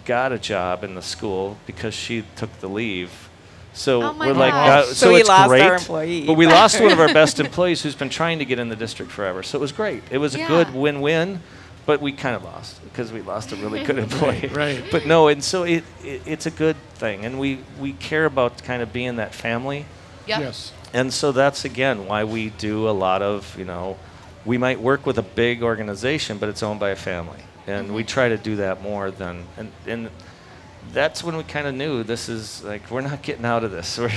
got 0.06 0.32
a 0.32 0.40
job 0.40 0.84
in 0.84 0.96
the 0.96 1.02
school 1.02 1.58
because 1.68 1.94
she 1.94 2.24
took 2.36 2.52
the 2.60 2.68
leave. 2.68 3.30
So 3.74 4.02
Oh 4.02 4.14
my 4.14 4.28
we're 4.28 4.34
like, 4.34 4.54
uh, 4.54 4.84
So 4.86 4.94
so, 4.94 5.14
we 5.14 5.20
it's 5.20 5.30
lost 5.30 5.50
great. 5.50 5.62
our 5.62 5.76
employee. 5.76 6.26
But 6.26 6.34
we 6.34 6.48
lost 6.48 6.82
one 6.82 6.92
of 6.92 7.00
our 7.00 7.14
best 7.14 7.40
employees 7.40 7.84
who's 7.84 7.94
been 7.96 8.10
trying 8.10 8.40
to 8.40 8.46
get 8.46 8.58
in 8.58 8.70
the 8.70 8.76
district 8.76 9.12
forever. 9.12 9.44
So 9.44 9.58
it 9.60 9.62
was 9.62 9.72
great. 9.72 10.02
It 10.10 10.18
was 10.18 10.34
a 10.34 10.46
good 10.48 10.74
win-win, 10.74 11.42
but 11.90 12.02
we 12.02 12.12
kind 12.12 12.36
of 12.36 12.44
lost 12.44 12.84
because 12.84 13.12
we 13.12 13.20
lost 13.24 13.52
a 13.52 13.56
really 13.56 13.84
good 13.84 13.98
employee. 14.08 14.48
right. 14.54 14.84
But 14.92 15.08
no, 15.08 15.28
and 15.28 15.44
so 15.44 15.64
it, 15.64 15.84
it 16.04 16.22
it's 16.28 16.46
a 16.46 16.52
good 16.52 16.76
thing, 16.94 17.26
and 17.26 17.40
we 17.40 17.62
we 17.80 17.94
care 17.94 18.26
about 18.26 18.62
kind 18.64 18.84
of 18.84 18.94
being 18.94 19.16
that 19.16 19.34
family. 19.34 19.88
Yep. 20.28 20.40
Yes. 20.40 20.72
And 20.94 21.12
so 21.12 21.32
that's 21.32 21.66
again 21.66 22.06
why 22.06 22.26
we 22.26 22.52
do 22.52 22.88
a 22.88 22.92
lot 22.92 23.24
of, 23.24 23.58
you 23.58 23.66
know, 23.66 23.98
we 24.46 24.60
might 24.60 24.80
work 24.80 25.08
with 25.08 25.18
a 25.18 25.24
big 25.24 25.64
organization, 25.64 26.38
but 26.38 26.48
it's 26.48 26.62
owned 26.62 26.80
by 26.80 26.92
a 26.92 26.96
family. 26.96 27.40
And 27.66 27.96
we 27.96 28.04
mm-hmm. 28.04 28.08
try 28.08 28.30
to 28.30 28.38
do 28.38 28.58
that 28.58 28.84
more 28.84 29.10
than, 29.10 29.46
and, 29.58 29.72
and 29.88 30.10
that's 30.94 31.24
when 31.24 31.38
we 31.38 31.44
kind 31.44 31.66
of 31.66 31.74
knew 31.74 32.04
this 32.04 32.30
is 32.30 32.64
like, 32.64 32.92
we're 32.92 33.02
not 33.02 33.24
getting 33.24 33.46
out 33.46 33.64
of 33.64 33.72
this. 33.72 33.98
We're, 34.00 34.12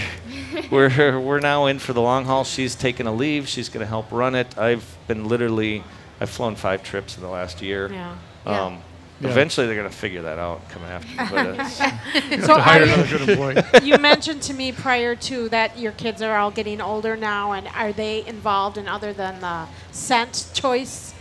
we're, 0.71 1.21
we're 1.21 1.41
now 1.41 1.67
in 1.67 1.79
for 1.79 1.95
the 1.95 2.03
long 2.03 2.27
haul. 2.27 2.45
She's 2.45 2.75
taking 2.75 3.07
a 3.07 3.13
leave. 3.13 3.49
She's 3.49 3.71
going 3.71 3.85
to 3.85 3.89
help 3.89 4.13
run 4.13 4.35
it. 4.35 4.59
I've 4.59 4.85
been 5.07 5.27
literally, 5.27 5.85
I've 6.23 6.31
flown 6.31 6.55
five 6.55 6.85
trips 6.85 7.17
in 7.17 7.23
the 7.23 7.29
last 7.29 7.61
year. 7.61 7.91
Yeah. 7.93 8.17
Yeah. 8.47 8.65
Um, 8.65 8.79
Yeah. 9.21 9.29
Eventually, 9.31 9.67
they're 9.69 9.77
going 9.77 9.89
to 9.91 9.97
figure 9.97 10.23
that 10.23 10.39
out 10.39 10.61
and 10.61 10.69
come 10.71 10.83
after 10.85 11.09
me. 11.09 11.29
But 11.31 11.61
it's, 11.61 11.77
So 12.47 12.57
to 12.57 12.63
hire 12.63 12.83
are 12.83 12.87
you- 12.87 12.93
another 12.95 13.19
good 13.19 13.29
employee. 13.29 13.63
you 13.89 13.99
mentioned 13.99 14.43
to 14.43 14.55
me 14.55 14.73
prior 14.73 15.15
to 15.17 15.49
that 15.51 15.79
your 15.79 15.93
kids 15.93 16.23
are 16.23 16.37
all 16.37 16.51
getting 16.51 16.81
older 16.81 17.17
now, 17.17 17.53
and 17.53 17.69
are 17.69 17.93
they 17.93 18.25
involved 18.27 18.79
in 18.79 18.89
other 18.89 19.13
than 19.13 19.41
the 19.41 19.67
scent 19.93 20.47
choice? 20.55 21.15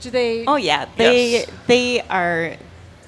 Do 0.00 0.10
they? 0.10 0.44
Oh 0.46 0.56
yeah, 0.56 0.86
they 0.96 1.30
Yes. 1.32 1.46
they 1.66 2.00
are 2.08 2.56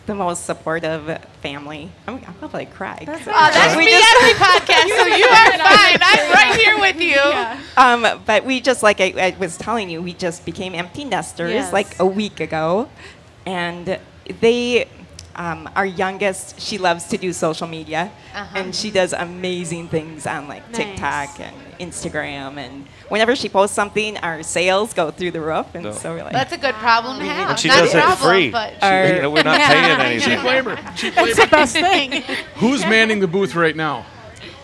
the 0.06 0.14
most 0.14 0.44
supportive 0.44 1.18
family. 1.42 1.90
I'm, 2.06 2.16
I'm 2.26 2.34
probably 2.34 2.66
cry. 2.66 2.98
Oh, 3.08 3.12
that's 3.16 3.74
We 3.76 3.86
me 3.86 3.90
just- 3.90 4.16
every 4.22 4.34
podcast, 4.34 4.88
so 4.98 5.06
you 5.06 5.24
are 5.24 5.50
fine. 5.58 5.98
I'm 6.02 6.32
right 6.32 6.60
here 6.60 6.78
with 6.78 7.00
you. 7.00 7.20
Um, 7.76 8.20
but 8.26 8.44
we 8.44 8.60
just 8.60 8.82
like 8.82 9.00
I, 9.00 9.14
I 9.16 9.36
was 9.38 9.56
telling 9.56 9.88
you, 9.90 10.02
we 10.02 10.12
just 10.12 10.44
became 10.44 10.74
empty 10.74 11.04
nesters 11.04 11.52
Yes. 11.52 11.72
like 11.72 11.98
a 12.00 12.06
week 12.06 12.40
ago, 12.40 12.88
and 13.46 13.98
they. 14.40 14.88
Um, 15.36 15.68
our 15.74 15.84
youngest, 15.84 16.60
she 16.60 16.78
loves 16.78 17.08
to 17.08 17.18
do 17.18 17.32
social 17.32 17.66
media, 17.66 18.12
Uh-huh. 18.32 18.56
and 18.56 18.72
she 18.72 18.92
does 18.92 19.12
amazing 19.12 19.88
things 19.88 20.28
on 20.28 20.46
like 20.46 20.62
Nice. 20.70 20.76
TikTok 20.76 21.40
and 21.40 21.56
Instagram. 21.78 22.56
And 22.58 22.86
whenever 23.08 23.34
she 23.36 23.48
posts 23.48 23.74
something, 23.74 24.16
our 24.18 24.42
sales 24.42 24.92
go 24.94 25.10
through 25.10 25.30
the 25.32 25.40
roof. 25.40 25.66
And 25.74 25.84
No. 25.84 25.92
so 25.92 26.14
we're 26.14 26.22
like, 26.24 26.32
That's 26.32 26.52
a 26.52 26.58
good 26.58 26.74
problem 26.76 27.18
to 27.18 27.24
have. 27.24 27.50
and 27.50 27.58
she 27.58 27.68
Not 27.68 27.78
does 27.80 27.94
a 27.94 27.98
it 27.98 28.02
problem, 28.02 28.28
free. 28.30 28.50
But 28.50 28.74
She- 28.74 28.86
Our- 29.20 29.30
we're 29.30 29.42
not 29.42 29.58
Yeah. 29.58 29.68
paying 29.98 30.00
anything. 30.12 30.36
Cheap 30.36 30.44
labor. 30.44 30.76
Cheap 30.96 31.14
That's 31.14 31.28
labor. 31.28 31.40
the 31.42 31.46
best 31.50 31.72
thing. 31.74 32.22
Who's 32.56 32.82
manning 32.82 33.20
the 33.20 33.26
booth 33.28 33.54
right 33.54 33.76
now? 33.76 34.06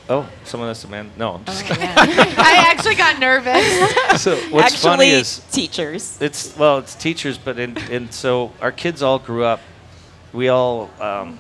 Oh, 0.08 0.28
someone 0.42 0.68
has 0.68 0.80
to 0.80 0.88
man. 0.88 1.12
No, 1.16 1.34
I'm 1.34 1.44
just 1.44 1.64
oh, 1.70 1.76
yeah. 1.78 1.94
I 1.96 2.66
actually 2.68 2.96
got 2.96 3.20
nervous. 3.20 4.20
So 4.20 4.34
what's 4.50 4.72
actually 4.74 4.90
funny 4.90 5.10
is 5.10 5.38
teachers. 5.52 6.18
it's 6.20 6.56
well, 6.56 6.78
it's 6.78 6.96
teachers, 6.96 7.38
but 7.38 7.60
in, 7.60 7.76
and 7.92 8.12
so 8.12 8.52
our 8.60 8.72
kids 8.72 9.02
all 9.04 9.20
grew 9.20 9.44
up. 9.44 9.60
We 10.32 10.48
all, 10.48 10.90
um, 11.00 11.38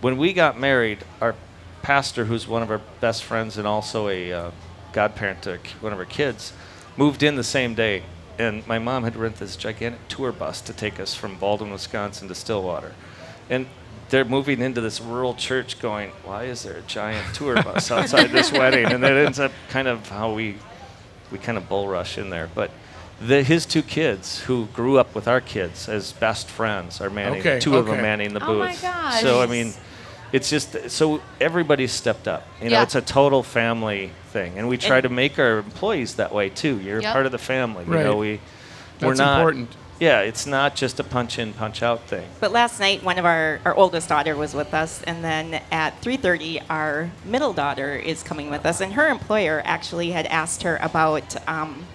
when 0.00 0.16
we 0.16 0.32
got 0.32 0.60
married, 0.60 0.98
our 1.20 1.34
pastor, 1.82 2.24
who's 2.26 2.46
one 2.46 2.62
of 2.62 2.70
our 2.70 2.80
best 3.00 3.24
friends 3.24 3.58
and 3.58 3.66
also 3.66 4.08
a 4.08 4.32
uh, 4.32 4.50
godparent 4.94 5.42
to 5.42 5.58
one 5.80 5.92
of 5.92 5.98
her 5.98 6.04
kids, 6.06 6.54
moved 6.96 7.22
in 7.22 7.36
the 7.36 7.44
same 7.44 7.74
day. 7.74 8.04
And 8.38 8.66
my 8.66 8.78
mom 8.78 9.04
had 9.04 9.14
rented 9.16 9.40
this 9.40 9.56
gigantic 9.56 10.08
tour 10.08 10.32
bus 10.32 10.60
to 10.62 10.72
take 10.72 10.98
us 10.98 11.14
from 11.14 11.36
Baldwin, 11.36 11.70
Wisconsin 11.70 12.26
to 12.28 12.34
Stillwater. 12.34 12.92
And 13.50 13.66
they're 14.08 14.24
moving 14.24 14.60
into 14.60 14.80
this 14.80 15.00
rural 15.00 15.34
church 15.34 15.78
going, 15.80 16.10
why 16.24 16.44
is 16.44 16.62
there 16.62 16.78
a 16.78 16.82
giant 16.82 17.34
tour 17.34 17.62
bus 17.62 17.90
outside 17.90 18.30
this 18.30 18.50
wedding? 18.60 18.86
And 18.86 19.02
that 19.04 19.12
ends 19.16 19.38
up 19.38 19.52
kind 19.68 19.86
of 19.88 20.08
how 20.08 20.32
we 20.32 20.56
we 21.30 21.38
kind 21.38 21.58
of 21.58 21.68
bull 21.68 21.88
rush 21.88 22.16
in 22.18 22.30
there. 22.30 22.48
But 22.54 22.70
the, 23.20 23.42
his 23.42 23.66
two 23.66 23.82
kids, 23.82 24.40
who 24.42 24.66
grew 24.66 24.98
up 24.98 25.14
with 25.14 25.26
our 25.28 25.40
kids 25.40 25.88
as 25.88 26.12
best 26.12 26.48
friends, 26.48 27.00
are 27.00 27.10
manning. 27.10 27.40
Okay, 27.40 27.60
two 27.60 27.76
of 27.76 27.86
them 27.86 28.02
manning 28.02 28.34
the 28.34 28.44
Oh 28.44 28.58
my 28.58 28.70
booth. 28.72 28.82
gosh. 28.82 29.22
So 29.22 29.40
I 29.40 29.46
mean, 29.46 29.72
it's 30.34 30.50
just 30.50 30.90
so 30.90 31.20
everybody's 31.40 31.92
stepped 31.92 32.26
up. 32.26 32.44
You 32.60 32.68
know, 32.68 32.76
Yeah. 32.78 32.82
it's 32.82 32.96
a 32.96 33.00
total 33.00 33.44
family 33.44 34.10
thing, 34.32 34.58
and 34.58 34.68
we 34.68 34.76
try 34.76 34.96
And- 34.96 35.04
to 35.04 35.08
make 35.08 35.38
our 35.38 35.58
employees 35.58 36.14
that 36.16 36.34
way 36.34 36.48
too. 36.48 36.80
You're 36.80 37.00
Yep. 37.00 37.12
part 37.12 37.26
of 37.26 37.30
the 37.32 37.38
family. 37.38 37.84
You 37.86 37.94
know, 38.02 38.16
we 38.16 38.40
we're 39.00 39.14
not. 39.14 39.38
important. 39.38 39.68
Yeah, 40.00 40.20
it's 40.22 40.44
not 40.44 40.74
just 40.74 40.98
a 40.98 41.04
punch 41.04 41.38
in, 41.38 41.52
punch 41.52 41.80
out 41.84 42.00
thing. 42.08 42.26
But 42.40 42.50
last 42.50 42.80
night, 42.80 43.04
one 43.04 43.16
of 43.16 43.24
our, 43.24 43.60
our 43.64 43.76
oldest 43.76 44.08
daughter 44.08 44.34
was 44.34 44.52
with 44.54 44.74
us, 44.74 45.00
and 45.06 45.22
then 45.22 45.60
at 45.70 46.00
3:30, 46.02 46.60
our 46.68 47.10
middle 47.24 47.52
daughter 47.52 47.94
is 47.94 48.24
coming 48.24 48.50
with 48.50 48.66
us, 48.66 48.80
and 48.80 48.94
her 48.94 49.06
employer 49.08 49.62
actually 49.64 50.10
had 50.10 50.26
asked 50.26 50.64
her 50.64 50.80
about 50.82 51.36
um, 51.46 51.86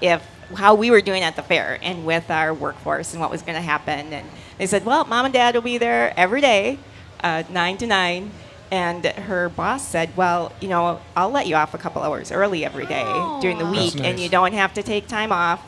if 0.00 0.22
how 0.56 0.74
we 0.74 0.90
were 0.90 1.02
doing 1.02 1.22
at 1.22 1.36
the 1.36 1.42
fair 1.42 1.78
and 1.82 2.06
with 2.06 2.30
our 2.30 2.54
workforce 2.54 3.12
and 3.12 3.20
what 3.20 3.30
was 3.30 3.42
going 3.42 3.56
to 3.56 3.62
happen, 3.62 4.14
and 4.14 4.26
they 4.56 4.66
said, 4.66 4.84
well, 4.86 5.04
mom 5.04 5.26
and 5.26 5.34
dad 5.34 5.54
will 5.54 5.60
be 5.62 5.76
there 5.76 6.14
every 6.16 6.40
day, 6.40 6.78
uh, 7.22 7.42
nine 7.50 7.76
to 7.78 7.86
nine. 7.86 8.30
And 8.70 9.04
her 9.04 9.50
boss 9.50 9.86
said, 9.86 10.16
"Well, 10.16 10.50
you 10.62 10.68
know, 10.68 10.98
I'll 11.14 11.28
let 11.28 11.46
you 11.46 11.56
off 11.56 11.74
a 11.74 11.78
couple 11.78 12.00
hours 12.02 12.32
early 12.32 12.64
every 12.64 12.86
day 12.86 13.04
during 13.42 13.58
the 13.58 13.66
Aw. 13.66 13.70
week, 13.70 13.94
and 13.96 14.02
nice. 14.02 14.20
you 14.20 14.30
don't 14.30 14.54
have 14.54 14.72
to 14.74 14.82
take 14.82 15.06
time 15.08 15.30
off. 15.30 15.60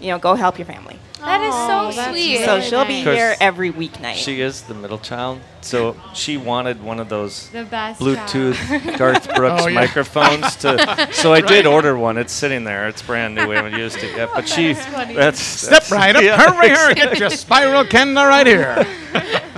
You 0.00 0.08
know, 0.08 0.18
go 0.18 0.34
help 0.34 0.58
your 0.58 0.66
family." 0.66 0.98
That 1.20 1.42
is 1.42 1.52
Oh, 1.54 1.90
so 1.90 1.96
that's 1.96 2.10
sweet. 2.12 2.38
So 2.38 2.54
Really 2.56 2.62
she'll 2.66 2.84
be 2.86 3.04
nice. 3.04 3.14
here 3.14 3.36
every 3.42 3.70
weeknight. 3.70 4.14
She 4.14 4.40
is 4.40 4.62
the 4.62 4.72
middle 4.72 4.98
child, 4.98 5.38
so 5.60 5.94
she 6.14 6.38
wanted 6.38 6.82
one 6.82 6.98
of 6.98 7.10
those 7.10 7.50
The 7.50 7.64
best. 7.64 8.00
Bluetooth 8.00 8.96
Garth 8.98 9.34
Brooks 9.34 9.64
Oh, 9.64 9.68
yeah. 9.68 9.74
microphones 9.74 10.56
to. 10.56 11.08
So 11.12 11.34
I 11.34 11.40
did 11.54 11.66
order 11.66 11.94
one. 11.98 12.16
It's 12.16 12.32
sitting 12.32 12.64
there. 12.64 12.88
It's 12.88 13.02
brand 13.02 13.34
new. 13.34 13.46
We 13.48 13.54
haven't 13.54 13.74
used 13.78 13.98
it 13.98 14.16
yet. 14.16 14.30
But 14.34 14.48
she. 14.48 14.72
That's, 14.72 15.38
Step 15.40 15.70
that's- 15.84 15.90
right 15.92 16.16
up. 16.16 16.22
yeah. 16.22 16.38
Hurry, 16.38 16.70
hurry. 16.70 16.94
Get 16.94 17.18
your 17.18 17.28
spiral 17.28 17.84
Kenda 17.84 18.26
right 18.26 18.46
here. 18.46 18.86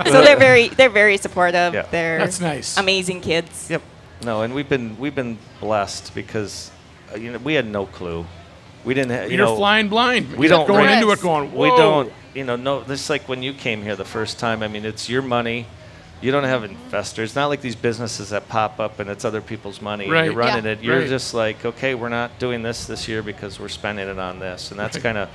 so 0.05 0.21
they're 0.21 0.35
very 0.37 0.67
they're 0.67 0.89
very 0.89 1.15
supportive. 1.15 1.73
Yeah. 1.73 1.83
They're 1.89 2.17
That's 2.19 2.41
nice. 2.41 2.75
amazing 2.77 3.21
kids. 3.21 3.69
Yep. 3.69 3.81
No, 4.25 4.41
and 4.41 4.53
we've 4.53 4.67
been 4.67 4.97
we've 4.99 5.15
been 5.15 5.37
blessed 5.61 6.13
because 6.13 6.71
uh, 7.13 7.17
you 7.17 7.31
know 7.31 7.37
we 7.39 7.53
had 7.53 7.65
no 7.67 7.85
clue. 7.85 8.25
We 8.83 8.93
didn't. 8.93 9.11
Ha- 9.11 9.23
you 9.23 9.37
You're 9.37 9.45
know, 9.45 9.55
flying 9.55 9.89
blind. 9.89 10.33
We 10.35 10.47
don't 10.47 10.67
going 10.67 10.85
rent- 10.85 11.01
into 11.01 11.11
it 11.13 11.21
going. 11.21 11.53
We 11.53 11.69
don't. 11.69 12.11
You 12.33 12.43
know, 12.43 12.55
no. 12.55 12.81
This 12.83 13.01
is 13.03 13.09
like 13.09 13.29
when 13.29 13.43
you 13.43 13.53
came 13.53 13.81
here 13.83 13.95
the 13.95 14.05
first 14.05 14.39
time. 14.39 14.63
I 14.63 14.67
mean, 14.67 14.85
it's 14.85 15.07
your 15.09 15.21
money. 15.21 15.65
You 16.21 16.31
don't 16.31 16.45
have 16.45 16.63
investors. 16.63 17.29
It's 17.31 17.35
not 17.35 17.47
like 17.47 17.61
these 17.61 17.75
businesses 17.75 18.29
that 18.29 18.47
pop 18.47 18.79
up 18.79 18.99
and 18.99 19.09
it's 19.09 19.25
other 19.25 19.41
people's 19.41 19.81
money. 19.81 20.09
Right. 20.09 20.25
You're 20.25 20.33
running 20.33 20.63
Yeah. 20.65 20.71
it. 20.71 20.81
You're 20.81 20.99
Right. 20.99 21.07
just 21.09 21.33
like, 21.33 21.65
okay, 21.65 21.95
we're 21.95 22.07
not 22.09 22.39
doing 22.39 22.63
this 22.63 22.85
this 22.87 23.07
year 23.09 23.21
because 23.21 23.59
we're 23.59 23.67
spending 23.67 24.07
it 24.07 24.17
on 24.17 24.39
this, 24.39 24.71
and 24.71 24.79
that's 24.79 24.95
Right. 24.95 25.03
kind 25.03 25.17
of. 25.17 25.29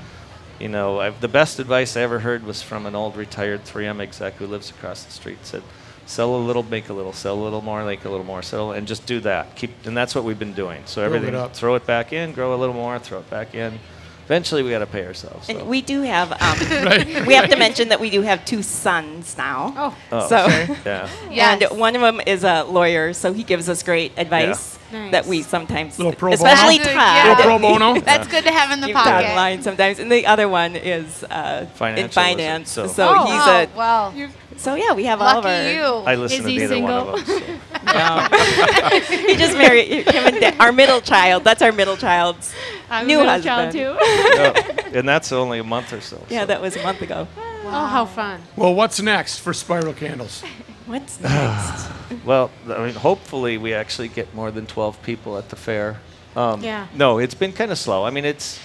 You 0.58 0.68
know, 0.68 0.98
I've, 0.98 1.20
the 1.20 1.28
best 1.28 1.61
advice 1.61 1.96
I 1.96 2.00
ever 2.00 2.18
heard 2.18 2.44
was 2.44 2.62
from 2.62 2.84
an 2.87 2.96
old 2.96 3.16
retired 3.16 3.64
3M 3.64 4.00
exec 4.00 4.37
who 4.38 4.46
lives 4.46 4.70
across 4.70 5.04
the 5.04 5.12
street. 5.12 5.38
Said, 5.42 5.62
"Sell 6.09 6.35
a 6.35 6.38
little, 6.38 6.62
make 6.62 6.88
a 6.88 6.92
little. 6.94 7.12
Sell 7.12 7.35
a 7.35 7.42
little 7.42 7.61
more, 7.62 7.85
make 7.85 8.05
a 8.05 8.09
little 8.09 8.25
more. 8.25 8.42
Sell, 8.42 8.73
and 8.73 8.87
just 8.88 9.05
do 9.07 9.21
that. 9.21 9.55
Keep, 9.57 9.87
and 9.87 9.97
that's 9.97 10.14
what 10.14 10.25
we've 10.25 10.38
been 10.38 10.55
doing. 10.55 10.83
So 10.87 11.03
Build 11.03 11.23
it 11.23 11.29
everything, 11.29 11.51
throw 11.51 11.75
it 11.75 11.87
back 11.87 12.12
in, 12.12 12.33
grow 12.33 12.55
a 12.55 12.57
little 12.57 12.75
more, 12.75 12.98
throw 12.98 13.19
it 13.19 13.29
back 13.29 13.54
in. 13.54 13.79
Eventually, 14.25 14.63
we 14.63 14.71
got 14.71 14.81
to 14.81 14.87
pay 14.87 15.06
ourselves. 15.06 15.46
so. 15.46 15.56
And 15.59 15.69
we 15.69 15.81
do 15.81 16.02
have 16.02 16.33
um, 16.33 16.38
Right. 16.85 17.27
we 17.27 17.35
have 17.35 17.48
to 17.50 17.56
mention 17.56 17.88
that 17.90 18.00
we 18.00 18.11
do 18.11 18.23
have 18.23 18.44
two 18.44 18.63
sons 18.63 19.37
now. 19.38 19.73
Oh, 19.77 19.96
Oh, 20.13 20.29
so 20.29 20.46
yeah. 20.85 21.09
Yes. 21.31 21.63
and 21.71 21.79
one 21.81 21.94
of 21.94 22.02
them 22.02 22.21
is 22.27 22.44
a 22.44 22.65
lawyer, 22.65 23.13
so 23.13 23.33
he 23.33 23.42
gives 23.42 23.69
us 23.69 23.83
great 23.83 24.13
advice 24.17 24.77
Nice. 24.92 25.12
that 25.12 25.26
we 25.26 25.42
sometimes, 25.42 25.98
Little 25.98 26.12
pro 26.14 26.30
bono? 26.30 26.34
especially 26.34 26.78
That's 26.78 26.88
good, 26.88 26.94
Todd, 26.94 27.16
yeah. 27.16 27.28
Little 27.28 27.44
pro 27.44 27.58
bono. 27.58 28.00
That's 28.04 28.28
good 28.28 28.44
to 28.44 28.50
have 28.50 28.70
in 28.70 28.80
the 28.80 28.86
keep 28.86 28.96
Todd 28.96 29.04
pocket. 29.04 29.36
line 29.36 29.62
sometimes. 29.62 29.98
And 29.98 30.10
the 30.10 30.26
other 30.26 30.48
one 30.48 30.76
is 30.76 31.24
uh, 31.24 31.60
in 31.62 31.66
Financial, 31.74 32.04
is 32.04 32.10
it? 32.10 32.14
finance. 32.14 32.70
So- 32.70 32.86
So, 32.86 33.14
Oh. 33.16 33.24
he's 33.26 33.42
oh, 33.46 33.50
a 33.74 33.76
well, 33.76 34.14
so 34.56 34.74
yeah, 34.74 34.92
we 34.94 35.04
have 35.04 35.20
all 35.20 35.38
of 35.38 35.44
lucky 35.44 35.56
our 35.68 35.72
you. 35.72 36.04
I 36.06 36.14
listen 36.16 36.38
Is 36.38 36.44
to 36.44 36.50
he 36.50 36.58
neither 36.58 36.80
one 36.80 36.90
of 36.92 37.18
single? 37.26 37.46
them. 37.46 37.60
so. 37.60 37.84
No. 37.88 38.28
he 39.26 39.34
just 39.36 39.56
married 39.56 39.88
him 40.08 40.26
and 40.26 40.40
Da- 40.40 40.56
our 40.60 40.72
middle 40.72 41.00
child. 41.00 41.44
That's 41.44 41.62
our 41.62 41.72
middle 41.72 41.96
child's 41.96 42.52
I'm 42.90 43.06
new 43.06 43.20
a 43.20 43.24
middle 43.24 43.50
husband. 43.52 43.72
child 43.72 43.72
too. 43.72 43.96
Oh, 44.00 44.88
and 44.98 45.08
that's 45.08 45.32
only 45.32 45.58
a 45.58 45.64
month 45.64 45.92
or 45.92 46.00
so. 46.00 46.22
Yeah, 46.28 46.40
so. 46.40 46.46
that 46.46 46.60
was 46.60 46.76
a 46.76 46.82
month 46.82 47.00
ago. 47.02 47.28
Oh, 47.38 47.86
how 47.86 48.04
fun. 48.04 48.40
Well, 48.56 48.74
what's 48.74 49.00
next 49.00 49.38
for 49.38 49.52
Spiral 49.54 49.92
Candles? 49.94 50.42
What's 50.88 51.20
next? 51.22 51.90
Well, 52.24 52.50
I 52.68 52.86
mean, 52.86 52.94
hopefully 52.94 53.58
we 53.58 53.74
actually 53.74 54.08
get 54.08 54.34
more 54.34 54.50
than 54.50 54.66
12 54.66 55.02
people 55.02 55.38
at 55.38 55.48
the 55.50 55.56
fair. 55.56 55.98
Um, 56.34 56.62
Yeah. 56.62 56.86
No, 56.94 57.18
it's 57.18 57.34
been 57.34 57.52
kind 57.52 57.70
of 57.70 57.78
slow. 57.78 58.04
I 58.04 58.10
mean, 58.10 58.24
it's. 58.24 58.58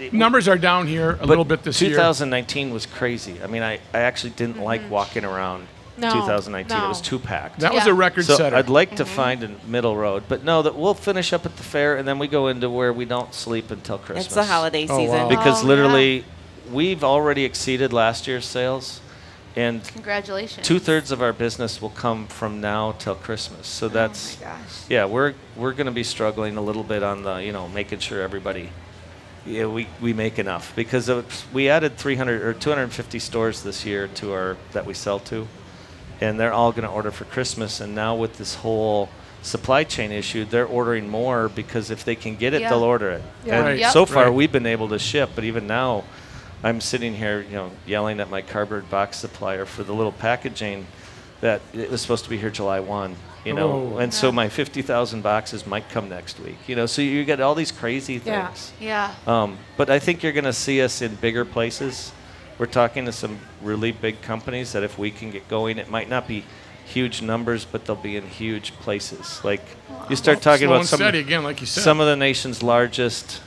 it- 0.00 0.12
Numbers 0.12 0.48
are 0.48 0.58
down 0.58 0.86
here 0.86 1.18
a 1.20 1.26
little 1.26 1.44
bit 1.44 1.62
this 1.62 1.80
year. 1.82 1.90
2019 1.90 2.72
was 2.72 2.86
crazy. 2.86 3.36
I 3.42 3.46
mean, 3.46 3.62
I, 3.62 3.74
I 3.92 4.00
actually 4.00 4.30
didn't 4.30 4.58
like 4.62 4.88
walking 4.90 5.24
around 5.24 5.66
No, 5.98 6.10
2019. 6.12 6.76
It 6.76 6.88
was 6.88 7.02
no. 7.02 7.04
too 7.04 7.18
packed. 7.18 7.60
That 7.60 7.74
was 7.74 7.86
a 7.86 7.92
record 7.94 8.24
so 8.24 8.36
setter. 8.36 8.56
I'd 8.56 8.68
like 8.70 8.96
to 8.96 9.04
find 9.04 9.42
a 9.42 9.48
middle 9.66 9.96
road, 9.96 10.22
but 10.28 10.44
no, 10.44 10.62
that 10.62 10.76
we'll 10.76 10.94
finish 10.94 11.32
up 11.32 11.44
at 11.44 11.56
the 11.56 11.62
fair 11.64 11.96
and 11.96 12.06
then 12.06 12.18
we 12.18 12.28
go 12.28 12.46
into 12.48 12.70
where 12.70 12.92
we 12.92 13.04
don't 13.04 13.34
sleep 13.34 13.70
until 13.72 13.98
Christmas. 13.98 14.26
It's 14.26 14.34
the 14.34 14.44
holiday 14.44 14.82
season. 14.82 14.96
Oh, 14.96 15.00
season. 15.00 15.18
wow. 15.24 15.28
Because 15.28 15.64
Oh, 15.64 15.66
literally, 15.66 16.24
we've 16.70 17.02
already 17.04 17.44
exceeded 17.44 17.92
last 17.92 18.26
year's 18.28 18.46
sales, 18.46 19.00
and 19.58 19.82
Congratulations. 19.88 20.66
two 20.66 20.78
thirds 20.78 21.10
of 21.10 21.20
our 21.20 21.32
business 21.32 21.82
will 21.82 21.90
come 21.90 22.26
from 22.28 22.60
now 22.60 22.92
till 22.98 23.14
Christmas. 23.16 23.66
So 23.66 23.86
oh 23.86 23.88
that's 23.88 24.36
gosh. 24.36 24.84
yeah, 24.88 25.04
we're 25.04 25.34
we're 25.56 25.72
going 25.72 25.86
to 25.86 25.92
be 25.92 26.04
struggling 26.04 26.56
a 26.56 26.62
little 26.62 26.84
bit 26.84 27.02
on 27.02 27.22
the 27.24 27.36
you 27.36 27.52
know 27.52 27.68
making 27.68 27.98
sure 27.98 28.22
everybody. 28.22 28.70
Yeah, 29.46 29.66
we, 29.66 29.86
we 30.02 30.12
make 30.12 30.38
enough 30.38 30.74
because 30.76 31.10
we 31.54 31.70
added 31.70 31.96
300 31.96 32.42
or 32.42 32.52
250 32.52 33.18
stores 33.18 33.62
this 33.62 33.86
year 33.86 34.06
to 34.16 34.32
our 34.32 34.56
that 34.72 34.84
we 34.84 34.92
sell 34.94 35.18
to, 35.20 35.48
and 36.20 36.38
they're 36.38 36.52
all 36.52 36.70
going 36.70 36.84
to 36.86 36.90
order 36.90 37.10
for 37.10 37.24
Christmas. 37.24 37.80
And 37.80 37.94
now 37.94 38.14
with 38.14 38.36
this 38.36 38.56
whole 38.56 39.08
supply 39.40 39.84
chain 39.84 40.12
issue, 40.12 40.44
they're 40.44 40.66
ordering 40.66 41.08
more 41.08 41.48
because 41.48 41.90
if 41.90 42.04
they 42.04 42.14
can 42.16 42.36
get 42.36 42.52
it, 42.52 42.60
Yeah. 42.60 42.68
they'll 42.70 42.82
order 42.82 43.10
it. 43.10 43.22
Yeah. 43.44 43.56
And 43.56 43.64
Right. 43.66 43.78
Yep. 43.78 43.92
so 43.92 44.04
far, 44.04 44.24
Right. 44.24 44.34
we've 44.34 44.52
been 44.52 44.66
able 44.66 44.88
to 44.88 44.98
ship, 44.98 45.30
but 45.34 45.44
even 45.44 45.66
now, 45.66 46.04
I'm 46.62 46.80
sitting 46.80 47.14
here, 47.14 47.40
you 47.40 47.54
know, 47.54 47.70
yelling 47.86 48.20
at 48.20 48.30
my 48.30 48.42
cardboard 48.42 48.90
box 48.90 49.18
supplier 49.18 49.64
for 49.64 49.84
the 49.84 49.92
little 49.92 50.12
packaging 50.12 50.86
that 51.40 51.60
it 51.72 51.90
was 51.90 52.00
supposed 52.00 52.24
to 52.24 52.30
be 52.30 52.36
here 52.36 52.50
July 52.50 52.80
1, 52.80 53.14
you 53.44 53.52
know. 53.52 53.92
Oh. 53.94 53.98
And 53.98 54.12
so 54.12 54.32
my 54.32 54.48
50,000 54.48 55.22
boxes 55.22 55.66
might 55.66 55.88
come 55.88 56.08
next 56.08 56.40
week, 56.40 56.56
you 56.66 56.74
know. 56.74 56.86
So 56.86 57.00
you 57.00 57.24
get 57.24 57.40
all 57.40 57.54
these 57.54 57.70
crazy 57.70 58.18
things. 58.18 58.72
Yeah. 58.80 59.14
Um, 59.26 59.56
but 59.76 59.88
I 59.88 60.00
think 60.00 60.22
you're 60.22 60.32
going 60.32 60.44
to 60.44 60.52
see 60.52 60.82
us 60.82 61.00
in 61.00 61.14
bigger 61.16 61.44
places. 61.44 62.12
We're 62.58 62.66
talking 62.66 63.04
to 63.04 63.12
some 63.12 63.38
really 63.62 63.92
big 63.92 64.20
companies 64.20 64.72
that 64.72 64.82
if 64.82 64.98
we 64.98 65.12
can 65.12 65.30
get 65.30 65.46
going, 65.46 65.78
it 65.78 65.88
might 65.88 66.08
not 66.08 66.26
be 66.26 66.44
huge 66.84 67.22
numbers, 67.22 67.64
but 67.64 67.84
they'll 67.84 67.94
be 67.94 68.16
in 68.16 68.26
huge 68.26 68.72
places. 68.72 69.40
Like 69.44 69.62
you 70.10 70.16
start 70.16 70.42
talking 70.42 70.66
Slow 70.66 70.76
about 70.76 70.86
some, 70.86 71.02
again, 71.02 71.44
like 71.44 71.60
you 71.60 71.66
said. 71.66 71.82
some 71.82 72.00
of 72.00 72.06
the 72.06 72.16
nation's 72.16 72.62
largest 72.62 73.42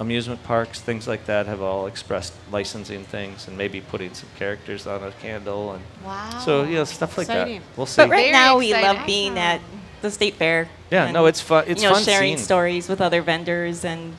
amusement 0.00 0.42
parks, 0.44 0.80
things 0.80 1.06
like 1.06 1.26
that, 1.26 1.46
have 1.46 1.62
all 1.62 1.86
expressed 1.86 2.32
licensing 2.50 3.04
things 3.04 3.46
and 3.48 3.56
maybe 3.56 3.80
putting 3.80 4.12
some 4.14 4.28
characters 4.36 4.86
on 4.86 5.02
a 5.04 5.12
candle 5.12 5.72
and 5.72 5.82
Wow. 6.04 6.38
so 6.44 6.64
you 6.64 6.74
know 6.76 6.84
stuff 6.84 7.16
like 7.16 7.28
Exciting. 7.28 7.60
that. 7.60 7.76
We'll 7.76 7.86
see. 7.86 8.02
But 8.02 8.10
right 8.10 8.16
Very 8.18 8.32
now, 8.32 8.58
we 8.58 8.72
exciting. 8.72 8.96
love 8.98 9.06
being 9.06 9.38
at 9.38 9.60
the 10.02 10.10
state 10.10 10.34
fair. 10.34 10.68
yeah, 10.90 11.04
and, 11.04 11.14
no, 11.14 11.26
it's 11.26 11.40
fun. 11.40 11.64
It's 11.66 11.82
you 11.82 11.88
know, 11.88 11.94
fun 11.94 12.04
sharing 12.04 12.36
seeing. 12.36 12.44
stories 12.44 12.88
with 12.88 13.00
other 13.00 13.22
vendors 13.22 13.84
and. 13.84 14.14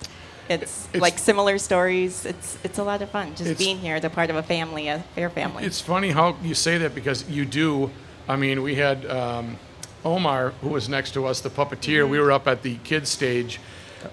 It's, 0.48 0.86
It's- 0.90 1.02
like 1.02 1.18
similar 1.18 1.58
stories. 1.58 2.24
It's 2.24 2.60
it's 2.64 2.78
a 2.78 2.84
lot 2.84 3.02
of 3.02 3.10
fun 3.10 3.34
just 3.36 3.58
being 3.58 3.80
here, 3.80 4.00
the 4.00 4.12
part 4.12 4.30
of 4.30 4.36
a 4.36 4.44
family, 4.44 4.88
a 4.90 5.00
fair 5.16 5.32
family. 5.32 5.64
It's 5.66 5.82
funny 5.82 6.12
how 6.12 6.36
you 6.44 6.54
say 6.54 6.78
that 6.78 6.94
because 6.94 7.28
you 7.28 7.46
do. 7.46 7.90
I 8.28 8.36
mean, 8.36 8.62
we 8.62 8.76
had 8.76 9.08
um, 9.08 9.58
Omar, 10.04 10.52
who 10.62 10.70
was 10.70 10.88
next 10.88 11.16
to 11.16 11.26
us, 11.26 11.42
the 11.42 11.50
puppeteer. 11.50 12.02
Mm-hmm. 12.04 12.12
We 12.12 12.20
were 12.20 12.32
up 12.32 12.48
at 12.48 12.62
the 12.62 12.76
kids 12.84 13.10
stage, 13.10 13.60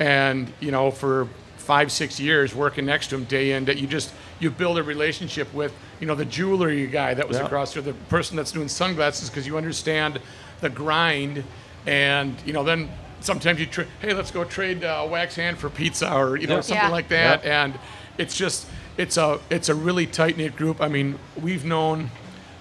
and 0.00 0.50
you 0.58 0.70
know, 0.70 0.90
for 0.90 1.28
five, 1.62 1.90
six 1.92 2.18
years 2.20 2.54
working 2.54 2.84
next 2.86 3.08
to 3.08 3.14
him 3.16 3.24
day 3.24 3.52
in, 3.52 3.64
that 3.66 3.78
you 3.78 3.86
just 3.86 4.12
you 4.40 4.50
build 4.50 4.76
a 4.78 4.82
relationship 4.82 5.52
with, 5.54 5.72
you 6.00 6.06
know, 6.06 6.14
the 6.16 6.24
jewelry 6.24 6.86
guy 6.88 7.14
that 7.14 7.26
was 7.28 7.36
Yeah. 7.38 7.44
across 7.46 7.74
there, 7.74 7.82
the 7.82 7.92
person 8.08 8.36
that's 8.36 8.50
doing 8.52 8.68
sunglasses, 8.68 9.30
because 9.30 9.46
you 9.46 9.56
understand 9.56 10.20
the 10.60 10.68
grind, 10.68 11.44
and 11.86 12.34
you 12.44 12.52
know, 12.52 12.64
then 12.64 12.88
sometimes 13.20 13.60
you 13.60 13.66
tra- 13.66 13.86
hey, 14.00 14.12
let's 14.12 14.30
go 14.32 14.42
trade 14.44 14.82
uh, 14.84 15.06
wax 15.08 15.36
hand 15.36 15.58
for 15.58 15.70
pizza 15.70 16.12
or 16.12 16.36
you 16.36 16.46
know 16.48 16.56
Yeah. 16.56 16.60
something 16.62 16.84
Yeah. 16.88 16.90
like 16.90 17.08
that, 17.08 17.44
and 17.44 17.74
it's 18.18 18.36
just 18.36 18.66
it's 18.98 19.16
a 19.16 19.38
it's 19.48 19.68
a 19.68 19.74
really 19.74 20.06
tight 20.06 20.36
knit 20.36 20.56
group. 20.56 20.80
I 20.80 20.88
mean, 20.88 21.18
we've 21.40 21.64
known 21.64 22.10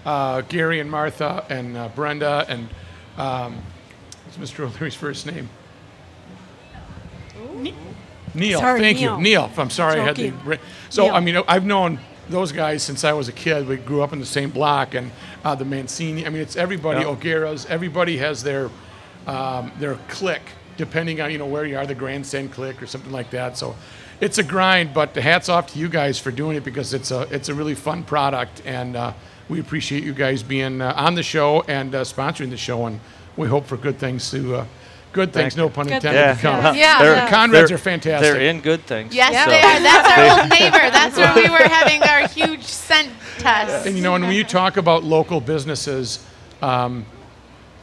uh, 0.06 0.42
Gary 0.42 0.80
and 0.80 0.90
Martha 0.90 1.44
and 1.50 1.76
uh, 1.78 1.90
Brenda 1.90 2.46
and 2.48 2.70
um, 3.18 3.58
what's 4.26 4.38
Mr. 4.52 4.66
O'Leary's 4.66 4.96
first 4.96 5.26
name? 5.26 5.50
Neil. 8.34 8.60
Sorry, 8.60 8.80
Thank 8.80 9.00
Neil. 9.00 9.18
you, 9.18 9.22
Neil. 9.22 9.52
I'm 9.58 9.70
sorry, 9.70 10.00
I 10.00 10.04
had 10.04 10.16
Joking. 10.16 10.38
the. 10.46 10.60
So 10.90 11.04
Neil. 11.04 11.14
I 11.16 11.20
mean, 11.20 11.44
I've 11.48 11.66
known 11.66 12.00
those 12.30 12.52
guys 12.52 12.82
since 12.84 13.04
I 13.04 13.14
was 13.14 13.28
a 13.28 13.32
kid. 13.34 13.68
We 13.68 13.78
grew 13.78 14.02
up 14.02 14.14
in 14.14 14.20
the 14.20 14.26
same 14.26 14.50
block, 14.50 14.94
and 14.96 15.12
uh, 15.44 15.56
the 15.56 15.66
Mancini. 15.66 16.26
I 16.26 16.30
mean, 16.30 16.42
it's 16.42 16.56
everybody. 16.56 17.02
Yeah. 17.02 17.08
O'Gara's. 17.08 17.66
Everybody 17.66 18.18
has 18.18 18.44
their 18.44 18.70
um, 19.28 19.72
their 19.80 19.96
click, 20.08 20.42
depending 20.78 21.22
on 21.22 21.32
you 21.32 21.38
know 21.38 21.46
where 21.46 21.66
you 21.66 21.78
are, 21.78 21.86
the 21.86 21.96
grandstand 21.96 22.52
click 22.52 22.82
or 22.82 22.88
something 22.88 23.12
like 23.12 23.30
that. 23.32 23.58
So 23.58 23.76
it's 24.20 24.38
a 24.38 24.44
grind, 24.44 24.94
but 24.94 25.14
the 25.14 25.22
hats 25.22 25.50
off 25.50 25.74
to 25.74 25.80
you 25.80 25.90
guys 25.90 26.20
for 26.20 26.32
doing 26.32 26.56
it 26.58 26.64
because 26.64 26.94
it's 26.94 27.12
a 27.12 27.22
it's 27.32 27.50
a 27.50 27.54
really 27.54 27.76
fun 27.76 28.04
product, 28.04 28.62
and 28.66 28.96
uh, 28.96 29.14
we 29.50 29.60
appreciate 29.60 30.04
you 30.04 30.14
guys 30.14 30.44
being 30.44 30.82
uh, 30.82 30.94
on 30.96 31.16
the 31.16 31.24
show 31.24 31.62
and 31.68 31.94
uh, 31.94 32.04
sponsoring 32.04 32.50
the 32.50 32.58
show, 32.58 32.86
and 32.86 33.00
we 33.36 33.48
hope 33.48 33.66
for 33.66 33.78
good 33.78 33.98
things 34.00 34.32
to. 34.32 34.66
Good 35.14 35.34
things, 35.34 35.54
Thank 35.54 35.58
no 35.58 35.70
pun 35.70 35.88
Good 35.88 35.96
intended. 35.96 36.20
Yeah. 36.20 36.34
to 36.36 36.40
come. 36.42 36.64
Well, 36.64 36.76
Yeah. 36.76 37.00
they're- 37.02 37.14
Yeah. 37.16 37.30
Conrads 37.30 37.52
they're- 37.68 37.76
are 37.76 37.78
fantastic. 37.78 38.32
They're 38.34 38.42
in 38.42 38.62
good 38.62 38.86
things. 38.86 39.14
Yes, 39.14 39.34
Yeah. 39.34 39.46
they 39.46 39.62
are. 39.62 39.80
That's 39.82 40.10
our 40.18 40.40
old 40.42 40.50
neighbor. 40.50 40.90
That's 40.90 41.18
where 41.18 41.34
we 41.36 41.50
were 41.50 41.68
having 41.68 42.02
our 42.04 42.28
huge 42.30 42.64
scent 42.64 43.10
test. 43.40 43.86
And 43.86 43.98
you 43.98 44.04
know, 44.04 44.16
and 44.16 44.24
when 44.24 44.34
you 44.36 44.44
talk 44.46 44.78
about 44.78 45.04
local 45.04 45.42
businesses, 45.42 46.20
um, 46.62 47.06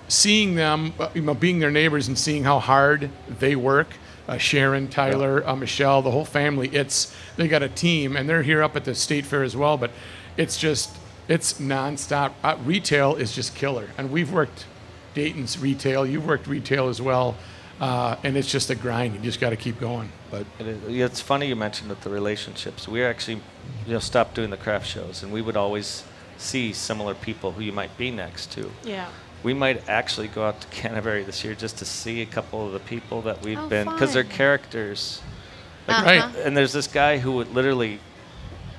seeing 0.08 0.54
them, 0.54 0.94
uh, 0.98 1.08
you 1.14 1.20
know, 1.22 1.34
being 1.34 1.58
their 1.58 1.70
neighbors 1.70 2.08
and 2.08 2.18
seeing 2.18 2.44
how 2.44 2.58
hard 2.58 3.10
they 3.38 3.54
work, 3.56 3.88
uh, 4.28 4.38
Sharon, 4.38 4.88
Tyler, 4.88 5.42
uh, 5.46 5.54
Michelle, 5.54 6.00
the 6.02 6.10
whole 6.10 6.24
family, 6.24 6.68
it's 6.72 7.12
they 7.36 7.46
got 7.48 7.62
a 7.62 7.68
team, 7.68 8.16
and 8.16 8.28
they're 8.28 8.42
here 8.42 8.62
up 8.62 8.74
at 8.76 8.84
the 8.84 8.94
state 8.94 9.26
fair 9.26 9.42
as 9.42 9.54
well. 9.56 9.76
But 9.76 9.90
it's 10.36 10.56
just 10.56 10.90
it's 11.28 11.54
nonstop. 11.54 12.30
Uh, 12.42 12.56
retail 12.64 13.14
is 13.16 13.34
just 13.34 13.54
killer, 13.54 13.88
and 13.98 14.10
we've 14.10 14.32
worked 14.32 14.64
Dayton's 15.22 15.58
retail. 15.58 16.06
You've 16.06 16.26
worked 16.26 16.46
retail 16.46 16.88
as 16.88 17.02
well, 17.02 17.36
uh, 17.80 18.14
and 18.22 18.36
it's 18.36 18.50
just 18.50 18.70
a 18.70 18.76
grind. 18.76 19.14
You 19.16 19.20
just 19.20 19.40
got 19.40 19.50
to 19.50 19.56
keep 19.56 19.80
going. 19.80 20.10
But 20.30 20.46
It 20.60 20.66
is- 20.68 21.00
It's 21.10 21.20
funny 21.20 21.48
you 21.48 21.56
mentioned 21.56 21.90
that 21.90 22.02
the 22.02 22.10
relationships. 22.10 22.86
We 22.86 23.02
actually, 23.04 23.40
you 23.86 23.92
know, 23.94 23.98
stopped 23.98 24.34
doing 24.36 24.50
the 24.50 24.56
craft 24.56 24.86
shows, 24.86 25.22
and 25.24 25.32
we 25.32 25.42
would 25.42 25.56
always 25.56 26.04
see 26.36 26.72
similar 26.72 27.14
people 27.14 27.50
who 27.52 27.62
you 27.62 27.72
might 27.72 27.96
be 27.98 28.12
next 28.12 28.52
to. 28.52 28.70
Yeah. 28.84 29.08
We 29.42 29.54
might 29.54 29.88
actually 29.88 30.28
go 30.28 30.46
out 30.46 30.60
to 30.60 30.66
Canterbury 30.68 31.24
this 31.24 31.42
year 31.44 31.54
just 31.56 31.78
to 31.78 31.84
see 31.84 32.22
a 32.22 32.26
couple 32.26 32.64
of 32.64 32.72
the 32.72 32.78
people 32.80 33.22
that 33.22 33.42
we've 33.42 33.58
Oh, 33.58 33.66
been, 33.68 33.88
because 33.88 34.12
they're 34.12 34.22
fun. 34.22 34.32
characters. 34.36 35.20
Uh-huh. 35.88 36.04
right. 36.04 36.36
And 36.44 36.56
there's 36.56 36.72
this 36.72 36.86
guy 36.86 37.18
who 37.18 37.32
would 37.32 37.52
literally 37.54 37.98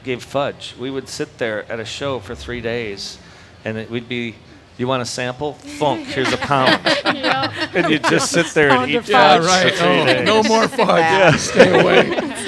give 0.05 0.23
fudge. 0.23 0.73
We 0.79 0.89
would 0.89 1.09
sit 1.09 1.37
there 1.37 1.69
at 1.69 1.79
a 1.81 1.85
show 1.85 2.19
for 2.19 2.33
three 2.35 2.61
days, 2.61 3.17
and 3.65 3.77
it 3.77 3.89
would 3.91 4.07
be, 4.07 4.35
"You 4.79 4.87
want 4.87 5.01
a 5.03 5.05
sample? 5.05 5.53
Funk, 5.53 6.07
here's 6.07 6.33
a 6.33 6.37
pound." 6.37 6.79
and 7.75 7.91
you 7.91 7.99
just 7.99 8.31
sit 8.31 8.47
there 8.55 8.71
and 8.71 8.89
eat 8.89 8.95
of 8.95 9.05
fudge 9.05 9.11
yeah, 9.11 9.39
fudge. 9.41 9.71
for 9.71 9.77
three 9.77 9.87
Oh, 10.01 10.05
days. 10.05 10.25
no 10.25 10.43
more 10.43 10.67
fun. 10.67 10.97
Yeah, 10.99 11.35
stay 11.35 11.79
away. 11.81 12.09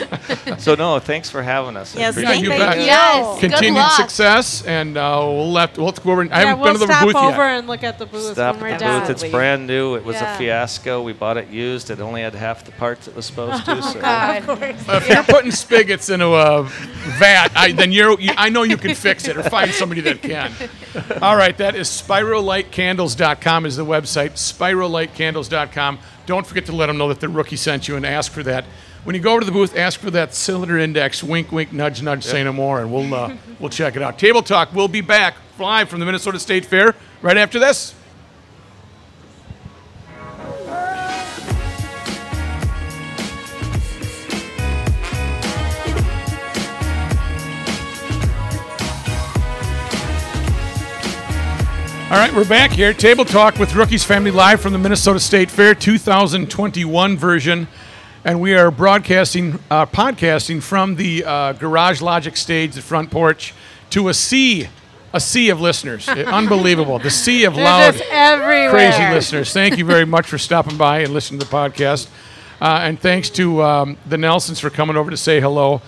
So 0.60 0.76
no, 0.76 1.00
thanks 1.00 1.30
for 1.30 1.42
having 1.42 1.78
us. 1.78 1.96
Yes, 1.96 2.14
appreciate 2.16 2.34
thank 2.34 2.44
you 2.46 2.52
it. 2.52 2.78
you. 2.80 2.86
Yes. 2.86 3.42
Good 3.42 3.52
Continued 3.52 3.80
luck. 3.80 3.92
success, 4.00 4.64
and 4.66 4.98
uh, 4.98 5.20
we'll 5.24 5.52
left. 5.52 5.78
We'll 5.78 5.92
go 5.92 6.12
over. 6.12 6.22
and- 6.22 6.34
I 6.34 6.42
yeah, 6.42 6.46
haven't 6.48 6.62
we'll 6.64 6.74
been 6.74 6.82
to 6.82 6.88
the 6.88 6.94
stop 7.12 7.16
over 7.34 7.42
and 7.44 7.68
look 7.68 7.84
at 7.84 7.98
the 8.00 8.06
booth 8.06 8.34
Stop 8.34 8.56
when 8.56 8.64
we're 8.64 8.70
at 8.70 8.80
the 8.80 8.86
done. 8.86 9.02
booth. 9.02 9.10
It's 9.10 9.24
brand 9.32 9.68
new. 9.68 9.96
It 9.96 10.04
was 10.06 10.16
Yeah. 10.16 10.36
a 10.36 10.38
fiasco. 10.38 11.02
We 11.02 11.14
bought 11.14 11.38
it 11.38 11.50
used. 11.50 11.90
It 11.90 12.00
only 12.00 12.22
had 12.22 12.34
half 12.36 12.64
the 12.66 12.72
parts 12.74 13.08
it 13.08 13.16
was 13.16 13.26
supposed 13.26 13.66
to. 13.66 13.82
so 13.84 14.00
God. 14.02 14.44
if 14.50 15.10
you're 15.10 15.24
putting 15.24 15.52
spigots 15.52 16.10
into 16.10 16.28
a 16.34 16.64
vat, 17.20 17.50
I, 17.56 17.72
then 17.72 17.92
you're. 17.92 18.20
You, 18.20 18.34
I 18.38 18.50
know 18.50 18.64
you 18.64 18.78
can 18.78 18.96
fix 18.96 19.28
it, 19.28 19.38
or 19.38 19.44
find 19.44 19.72
somebody 19.72 20.02
that 20.02 20.22
can. 20.22 20.52
All 21.22 21.36
right, 21.36 21.58
that 21.58 21.76
is 21.76 21.88
spiralightcandles.com 21.90 23.66
is 23.66 23.76
the 23.78 23.86
website. 23.86 24.32
Spiralightcandles.com. 24.32 26.00
Don't 26.26 26.46
forget 26.46 26.66
to 26.68 26.72
let 26.76 26.88
them 26.88 26.98
know 26.98 27.08
that 27.10 27.20
the 27.20 27.30
rookie 27.30 27.56
sent 27.56 27.88
you 27.88 27.96
and 27.96 28.06
ask 28.06 28.32
for 28.32 28.44
that. 28.44 28.66
When 29.04 29.16
you 29.16 29.22
go 29.22 29.32
over 29.32 29.40
to 29.40 29.46
the 29.48 29.52
booth, 29.52 29.76
ask 29.76 30.00
for 30.00 30.12
that 30.12 30.36
cylinder 30.36 30.78
index. 30.78 31.24
Wink, 31.24 31.52
wink, 31.52 31.74
nudge, 31.74 32.04
nudge. 32.04 32.24
Say 32.24 32.44
no 32.44 32.54
more, 32.54 32.82
and 32.82 32.94
we'll 32.94 33.12
uh, 33.12 33.36
we'll 33.60 33.72
check 33.72 33.96
it 33.96 34.04
out. 34.04 34.20
Table 34.20 34.44
Talk. 34.44 34.76
We'll 34.76 34.88
be 34.88 35.02
back 35.02 35.36
live 35.58 35.90
from 35.90 36.00
the 36.00 36.06
Minnesota 36.06 36.40
State 36.40 36.66
Fair 36.66 36.94
right 37.24 37.36
after 37.38 37.58
this. 37.58 37.96
All 52.12 52.18
right, 52.18 52.34
we're 52.36 52.46
back 52.46 52.72
here. 52.72 52.94
Table 52.94 53.26
Talk 53.26 53.58
with 53.58 53.74
Rookies 53.74 54.04
Family 54.04 54.32
Live 54.32 54.62
from 54.62 54.74
the 54.74 54.80
Minnesota 54.80 55.20
State 55.20 55.50
Fair 55.50 55.74
2021 55.74 57.18
version. 57.18 57.68
And 58.24 58.40
we 58.40 58.54
are 58.54 58.70
broadcasting, 58.70 59.58
uh, 59.72 59.88
podcasting 59.88 60.62
from 60.62 60.96
the 60.96 61.24
uh, 61.26 61.54
Garage 61.54 62.02
Logic 62.02 62.38
stage, 62.38 62.76
the 62.76 62.82
front 62.82 63.10
porch, 63.10 63.52
to 63.90 64.10
a 64.10 64.14
sea, 64.14 64.68
a 65.12 65.20
sea 65.20 65.50
of 65.50 65.60
listeners. 65.60 66.08
Unbelievable. 66.08 67.00
The 67.00 67.10
sea 67.10 67.46
of 67.46 67.56
They're 67.56 67.64
loud, 67.64 67.96
crazy 68.70 69.04
listeners. 69.12 69.52
Thank 69.52 69.80
you 69.80 69.86
very 69.86 70.06
much 70.06 70.28
for 70.28 70.38
stopping 70.38 70.78
by 70.78 71.00
and 71.00 71.14
listening 71.14 71.40
to 71.40 71.48
the 71.48 71.52
podcast. 71.52 72.10
Uh, 72.62 72.82
and 72.84 73.00
thanks 73.00 73.28
to 73.32 73.64
um, 73.64 73.98
the 74.06 74.20
Nelsons 74.20 74.60
for 74.60 74.70
coming 74.70 74.98
over 74.98 75.10
to 75.10 75.18
say 75.18 75.42
hello. 75.42 75.82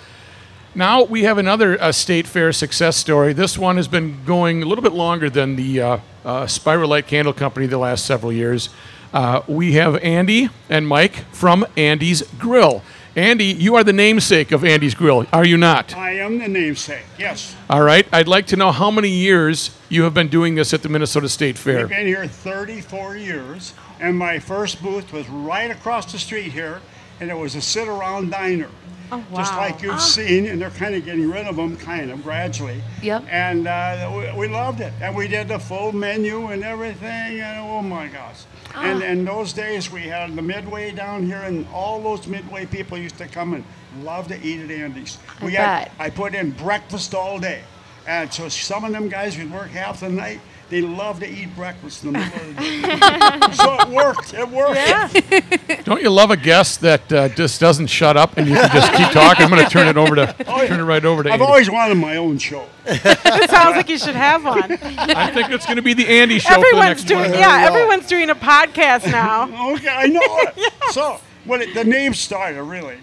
Now 0.73 1.03
we 1.03 1.25
have 1.25 1.37
another 1.37 1.79
uh, 1.79 1.91
state 1.91 2.25
fair 2.25 2.51
success 2.51 2.97
story. 2.97 3.33
This 3.33 3.59
one 3.59 3.77
has 3.77 3.87
been 3.87 4.25
going 4.25 4.63
a 4.63 4.65
little 4.65 4.83
bit 4.83 4.93
longer 4.93 5.29
than 5.29 5.55
the 5.55 5.81
uh, 5.81 5.97
uh, 6.25 6.47
Spiral 6.47 6.89
Light 6.89 7.05
Candle 7.05 7.33
Company 7.33 7.67
the 7.67 7.77
last 7.77 8.07
several 8.07 8.33
years. 8.33 8.69
Uh, 9.13 9.43
we 9.47 9.73
have 9.73 9.95
Andy 9.97 10.49
and 10.69 10.87
Mike 10.87 11.17
from 11.31 11.65
Andy's 11.77 12.23
Grill. 12.39 12.81
Andy, 13.15 13.45
you 13.45 13.75
are 13.75 13.83
the 13.83 13.93
namesake 13.93 14.51
of 14.51 14.65
Andy's 14.65 14.95
Grill, 14.95 15.27
are 15.31 15.45
you 15.45 15.55
not? 15.55 15.95
I 15.95 16.13
am 16.13 16.39
the 16.39 16.47
namesake, 16.47 17.05
yes. 17.19 17.55
All 17.69 17.83
right. 17.83 18.07
I'd 18.11 18.27
like 18.27 18.47
to 18.47 18.55
know 18.55 18.71
how 18.71 18.89
many 18.89 19.09
years 19.09 19.69
you 19.87 20.01
have 20.01 20.15
been 20.15 20.29
doing 20.29 20.55
this 20.55 20.73
at 20.73 20.81
the 20.81 20.89
Minnesota 20.89 21.29
State 21.29 21.59
Fair. 21.59 21.81
I've 21.81 21.89
been 21.89 22.07
here 22.07 22.25
34 22.25 23.17
years, 23.17 23.75
and 23.99 24.17
my 24.17 24.39
first 24.39 24.81
booth 24.81 25.13
was 25.13 25.29
right 25.29 25.69
across 25.69 26.11
the 26.11 26.17
street 26.17 26.51
here, 26.51 26.81
and 27.19 27.29
it 27.29 27.37
was 27.37 27.53
a 27.53 27.61
sit 27.61 27.87
around 27.87 28.31
diner. 28.31 28.69
Oh, 29.13 29.35
Just 29.35 29.53
like 29.53 29.81
you've 29.81 30.01
seen, 30.01 30.47
and 30.47 30.61
they're 30.61 30.69
kind 30.71 30.95
of 30.95 31.05
getting 31.05 31.29
rid 31.29 31.45
of 31.45 31.55
them, 31.55 31.77
kind 31.77 32.09
of 32.09 32.23
gradually. 32.23 32.81
Yep. 33.01 33.25
And 33.29 33.67
uh, 33.67 34.11
we, 34.35 34.47
we 34.47 34.53
loved 34.53 34.81
it, 34.81 34.93
and 35.01 35.15
we 35.15 35.27
did 35.27 35.47
the 35.47 35.59
full 35.59 35.91
menu 35.91 36.47
and 36.47 36.63
everything, 36.63 37.39
and 37.41 37.59
oh 37.59 37.81
my 37.81 38.07
gosh. 38.07 38.45
And 38.75 39.03
in 39.03 39.23
those 39.23 39.53
days, 39.53 39.91
we 39.91 40.01
had 40.01 40.35
the 40.35 40.41
Midway 40.41 40.91
down 40.91 41.25
here, 41.25 41.41
and 41.43 41.67
all 41.71 42.01
those 42.01 42.25
Midway 42.27 42.65
people 42.65 42.97
used 42.97 43.17
to 43.19 43.27
come 43.27 43.53
and 43.53 43.63
love 44.01 44.27
to 44.29 44.41
eat 44.41 44.61
at 44.61 44.71
Andy's. 44.71 45.19
I 45.39 45.45
we 45.45 45.53
had, 45.53 45.85
bet. 45.85 45.91
I 45.99 46.09
put 46.09 46.33
in 46.33 46.51
breakfast 46.51 47.13
all 47.13 47.39
day. 47.39 47.61
And 48.07 48.33
so 48.33 48.49
some 48.49 48.83
of 48.83 48.91
them 48.91 49.09
guys 49.09 49.37
would 49.37 49.51
work 49.51 49.69
half 49.69 49.99
the 49.99 50.09
night. 50.09 50.41
They 50.73 50.81
love 50.81 51.19
to 51.19 51.29
eat 51.29 51.55
breakfast 51.55 52.03
in 52.03 52.13
the 52.13 52.17
middle 52.17 52.49
of 52.49 52.55
the 52.55 52.61
day. 52.63 53.53
so 53.53 53.77
it 53.79 53.89
worked. 53.89 54.33
It 54.33 54.49
worked. 54.49 55.85
Don't 55.85 56.01
you 56.01 56.09
love 56.09 56.31
a 56.31 56.35
guest 56.35 56.81
that 56.81 57.13
uh, 57.13 57.29
just 57.29 57.61
doesn't 57.61 57.85
shut 57.85 58.17
up 58.17 58.37
and 58.37 58.47
you 58.47 58.55
can 58.55 58.71
just 58.71 58.91
keep 58.93 59.09
talking? 59.11 59.43
I'm 59.45 59.51
going 59.51 59.63
to 59.63 59.69
turn 59.69 59.87
it 59.87 59.97
over 59.97 60.15
to 60.15 60.33
turn 60.67 60.79
it 60.79 60.83
right 60.83 61.05
over 61.05 61.21
to 61.21 61.29
I've 61.29 61.33
Andy. 61.33 61.45
always 61.45 61.69
wanted 61.69 61.93
my 61.99 62.15
own 62.17 62.39
show. 62.39 62.65
It 62.87 63.49
sounds 63.51 63.75
like 63.75 63.87
you 63.87 63.99
should 63.99 64.15
have 64.15 64.43
one. 64.43 64.63
I 64.71 65.29
think 65.31 65.51
it's 65.51 65.67
going 65.67 65.75
to 65.75 65.83
be 65.83 65.93
the 65.93 66.07
Andy 66.07 66.39
show 66.39 66.55
for 66.55 66.61
the 66.61 66.65
Everyone's 66.65 66.87
next 66.87 67.03
doing, 67.03 67.29
one. 67.29 67.39
yeah, 67.39 67.65
everyone's 67.67 68.07
doing 68.07 68.31
a 68.31 68.35
podcast 68.35 69.05
now. 69.11 69.43
Okay, 69.75 69.89
I 69.89 70.07
know 70.07 70.21
it. 70.23 70.73
So 70.91 71.19
when 71.45 71.61
it, 71.61 71.75
the 71.75 71.83
name 71.83 72.15
started, 72.15 72.63
really, 72.63 72.97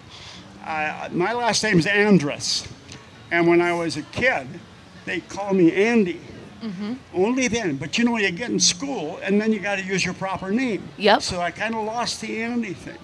uh, 0.65 1.07
my 1.13 1.31
last 1.31 1.63
name's 1.63 1.85
Andrus. 1.87 2.67
And 3.31 3.47
when 3.47 3.61
I 3.61 3.71
was 3.71 3.95
a 3.95 4.01
kid, 4.01 4.45
they 5.05 5.21
called 5.21 5.55
me 5.55 5.71
Andy. 5.71 6.19
Mm-hmm. 6.61 6.93
Only 7.13 7.47
then. 7.47 7.77
But 7.77 7.97
you 7.97 8.03
know, 8.05 8.17
you 8.17 8.31
get 8.31 8.49
in 8.49 8.59
school 8.59 9.19
and 9.23 9.41
then 9.41 9.51
you 9.51 9.59
got 9.59 9.77
to 9.79 9.83
use 9.83 10.05
your 10.05 10.13
proper 10.13 10.51
name. 10.51 10.87
Yep. 10.97 11.21
So 11.21 11.39
I 11.41 11.51
kind 11.51 11.75
of 11.75 11.83
lost 11.85 12.21
the 12.21 12.41
Andy 12.43 12.73
thing. 12.73 12.97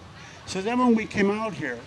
So 0.45 0.61
then 0.61 0.77
when 0.79 0.95
we 0.95 1.05
came 1.05 1.31
out 1.31 1.53
here, 1.53 1.79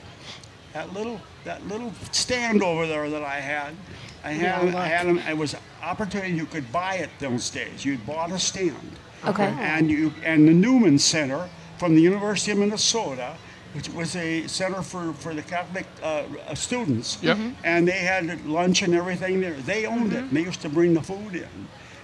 that 0.73 0.93
little 0.93 1.21
that 1.45 1.67
little 1.69 1.93
stand 2.13 2.63
over 2.63 2.87
there 2.87 3.09
that 3.11 3.23
I 3.23 3.41
had, 3.41 3.75
I 4.23 4.33
had 4.33 4.75
I 4.75 4.87
had 4.87 5.07
'em- 5.07 5.19
it 5.19 5.37
was 5.37 5.55
an 5.55 5.61
opportunity 5.83 6.33
you 6.35 6.47
could 6.47 6.71
buy 6.71 6.97
it 6.97 7.11
those 7.19 7.49
days. 7.51 7.85
You 7.85 7.99
bought 7.99 8.31
a 8.33 8.39
stand. 8.39 8.91
Okay. 9.27 9.45
And 9.59 9.91
you 9.91 10.13
and 10.25 10.47
the 10.49 10.53
Newman 10.55 10.99
Center 10.99 11.49
from 11.79 11.95
the 11.95 12.03
University 12.03 12.53
of 12.53 12.59
Minnesota, 12.59 13.37
which 13.75 13.89
was 13.91 14.17
a 14.17 14.47
center 14.49 14.83
for, 14.83 15.13
for 15.13 15.33
the 15.35 15.43
Catholic 15.43 15.87
uh, 16.03 16.25
uh, 16.49 16.55
students. 16.55 17.19
Yep. 17.23 17.39
And 17.65 17.87
they 17.87 17.93
had 17.99 18.45
lunch 18.47 18.83
and 18.83 18.95
everything 18.95 19.41
there. 19.41 19.55
They 19.55 19.87
owned 19.87 20.13
it. 20.13 20.19
And 20.25 20.31
they 20.31 20.43
used 20.43 20.61
to 20.63 20.69
bring 20.69 20.95
the 20.95 21.03
food 21.03 21.35
in, 21.35 21.49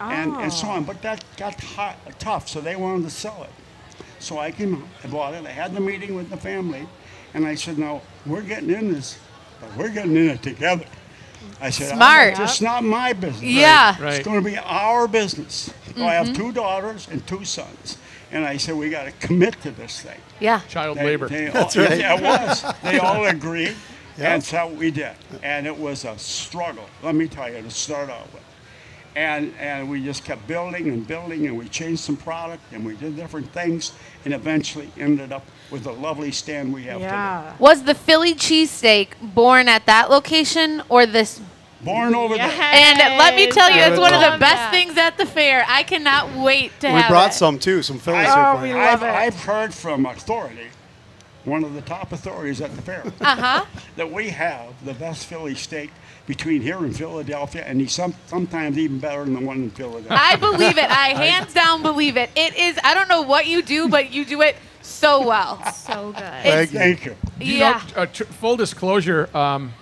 and, 0.00 0.36
and 0.36 0.52
so 0.52 0.68
on. 0.68 0.84
But 0.84 1.02
that 1.02 1.24
got 1.36 1.60
hot, 1.60 1.96
tough, 2.18 2.48
so 2.48 2.60
they 2.60 2.76
wanted 2.76 3.04
to 3.04 3.10
sell 3.10 3.42
it. 3.42 3.50
So 4.18 4.38
I 4.38 4.50
came 4.50 4.74
out, 4.76 4.82
I 5.04 5.08
bought 5.08 5.34
it. 5.34 5.44
I 5.44 5.50
had 5.50 5.74
the 5.74 5.80
meeting 5.80 6.14
with 6.14 6.30
the 6.30 6.36
family, 6.36 6.86
and 7.34 7.46
I 7.46 7.54
said, 7.54 7.78
"Now 7.78 8.00
we're 8.24 8.42
getting 8.42 8.70
in 8.70 8.92
this, 8.92 9.18
but 9.60 9.76
we're 9.76 9.90
getting 9.92 10.16
in 10.16 10.30
it 10.30 10.42
together." 10.42 10.86
I 11.60 11.70
said, 11.70 11.94
Smart. 11.94 12.34
not- 12.34 12.42
It's 12.42 12.60
not 12.60 12.82
my 12.84 13.12
business. 13.12 13.42
Yeah. 13.42 13.94
Right. 14.02 14.14
It's 14.14 14.24
going 14.26 14.42
to 14.42 14.50
be 14.50 14.56
our 14.58 15.06
business. 15.06 15.72
So 15.96 16.04
I 16.04 16.14
have 16.14 16.34
two 16.34 16.50
daughters 16.52 17.08
and 17.10 17.24
two 17.26 17.44
sons, 17.44 17.98
and 18.32 18.44
I 18.44 18.56
said 18.56 18.74
we 18.76 18.90
got 18.90 19.04
to 19.04 19.12
commit 19.12 19.60
to 19.62 19.70
this 19.70 20.00
thing. 20.00 20.20
Yeah. 20.40 20.60
Child 20.68 20.98
They- 20.98 21.04
labor. 21.04 21.28
they 21.28 21.48
all- 21.48 21.70
Yeah, 21.74 22.16
it 22.16 22.22
was. 22.22 22.64
They 22.82 22.98
all 23.06 23.24
agreed, 23.26 23.74
and 24.18 24.42
so 24.42 24.68
we 24.68 24.90
did. 24.90 25.12
And 25.42 25.66
it 25.66 25.76
was 25.76 26.04
a 26.04 26.16
struggle. 26.18 26.84
Let 27.02 27.14
me 27.14 27.28
tell 27.28 27.50
you 27.52 27.62
to 27.62 27.70
start 27.70 28.10
out 28.10 28.32
with. 28.32 28.42
And 29.14 29.54
and 29.58 29.88
we 29.88 30.04
just 30.04 30.24
kept 30.24 30.46
building 30.46 30.88
and 30.88 31.06
building, 31.06 31.46
and 31.46 31.56
we 31.56 31.68
changed 31.68 32.02
some 32.02 32.18
product, 32.18 32.62
and 32.72 32.84
we 32.84 32.96
did 32.96 33.16
different 33.16 33.50
things, 33.52 33.92
and 34.26 34.34
eventually 34.34 34.90
ended 34.98 35.32
up 35.32 35.46
with 35.70 35.84
the 35.84 35.92
lovely 35.92 36.30
stand 36.30 36.72
we 36.72 36.82
have 36.84 36.98
today. 36.98 37.06
Yeah. 37.06 37.54
Was 37.58 37.84
the 37.84 37.94
Philly 37.94 38.34
cheesesteak 38.34 39.08
born 39.22 39.68
at 39.68 39.86
that 39.86 40.10
location 40.10 40.82
or 40.90 41.06
this? 41.06 41.40
Born 41.82 42.14
over 42.14 42.36
there. 42.36 42.46
And 42.50 42.98
let 43.18 43.34
me 43.34 43.48
tell 43.50 43.70
you, 43.70 43.80
it's 43.82 43.98
one 43.98 44.12
of 44.14 44.20
the 44.20 44.38
best 44.38 44.56
that. 44.56 44.70
things 44.72 44.96
at 44.96 45.18
the 45.18 45.26
fair. 45.26 45.64
I 45.68 45.82
cannot 45.82 46.34
wait 46.34 46.72
to 46.80 46.88
We 46.88 46.94
have 46.94 47.08
brought 47.10 47.30
it. 47.30 47.34
some 47.34 47.58
too, 47.58 47.82
some 47.82 47.98
Philly 47.98 48.18
I- 48.18 48.24
steak 48.24 48.36
Oh, 48.38 48.56
for 48.56 48.62
we 48.62 48.74
love 48.74 49.02
I've, 49.02 49.02
it. 49.02 49.06
I've 49.36 49.40
heard 49.44 49.74
from 49.74 50.06
authority, 50.06 50.68
one 51.44 51.62
of 51.64 51.74
the 51.74 51.82
top 51.82 52.12
authorities 52.12 52.60
at 52.60 52.74
the 52.74 52.82
fair, 52.82 53.04
Uh 53.20 53.36
huh. 53.36 53.64
that 53.96 54.10
we 54.10 54.30
have 54.30 54.72
the 54.84 54.94
best 54.94 55.26
Philly 55.26 55.54
steak 55.54 55.90
between 56.26 56.60
here 56.62 56.78
and 56.78 56.96
Philadelphia, 56.96 57.62
and 57.64 57.80
he's 57.80 57.92
some, 57.92 58.12
sometimes 58.26 58.76
even 58.78 58.98
better 58.98 59.24
than 59.24 59.34
the 59.34 59.40
one 59.40 59.58
in 59.58 59.70
Philadelphia. 59.70 60.08
I 60.18 60.34
believe 60.36 60.76
it. 60.78 60.90
I 60.90 61.08
hands 61.14 61.52
down 61.54 61.82
believe 61.82 62.16
it. 62.16 62.30
It 62.34 62.56
is. 62.56 62.78
I 62.82 62.94
don't 62.94 63.08
know 63.08 63.22
what 63.22 63.46
you 63.46 63.62
do, 63.62 63.88
but 63.88 64.12
you 64.12 64.24
do 64.24 64.40
it 64.40 64.56
so 64.82 65.24
well. 65.24 65.62
So 65.72 66.10
good. 66.12 66.20
Thank 66.42 66.72
you. 66.72 66.78
Thank 66.78 67.04
you. 67.04 67.16
You 67.38 67.54
yeah. 67.58 67.82
know, 67.94 68.02
uh, 68.02 68.06
tr- 68.06 68.24
full 68.24 68.56
disclosure, 68.56 69.28
um, 69.36 69.72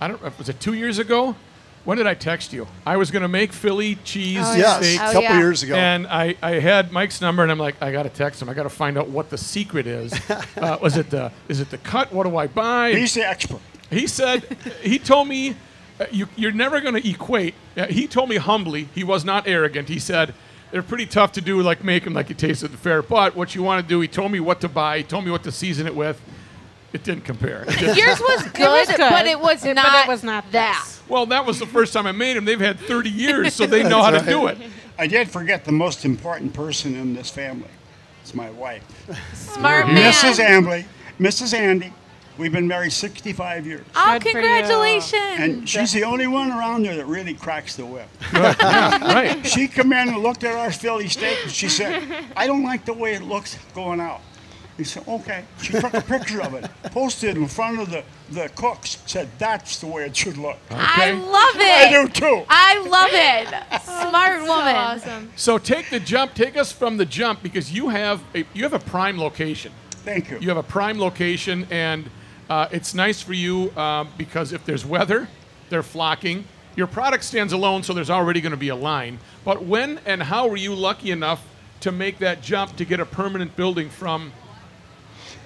I 0.00 0.08
don't 0.08 0.22
know, 0.22 0.32
was 0.38 0.48
it 0.48 0.60
two 0.60 0.74
years 0.74 0.98
ago? 0.98 1.36
When 1.84 1.96
did 1.96 2.06
I 2.06 2.12
text 2.14 2.52
you? 2.52 2.66
I 2.86 2.98
was 2.98 3.10
going 3.10 3.22
to 3.22 3.28
make 3.28 3.52
Philly 3.54 3.94
cheese 4.04 4.34
Yes, 4.36 4.76
steak. 4.84 5.00
a 5.00 5.02
Oh, 5.04 5.06
couple 5.12 5.22
yeah. 5.22 5.38
years 5.38 5.62
ago. 5.62 5.74
And 5.76 6.06
I, 6.06 6.36
I 6.42 6.52
had 6.60 6.92
Mike's 6.92 7.22
number, 7.22 7.42
and 7.42 7.50
I'm 7.50 7.58
like, 7.58 7.82
I 7.82 7.90
got 7.90 8.02
to 8.02 8.10
text 8.10 8.42
him. 8.42 8.50
I 8.50 8.54
got 8.54 8.64
to 8.64 8.68
find 8.68 8.98
out 8.98 9.08
what 9.08 9.30
the 9.30 9.38
secret 9.38 9.86
is. 9.86 10.12
uh, 10.58 10.78
was 10.82 10.98
it 10.98 11.08
the 11.08 11.32
is 11.48 11.60
it 11.60 11.70
the 11.70 11.78
cut? 11.78 12.12
What 12.12 12.24
do 12.26 12.36
I 12.36 12.48
buy? 12.48 12.92
He's 12.92 13.14
the 13.14 13.26
expert. 13.26 13.60
He 13.88 14.06
said, 14.06 14.44
he 14.82 14.98
told 14.98 15.26
me, 15.26 15.56
uh, 15.98 16.04
you, 16.12 16.28
you're 16.36 16.52
never 16.52 16.80
going 16.82 17.00
to 17.00 17.08
equate. 17.08 17.54
Uh, 17.76 17.86
he 17.86 18.06
told 18.06 18.28
me 18.28 18.36
humbly, 18.36 18.88
he 18.94 19.02
was 19.02 19.24
not 19.24 19.48
arrogant. 19.48 19.88
He 19.88 19.98
said, 19.98 20.34
they're 20.70 20.82
pretty 20.82 21.06
tough 21.06 21.32
to 21.32 21.40
do, 21.40 21.60
like 21.62 21.82
make 21.82 22.04
them 22.04 22.12
like 22.12 22.28
you 22.28 22.34
taste 22.34 22.62
at 22.62 22.70
the 22.72 22.76
fair. 22.76 23.02
But 23.02 23.34
what 23.34 23.54
you 23.54 23.62
want 23.62 23.82
to 23.82 23.88
do, 23.88 24.00
he 24.00 24.06
told 24.06 24.30
me 24.32 24.38
what 24.38 24.60
to 24.60 24.68
buy, 24.68 24.98
he 24.98 25.02
told 25.04 25.24
me 25.24 25.30
what 25.30 25.42
to 25.44 25.50
season 25.52 25.86
it 25.86 25.96
with. 25.96 26.20
It 26.92 27.04
didn't 27.04 27.24
compare. 27.24 27.62
It 27.68 27.78
just- 27.78 27.98
Yours 27.98 28.20
was 28.20 28.42
good, 28.42 28.88
good, 28.88 28.98
but 28.98 29.26
it 29.26 29.38
was 29.38 29.64
not. 29.64 29.64
but 29.64 29.68
it 29.68 29.74
not. 29.74 30.08
was 30.08 30.24
not 30.24 30.50
that. 30.50 30.82
this. 30.84 31.00
well, 31.08 31.24
that 31.26 31.46
was 31.46 31.60
the 31.60 31.66
first 31.66 31.92
time 31.92 32.04
I 32.04 32.12
made 32.12 32.36
them. 32.36 32.44
They've 32.44 32.58
had 32.58 32.80
30 32.80 33.10
years, 33.10 33.54
so 33.54 33.64
they 33.66 33.82
know 33.88 34.02
how 34.02 34.10
to 34.10 34.24
do 34.24 34.48
it. 34.48 34.58
I 34.98 35.06
did 35.06 35.30
forget 35.30 35.64
the 35.64 35.72
most 35.72 36.04
important 36.04 36.52
person 36.52 36.96
in 36.96 37.14
this 37.14 37.30
family. 37.30 37.70
It's 38.22 38.34
my 38.34 38.50
wife, 38.50 38.82
Smart 39.34 39.86
mm-hmm. 39.86 39.94
man. 39.94 40.12
Mrs. 40.12 40.44
Ambley, 40.44 40.84
Mrs. 41.18 41.54
Andy. 41.54 41.92
We've 42.38 42.52
been 42.52 42.66
married 42.68 42.92
65 42.92 43.66
years. 43.66 43.84
Oh, 43.94 44.18
Good 44.18 44.32
congratulations. 44.32 45.12
And 45.38 45.68
she's 45.68 45.92
the 45.92 46.04
only 46.04 46.26
one 46.26 46.50
around 46.50 46.84
there 46.84 46.96
that 46.96 47.06
really 47.06 47.34
cracks 47.34 47.76
the 47.76 47.84
whip. 47.84 48.08
Right. 48.32 49.46
She 49.46 49.68
come 49.68 49.92
in 49.92 50.08
and 50.08 50.18
looked 50.18 50.42
at 50.44 50.54
our 50.54 50.72
Philly 50.72 51.08
steak 51.08 51.36
and 51.42 51.52
she 51.52 51.68
said, 51.68 52.02
I 52.34 52.46
don't 52.46 52.62
like 52.64 52.86
the 52.86 52.94
way 52.94 53.12
it 53.14 53.22
looks 53.22 53.58
going 53.74 54.00
out. 54.00 54.22
He 54.80 54.84
said, 54.84 55.06
okay. 55.06 55.44
She 55.60 55.74
took 55.74 55.92
a 55.92 56.00
picture 56.00 56.40
of 56.40 56.54
it, 56.54 56.64
posted 56.84 57.36
it 57.36 57.36
in 57.36 57.48
front 57.48 57.80
of 57.80 57.90
the, 57.90 58.02
the 58.30 58.48
cooks, 58.54 58.96
said, 59.04 59.28
that's 59.36 59.78
the 59.78 59.86
way 59.86 60.06
it 60.06 60.16
should 60.16 60.38
look. 60.38 60.56
I 60.70 61.10
love 61.10 61.56
it. 61.56 61.60
I 61.60 62.02
do 62.02 62.08
too. 62.08 62.44
I 62.48 62.78
love 62.78 63.10
it. 63.12 63.82
Smart 63.82 64.40
woman. 64.40 64.74
awesome. 64.74 65.32
So 65.36 65.58
take 65.58 65.90
the 65.90 66.00
jump. 66.00 66.32
Take 66.32 66.56
us 66.56 66.72
from 66.72 66.96
the 66.96 67.04
jump 67.04 67.42
because 67.42 67.70
you 67.70 67.90
have 67.90 68.22
a, 68.34 68.46
you 68.54 68.62
have 68.62 68.72
a 68.72 68.78
prime 68.78 69.18
location. 69.18 69.70
Thank 69.90 70.30
you. 70.30 70.38
You 70.40 70.48
have 70.48 70.56
a 70.56 70.62
prime 70.62 70.98
location, 70.98 71.66
and 71.70 72.08
uh, 72.48 72.68
it's 72.72 72.94
nice 72.94 73.20
for 73.20 73.34
you 73.34 73.76
um, 73.76 74.08
because 74.16 74.54
if 74.54 74.64
there's 74.64 74.86
weather, 74.86 75.28
they're 75.68 75.82
flocking. 75.82 76.46
Your 76.74 76.86
product 76.86 77.24
stands 77.24 77.52
alone, 77.52 77.82
so 77.82 77.92
there's 77.92 78.08
already 78.08 78.40
going 78.40 78.52
to 78.52 78.56
be 78.56 78.70
a 78.70 78.76
line. 78.76 79.18
But 79.44 79.62
when 79.62 80.00
and 80.06 80.22
how 80.22 80.48
were 80.48 80.56
you 80.56 80.74
lucky 80.74 81.10
enough 81.10 81.44
to 81.80 81.92
make 81.92 82.18
that 82.20 82.40
jump 82.40 82.76
to 82.76 82.86
get 82.86 82.98
a 82.98 83.04
permanent 83.04 83.56
building 83.56 83.90
from? 83.90 84.32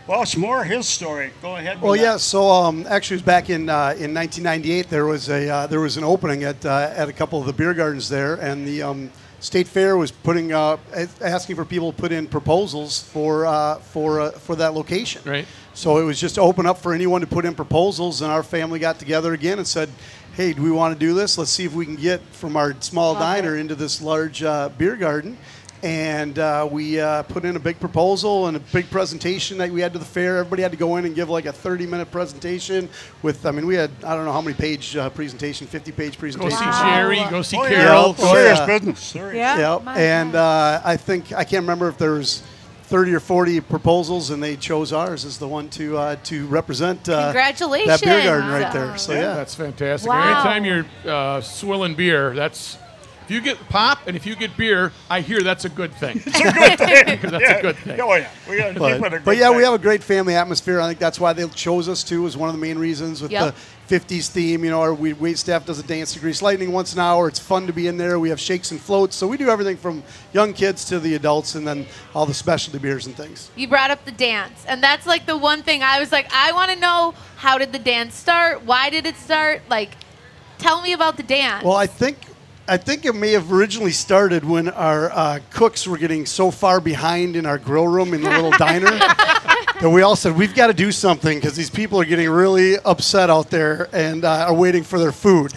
Well, 0.07 0.23
it's 0.23 0.37
more 0.37 0.65
his 0.65 0.87
story. 0.87 1.31
Go 1.41 1.57
ahead. 1.57 1.77
with 1.77 1.83
Well, 1.83 1.93
that. 1.95 1.99
yeah. 2.03 2.17
So 2.19 2.51
um, 2.51 2.85
actually, 2.89 3.15
it 3.15 3.21
was 3.21 3.27
back 3.27 3.49
in 3.49 3.71
uh, 3.71 3.95
in 3.97 4.13
1998. 4.13 4.91
There 4.91 5.07
was 5.07 5.31
a 5.31 5.49
uh, 5.49 5.67
there 5.67 5.81
was 5.81 5.97
an 5.97 6.05
opening 6.05 6.45
at 6.45 6.65
uh, 6.67 6.93
at 6.95 7.09
a 7.09 7.13
couple 7.13 7.41
of 7.41 7.47
the 7.47 7.55
beer 7.55 7.73
gardens 7.73 8.11
there, 8.11 8.35
and 8.35 8.67
the 8.67 8.83
um, 8.83 9.11
State 9.41 9.67
Fair 9.67 9.97
was 9.97 10.11
putting 10.11 10.53
uh, 10.53 10.77
asking 11.23 11.57
for 11.57 11.65
people 11.65 11.91
to 11.91 11.99
put 11.99 12.13
in 12.13 12.27
proposals 12.27 13.01
for 13.03 13.47
uh, 13.47 13.77
for 13.77 14.21
uh, 14.21 14.31
for 14.33 14.55
that 14.57 14.75
location. 14.75 15.23
Right. 15.25 15.47
So 15.73 15.97
it 15.97 16.05
was 16.05 16.21
just 16.21 16.39
open 16.39 16.67
up 16.67 16.79
for 16.79 16.93
anyone 16.93 17.23
to 17.23 17.27
put 17.27 17.47
in 17.47 17.55
proposals, 17.55 18.21
and 18.21 18.31
our 18.31 18.43
family 18.43 18.79
got 18.79 18.99
together 18.99 19.33
again 19.33 19.57
and 19.57 19.67
said, 19.67 19.89
"Hey, 20.35 20.53
do 20.53 20.63
we 20.63 20.71
want 20.71 20.93
to 20.93 20.99
do 21.01 21.15
this? 21.15 21.39
Let's 21.39 21.51
see 21.51 21.65
if 21.65 21.73
we 21.73 21.87
can 21.87 21.97
get 21.97 22.21
from 22.33 22.59
our 22.59 22.75
small 22.81 23.15
diner 23.15 23.57
into 23.57 23.75
this 23.75 24.03
large 24.03 24.43
uh, 24.43 24.69
beer 24.77 24.97
garden." 24.97 25.39
And 25.85 26.39
uh, 26.39 26.67
we 26.71 26.99
uh, 26.99 27.25
put 27.25 27.45
in 27.45 27.57
a 27.57 27.61
big 27.61 27.79
proposal 27.79 28.47
and 28.47 28.57
a 28.57 28.61
big 28.61 28.89
presentation 28.91 29.59
that 29.59 29.71
we 29.71 29.83
had 29.83 29.93
to 29.93 29.99
the 29.99 30.05
fair. 30.07 30.39
Everybody 30.39 30.63
had 30.63 30.71
to 30.73 30.79
go 30.79 30.97
in 30.97 31.05
and 31.05 31.15
give 31.15 31.29
like 31.29 31.45
a 31.45 31.53
30-minute 31.53 32.11
presentation 32.11 32.89
with. 33.21 33.45
I 33.45 33.51
mean, 33.51 33.67
we 33.67 33.75
had 33.75 33.91
I 34.03 34.17
don't 34.17 34.25
know 34.25 34.33
how 34.33 34.41
many 34.41 34.57
page 34.57 34.97
uh, 34.97 35.11
presentation, 35.11 35.67
50-page 35.67 36.17
presentation. 36.17 36.41
Go 36.41 36.47
presentation. 36.57 36.73
see 36.73 36.95
Jerry. 36.95 37.31
Go 37.31 37.43
see 37.43 37.59
Oh, 37.59 37.67
Carol. 37.69 37.77
yeah. 37.85 38.15
Oh, 38.19 38.33
Serious 38.33 38.59
yeah. 38.61 38.67
business. 38.67 39.01
Serious. 39.01 39.37
Yeah. 39.37 39.75
Yep. 39.77 39.83
And 39.99 40.35
uh, 40.35 40.81
I 40.83 40.97
think 40.97 41.35
I 41.35 41.45
can't 41.45 41.65
remember 41.65 41.89
if 41.89 41.99
there 41.99 42.13
was 42.13 42.43
30 42.85 43.13
or 43.13 43.21
40 43.21 43.61
proposals, 43.61 44.31
and 44.31 44.43
they 44.43 44.57
chose 44.57 44.91
ours 44.91 45.27
as 45.27 45.37
the 45.37 45.49
one 45.49 45.69
to 45.71 45.99
uh, 45.99 46.17
to 46.25 46.47
represent 46.47 47.07
uh, 47.11 47.25
Congratulations. 47.25 48.01
that 48.01 48.07
beer 48.07 48.25
garden 48.25 48.49
right 48.49 48.73
there. 48.73 48.97
So 48.97 49.13
Yeah. 49.13 49.21
yeah, 49.21 49.35
That's 49.35 49.55
fantastic. 49.55 50.09
Wow. 50.09 50.23
Anytime 50.33 50.65
you're 50.65 50.87
uh, 51.15 51.43
swilling 51.43 51.95
beer, 51.95 52.35
that's 52.35 52.79
if 53.25 53.31
you 53.31 53.41
get 53.41 53.59
pop 53.69 54.07
and 54.07 54.17
if 54.17 54.27
you 54.27 54.37
get 54.37 54.57
beer, 54.57 54.93
I 55.09 55.21
hear 55.21 55.41
that's 55.43 55.65
a 55.65 55.69
good 55.69 55.95
thing. 55.95 56.23
It's 56.25 56.39
a 56.41 56.53
good 56.53 56.79
thing. 57.21 57.31
That's 57.31 57.43
yeah. 57.43 57.57
a 57.57 57.63
good 57.63 57.77
thing. 57.77 58.01
Oh 58.01 58.15
yeah, 58.15 58.29
we 58.49 58.57
got 58.59 58.75
to 58.75 58.75
keep 58.75 58.83
it 58.83 58.97
a 58.97 59.01
but, 59.01 59.11
good 59.11 59.25
but 59.25 59.37
yeah, 59.37 59.51
we 59.51 59.63
have 59.63 59.75
a 59.75 59.79
great 59.79 60.03
family 60.03 60.35
atmosphere. 60.35 60.81
I 60.81 60.87
think 60.89 60.99
that's 60.99 61.19
why 61.19 61.33
they 61.33 61.49
chose 61.49 61.89
us 61.89 62.05
too. 62.05 62.23
Was 62.23 62.37
one 62.37 62.49
of 62.49 62.55
the 62.55 62.61
main 62.61 62.79
reasons 62.79 63.23
with 63.23 63.31
Yep. 63.31 63.55
the 63.89 63.99
50s 63.99 64.29
theme. 64.29 64.65
You 64.65 64.71
know, 64.71 64.81
our 64.81 64.95
we, 64.95 65.13
wait 65.13 65.39
staff 65.39 65.67
does 65.67 65.79
a 65.79 65.83
dance 65.83 66.13
to 66.15 66.21
Grease 66.21 66.43
Lightning 66.43 66.73
once 66.73 66.93
an 66.93 67.01
hour. 67.01 67.29
It's 67.29 67.39
fun 67.39 67.67
to 67.67 67.73
be 67.73 67.87
in 67.87 67.97
there. 67.97 68.19
We 68.19 68.29
have 68.29 68.41
shakes 68.41 68.71
and 68.71 68.81
floats, 68.81 69.17
so 69.17 69.27
we 69.27 69.37
do 69.37 69.49
everything 69.49 69.77
from 69.77 70.03
young 70.33 70.53
kids 70.53 70.85
to 70.87 71.01
the 71.01 71.15
adults, 71.15 71.55
and 71.55 71.67
then 71.67 71.87
all 72.15 72.27
the 72.27 72.35
specialty 72.35 72.79
beers 72.79 73.07
and 73.07 73.17
things. 73.17 73.51
You 73.57 73.69
brought 73.69 73.91
up 73.91 74.05
the 74.05 74.13
dance, 74.13 74.65
and 74.67 74.83
that's 74.83 75.07
like 75.07 75.27
the 75.27 75.37
one 75.37 75.63
thing 75.63 75.83
I 75.83 75.99
was 75.99 76.13
like, 76.13 76.29
I 76.33 76.53
want 76.53 76.71
to 76.73 76.79
know 76.79 77.15
how 77.37 77.59
did 77.59 77.73
the 77.73 77.79
dance 77.79 78.15
start? 78.15 78.65
Why 78.65 78.91
did 78.91 79.07
it 79.07 79.17
start? 79.17 79.63
Like, 79.69 79.97
tell 80.59 80.81
me 80.83 80.93
about 80.93 81.17
the 81.17 81.23
dance. 81.23 81.65
Well, 81.65 81.77
I 81.77 81.87
think 81.87 82.17
I 82.67 82.79
think 82.79 83.05
it 83.05 83.15
may 83.15 83.33
have 83.33 83.53
originally 83.53 83.93
started 83.93 84.43
when 84.43 84.71
our 84.71 85.11
uh, 85.13 85.41
cooks 85.51 85.87
were 85.87 85.99
getting 85.99 86.25
so 86.25 86.51
far 86.51 86.81
behind 86.81 87.37
in 87.37 87.45
our 87.45 87.59
grill 87.59 87.87
room 87.87 88.15
in 88.15 88.23
the 88.23 88.31
little 88.31 88.51
diner 88.59 88.87
that 89.81 89.91
we 89.93 90.01
all 90.01 90.17
said 90.17 90.35
we've 90.35 90.55
got 90.55 90.69
to 90.69 90.73
do 90.73 90.91
something 90.91 91.37
because 91.37 91.55
these 91.55 91.69
people 91.69 92.01
are 92.01 92.07
getting 92.07 92.31
really 92.31 92.79
upset 92.79 93.29
out 93.29 93.51
there 93.51 93.91
and 93.93 94.25
uh, 94.25 94.47
are 94.49 94.55
waiting 94.55 94.83
for 94.83 94.99
their 94.99 95.13
food. 95.13 95.53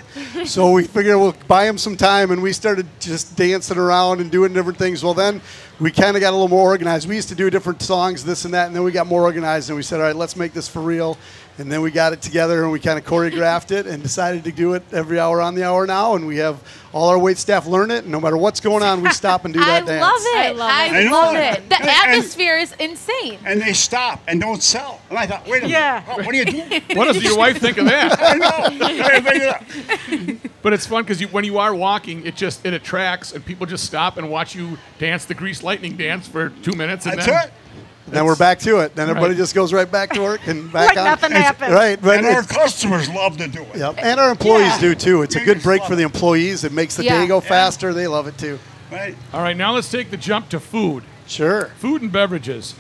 so 0.46 0.72
we 0.72 0.84
figured 0.84 1.16
we'll 1.16 1.34
buy 1.48 1.64
them 1.64 1.78
some 1.78 1.96
time, 1.96 2.32
and 2.32 2.42
we 2.44 2.52
started 2.52 2.86
just 3.00 3.38
dancing 3.38 3.78
around 3.78 4.20
and 4.20 4.30
doing 4.30 4.52
different 4.52 4.78
things. 4.78 5.02
Well, 5.02 5.14
then 5.14 5.40
we 5.80 5.92
kind 5.92 6.18
of 6.18 6.22
got 6.22 6.32
a 6.32 6.36
little 6.36 6.50
more 6.50 6.66
organized. 6.66 7.08
We 7.08 7.16
used 7.16 7.30
to 7.30 7.36
do 7.36 7.50
different 7.50 7.82
songs, 7.82 8.26
this 8.26 8.44
and 8.44 8.54
that, 8.54 8.68
and 8.68 8.76
then 8.76 8.84
we 8.84 8.92
got 8.92 9.08
more 9.08 9.22
organized, 9.22 9.70
and 9.70 9.78
we 9.78 9.84
said, 9.84 10.02
all 10.02 10.08
right, 10.08 10.16
let's 10.16 10.36
make 10.36 10.52
this 10.52 10.68
for 10.68 10.82
real. 10.82 11.18
And 11.60 11.72
then 11.72 11.82
we 11.82 11.90
got 11.90 12.14
it 12.14 12.22
together 12.22 12.62
and 12.64 12.72
we 12.72 12.80
kind 12.80 13.00
of 13.00 13.06
choreographed 13.06 13.72
it 13.72 13.88
and 13.88 14.04
decided 14.04 14.44
to 14.44 14.52
do 14.52 14.74
it 14.74 14.84
every 14.94 15.20
hour 15.20 15.42
on 15.42 15.56
the 15.56 15.64
hour 15.64 15.88
now. 15.88 16.14
And 16.16 16.28
we 16.28 16.38
have 16.38 16.62
all 16.94 17.10
our 17.10 17.18
wait 17.18 17.38
staff 17.40 17.66
learn 17.66 17.90
it. 17.90 18.04
And 18.04 18.12
no 18.12 18.20
matter 18.20 18.38
what's 18.38 18.60
going 18.60 18.84
on, 18.84 19.02
we 19.02 19.10
stop 19.10 19.44
and 19.44 19.54
do 19.56 19.60
I 19.64 19.66
that 19.82 19.86
dance. 19.88 20.02
love 20.02 20.22
it. 20.22 20.38
I 20.38 20.52
love 20.52 20.70
I 20.70 20.86
it. 20.86 21.08
I 21.08 21.12
love 21.12 21.36
it. 21.36 21.40
it. 21.64 21.70
The 21.70 21.76
And- 21.80 21.90
and- 21.90 22.12
atmosphere 22.12 22.58
is 22.60 22.74
insane. 22.80 23.40
and 23.44 23.60
they 23.60 23.74
stop 23.74 24.22
and 24.28 24.40
don't 24.40 24.62
sell. 24.62 25.02
And 25.10 25.18
I 25.18 25.26
thought, 25.26 25.46
wait 25.48 25.64
a 25.64 25.68
minute, 25.68 25.70
Yeah. 25.72 26.04
oh, 26.08 26.18
what 26.18 26.28
are 26.28 26.34
you 26.36 26.46
doing? 26.46 26.82
What 26.96 27.06
does 27.12 27.24
your 27.24 27.36
wife 27.38 27.58
think 27.60 27.78
of 27.80 27.86
that? 27.86 28.20
I 28.22 28.34
know. 28.36 28.50
I 28.50 28.70
didn't 28.70 29.24
think 29.24 30.34
of 30.34 30.42
that. 30.44 30.52
But 30.62 30.74
it's 30.74 30.86
fun 30.86 31.04
because 31.04 31.20
you, 31.22 31.28
when 31.30 31.44
you 31.44 31.58
are 31.58 31.74
walking, 31.74 32.26
it 32.26 32.36
just 32.36 32.66
it 32.66 32.74
attracts, 32.74 33.32
and 33.32 33.44
people 33.46 33.66
just 33.66 33.84
stop 33.86 34.18
and 34.18 34.30
watch 34.30 34.54
you 34.54 34.78
dance 35.00 35.26
the 35.26 35.34
Grease 35.34 35.64
Lightning 35.64 35.96
dance 35.96 36.28
for 36.28 36.50
two 36.50 36.74
minutes, 36.74 37.06
and 37.06 37.18
That's 37.18 37.26
then 37.28 37.48
it. 37.48 37.54
Then 38.08 38.26
we're 38.26 38.36
back 38.36 38.60
to 38.60 38.80
it. 38.80 38.96
Then 38.96 39.10
everybody 39.10 39.34
Right. 39.34 39.38
just 39.38 39.54
goes 39.56 39.74
right 39.74 39.90
back 39.90 40.12
to 40.14 40.22
work 40.22 40.42
and 40.48 40.72
back 40.74 40.90
Like 40.90 40.98
on. 40.98 41.06
nothing 41.06 41.32
It's- 41.32 41.44
happened. 41.46 41.74
Right. 41.74 42.02
But 42.02 42.18
And 42.20 42.28
our 42.28 42.44
customers 42.44 43.10
love 43.10 43.38
to 43.38 43.48
do 43.48 43.62
it. 43.64 43.78
Yep. 43.78 43.96
And 44.00 44.20
our 44.20 44.30
employees 44.32 44.74
Yeah. 44.76 44.80
do 44.80 44.96
too. 44.96 45.22
It's 45.24 45.36
a 45.36 45.40
good 45.44 45.62
break 45.62 45.84
for 45.84 45.96
the 45.96 46.04
employees. 46.04 46.64
It 46.64 46.72
makes 46.72 46.96
the 46.96 47.04
Yeah. 47.04 47.20
day 47.22 47.28
go 47.28 47.42
Yeah. 47.42 47.50
faster. 47.50 47.94
They 47.94 48.08
love 48.08 48.28
it 48.28 48.38
too. 48.38 48.60
Right? 48.92 49.16
all 49.34 49.42
right, 49.42 49.58
now 49.58 49.74
let's 49.74 49.90
take 49.92 50.12
the 50.12 50.18
jump 50.18 50.48
to 50.50 50.62
food, 50.62 51.04
Sure. 51.28 51.72
food 51.78 52.02
and 52.02 52.10
beverages. 52.10 52.74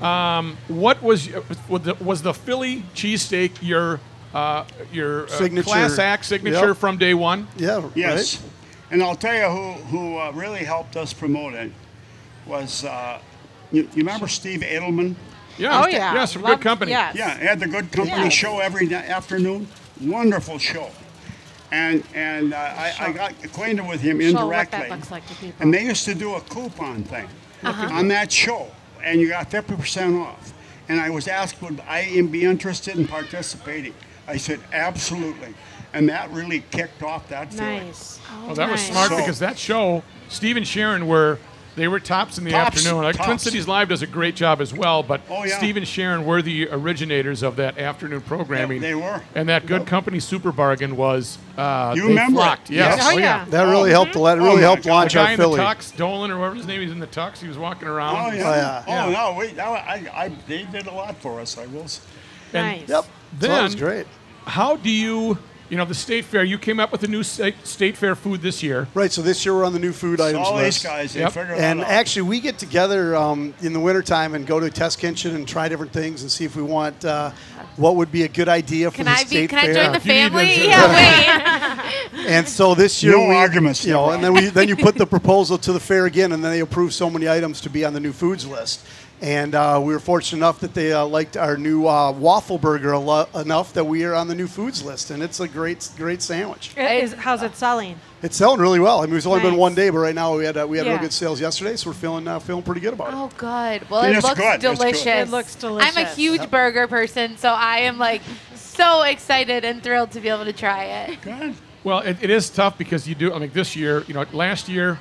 Um, 0.00 0.56
what 0.68 1.02
was 1.02 1.28
was 2.00 2.22
the, 2.22 2.32
Philly 2.34 2.84
cheesesteak 2.94 3.50
your 3.60 4.00
uh, 4.34 4.64
your 4.90 5.24
uh, 5.24 5.28
Signature. 5.28 5.68
class 5.68 5.98
act 5.98 6.24
signature 6.24 6.68
Yep. 6.68 6.76
from 6.78 6.96
day 6.96 7.12
one? 7.12 7.48
Yeah. 7.58 7.82
Yes. 7.94 8.36
Right? 8.36 8.50
And 8.92 9.02
I'll 9.02 9.14
tell 9.14 9.34
you 9.34 9.42
who, 9.44 9.72
who 9.96 10.18
uh, 10.18 10.30
really 10.32 10.64
helped 10.64 10.96
us 10.96 11.12
promote 11.12 11.52
it 11.54 11.70
was, 12.46 12.84
uh, 12.84 13.18
you, 13.72 13.82
you 13.82 13.88
remember 13.96 14.28
Steve 14.28 14.60
Edelman? 14.60 15.14
Yeah, 15.58 15.82
Oh, 15.82 15.88
yeah. 15.88 16.14
yes, 16.14 16.32
from 16.32 16.42
Loved- 16.42 16.56
Good 16.60 16.62
Company. 16.64 16.92
yes. 16.92 17.14
Yeah, 17.16 17.38
he 17.38 17.46
had 17.46 17.60
the 17.60 17.66
Good 17.66 17.92
Company 17.92 18.22
Yeah. 18.24 18.28
show 18.28 18.58
every 18.60 18.86
na- 18.86 18.96
afternoon. 18.98 19.68
Wonderful 20.00 20.58
show. 20.58 20.90
And 21.70 22.02
and 22.14 22.52
uh, 22.52 22.56
I, 22.56 22.92
I 23.00 23.12
got 23.12 23.32
acquainted 23.44 23.86
with 23.88 24.00
him 24.00 24.20
Show 24.20 24.46
what 24.46 24.70
that 24.70 24.74
indirectly. 24.74 24.96
looks 24.96 25.10
like 25.10 25.26
to 25.28 25.34
people. 25.36 25.54
And 25.60 25.72
they 25.72 25.84
used 25.84 26.04
to 26.04 26.14
do 26.14 26.34
a 26.34 26.40
coupon 26.42 27.02
thing 27.04 27.28
on 27.64 28.08
that 28.08 28.30
show, 28.30 28.68
and 29.02 29.20
you 29.20 29.28
got 29.28 29.50
50% 29.50 30.20
off. 30.22 30.52
And 30.88 31.00
I 31.00 31.08
was 31.10 31.28
asked, 31.28 31.62
would 31.62 31.80
I 31.88 32.20
be 32.30 32.44
interested 32.44 32.96
in 32.98 33.06
participating? 33.06 33.94
I 34.28 34.36
said, 34.36 34.60
absolutely. 34.72 35.54
And 35.94 36.08
that 36.08 36.30
really 36.30 36.64
kicked 36.70 37.02
off 37.02 37.28
that 37.28 37.52
feeling. 37.54 37.86
Nice. 37.86 38.18
Oh, 38.30 38.46
Well, 38.46 38.54
that 38.56 38.70
was 38.70 38.80
Nice. 38.82 38.90
smart 38.90 39.08
So- 39.10 39.16
because 39.18 39.38
that 39.38 39.58
show, 39.58 40.02
Steve 40.28 40.56
and 40.56 40.66
Sharon 40.66 41.06
were 41.06 41.38
they 41.74 41.88
were 41.88 41.98
tops 42.00 42.36
in 42.38 42.44
the 42.44 42.50
Tops, 42.50 42.76
afternoon. 42.76 43.02
Like 43.02 43.16
Twin. 43.16 43.38
Cities 43.38 43.66
Live 43.66 43.88
does 43.88 44.02
a 44.02 44.06
great 44.06 44.34
job 44.36 44.60
as 44.60 44.74
well, 44.74 45.02
but 45.02 45.20
Oh, 45.30 45.44
yeah. 45.44 45.56
Steve 45.56 45.76
and 45.78 45.88
Sharon 45.88 46.26
were 46.26 46.42
the 46.42 46.68
originators 46.68 47.42
of 47.42 47.56
that 47.56 47.78
afternoon 47.78 48.20
programming. 48.20 48.82
Yeah, 48.82 48.88
they 48.88 48.94
were. 48.94 49.22
And 49.34 49.48
that 49.48 49.64
Good 49.66 49.86
Company 49.86 50.20
Super 50.20 50.52
Bargain 50.52 50.96
was 50.96 51.38
uh, 51.56 51.92
You 51.96 52.02
they 52.02 52.08
remember 52.08 52.40
it? 52.40 52.42
flocked. 52.44 52.70
Yes. 52.70 52.96
Yes. 52.98 53.08
Oh, 53.14 53.18
yeah. 53.18 53.44
That 53.50 53.62
really 53.64 53.90
Oh. 53.90 53.94
helped. 53.94 54.14
a 54.14 54.18
lot- 54.18 54.36
It 54.36 54.40
Oh, 54.40 54.44
really 54.44 54.56
my 54.56 54.62
helped 54.62 54.82
God. 54.84 54.88
The 54.90 54.94
launch 54.94 55.14
guy 55.14 55.24
our 55.24 55.30
in 55.32 55.36
Philly. 55.38 55.56
the 55.56 55.62
tux, 55.64 55.96
Dolan 55.96 56.30
or 56.30 56.38
whatever 56.38 56.56
his 56.56 56.66
name 56.66 56.82
is 56.82 56.92
in 56.92 56.98
the 56.98 57.06
tux, 57.06 57.38
he 57.38 57.48
was 57.48 57.56
walking 57.58 57.88
around. 57.88 58.16
Oh, 58.16 58.34
yeah. 58.34 58.54
yeah. 58.54 58.84
Oh, 58.86 58.92
Yeah. 59.08 59.10
no, 59.30 59.34
we, 59.38 59.46
that, 59.48 59.66
I, 59.66 60.06
I, 60.14 60.32
they 60.46 60.64
did 60.64 60.86
a 60.86 60.92
lot 60.92 61.16
for 61.22 61.40
us, 61.40 61.56
I 61.56 61.66
will 61.66 61.88
say. 61.88 62.02
And 62.54 62.80
Nice. 62.80 62.88
Yep. 62.88 63.04
so 63.40 63.46
that 63.48 63.62
was 63.62 63.74
great. 63.74 64.06
How 64.46 64.76
do 64.76 64.90
you, 64.90 65.38
you 65.72 65.78
know, 65.78 65.86
the 65.86 65.94
state 65.94 66.26
fair? 66.26 66.44
You 66.44 66.58
came 66.58 66.78
up 66.78 66.92
with 66.92 67.02
a 67.02 67.08
new 67.08 67.22
state, 67.22 67.54
state 67.66 67.96
fair 67.96 68.14
food 68.14 68.42
this 68.42 68.62
year. 68.62 68.86
Right. 68.92 69.10
So 69.10 69.22
this 69.22 69.42
year 69.46 69.54
we're 69.54 69.64
on 69.64 69.72
the 69.72 69.78
new 69.78 69.92
food 69.92 70.20
items 70.20 70.46
All 70.46 70.56
list. 70.56 70.82
these 70.82 70.90
guys, 70.90 71.14
they 71.14 71.20
Yep. 71.20 71.32
figured 71.32 71.56
And 71.58 71.80
that 71.80 71.86
out. 71.86 71.90
actually, 71.90 72.22
we 72.28 72.40
get 72.40 72.58
together 72.58 73.16
um, 73.16 73.54
in 73.62 73.72
the 73.72 73.80
wintertime 73.80 74.34
and 74.34 74.46
go 74.46 74.60
to 74.60 74.66
a 74.66 74.70
test 74.70 74.98
kitchen 74.98 75.34
and 75.34 75.48
try 75.48 75.70
different 75.70 75.90
things 75.90 76.20
and 76.20 76.30
see 76.30 76.44
if 76.44 76.56
we 76.56 76.62
want 76.62 77.06
uh, 77.06 77.30
what 77.76 77.96
would 77.96 78.12
be 78.12 78.24
a 78.24 78.28
good 78.28 78.50
idea 78.50 78.90
for 78.90 78.98
Can 78.98 79.06
the 79.06 79.12
I 79.12 79.22
be? 79.22 79.28
state 79.28 79.48
Can 79.48 79.60
I 79.60 79.62
fair. 79.62 79.74
join 79.74 79.92
the 79.92 79.98
you 80.00 80.04
need 80.12 80.20
family? 80.20 80.44
this, 80.44 80.66
Yeah, 80.66 81.82
wait. 81.82 82.26
And 82.26 82.46
so 82.46 82.74
this 82.74 83.02
year, 83.02 83.12
No 83.16 83.28
we, 83.28 83.34
arguments 83.34 83.82
You 83.84 83.94
know, 83.94 84.10
and 84.10 84.22
then 84.22 84.34
we 84.34 84.46
then 84.50 84.68
you 84.68 84.76
put 84.76 84.96
the 84.96 85.06
proposal 85.06 85.56
to 85.56 85.72
the 85.72 85.80
fair 85.80 86.04
again, 86.04 86.32
and 86.32 86.44
then 86.44 86.52
they 86.52 86.60
approve 86.60 86.92
so 86.92 87.08
many 87.08 87.28
items 87.30 87.62
to 87.62 87.70
be 87.70 87.82
on 87.86 87.94
the 87.94 88.00
new 88.00 88.12
foods 88.12 88.46
list. 88.46 88.84
And 89.22 89.54
uh, 89.54 89.80
we 89.80 89.92
were 89.92 90.00
fortunate 90.00 90.38
enough 90.38 90.58
that 90.60 90.74
they 90.74 90.92
uh, 90.92 91.06
liked 91.06 91.36
our 91.36 91.56
new 91.56 91.86
uh, 91.86 92.10
waffle 92.10 92.58
burger 92.58 92.98
lo- 92.98 93.28
enough 93.36 93.72
that 93.74 93.84
we 93.84 94.04
are 94.04 94.14
on 94.14 94.26
the 94.26 94.34
new 94.34 94.48
foods 94.48 94.82
list, 94.82 95.12
and 95.12 95.22
it's 95.22 95.38
a 95.38 95.46
great 95.46 95.88
great 95.96 96.20
sandwich. 96.20 96.72
It 96.76 97.04
is- 97.04 97.12
how's 97.12 97.40
it 97.44 97.54
selling? 97.54 98.00
It's 98.24 98.36
selling 98.36 98.60
really 98.60 98.80
well. 98.80 99.00
I 99.00 99.06
mean, 99.06 99.14
it's 99.16 99.24
only 99.26 99.40
been 99.40 99.54
one 99.56 99.76
day, 99.76 99.90
but 99.90 99.98
right 99.98 100.14
now 100.14 100.36
we 100.36 100.44
had 100.44 100.56
uh, 100.56 100.66
we 100.66 100.76
had 100.78 100.88
real 100.88 100.98
good 100.98 101.12
sales 101.12 101.40
yesterday, 101.40 101.76
so 101.76 101.90
we're 101.90 101.94
feeling 101.94 102.26
uh, 102.26 102.40
feeling 102.40 102.64
pretty 102.64 102.80
good 102.80 102.94
about 102.94 103.08
it. 103.10 103.14
Oh, 103.16 103.30
good. 103.36 103.88
Well, 103.88 104.02
It 104.02 104.10
it 104.10 104.16
is 104.16 104.24
looks 104.24 104.40
good. 104.40 104.60
Delicious. 104.60 105.06
It 105.06 105.28
looks 105.28 105.54
delicious. 105.54 105.88
I'm 105.88 105.94
a 105.96 106.00
delicious. 106.00 106.16
huge 106.16 106.50
burger 106.50 106.88
person, 106.88 107.36
so 107.36 107.50
I 107.50 107.78
am 107.78 107.98
like 107.98 108.22
so 108.56 109.02
excited 109.02 109.64
and 109.64 109.84
thrilled 109.84 110.10
to 110.12 110.20
be 110.20 110.30
able 110.30 110.46
to 110.46 110.52
try 110.52 110.84
it. 110.84 111.20
Good. 111.22 111.54
Well, 111.84 112.00
it, 112.00 112.18
it 112.22 112.30
is 112.30 112.50
tough 112.50 112.76
because 112.76 113.06
you 113.08 113.14
do. 113.14 113.32
I 113.32 113.38
mean, 113.38 113.50
this 113.52 113.76
year, 113.76 114.02
you 114.08 114.14
know, 114.14 114.24
last 114.32 114.68
year, 114.68 114.98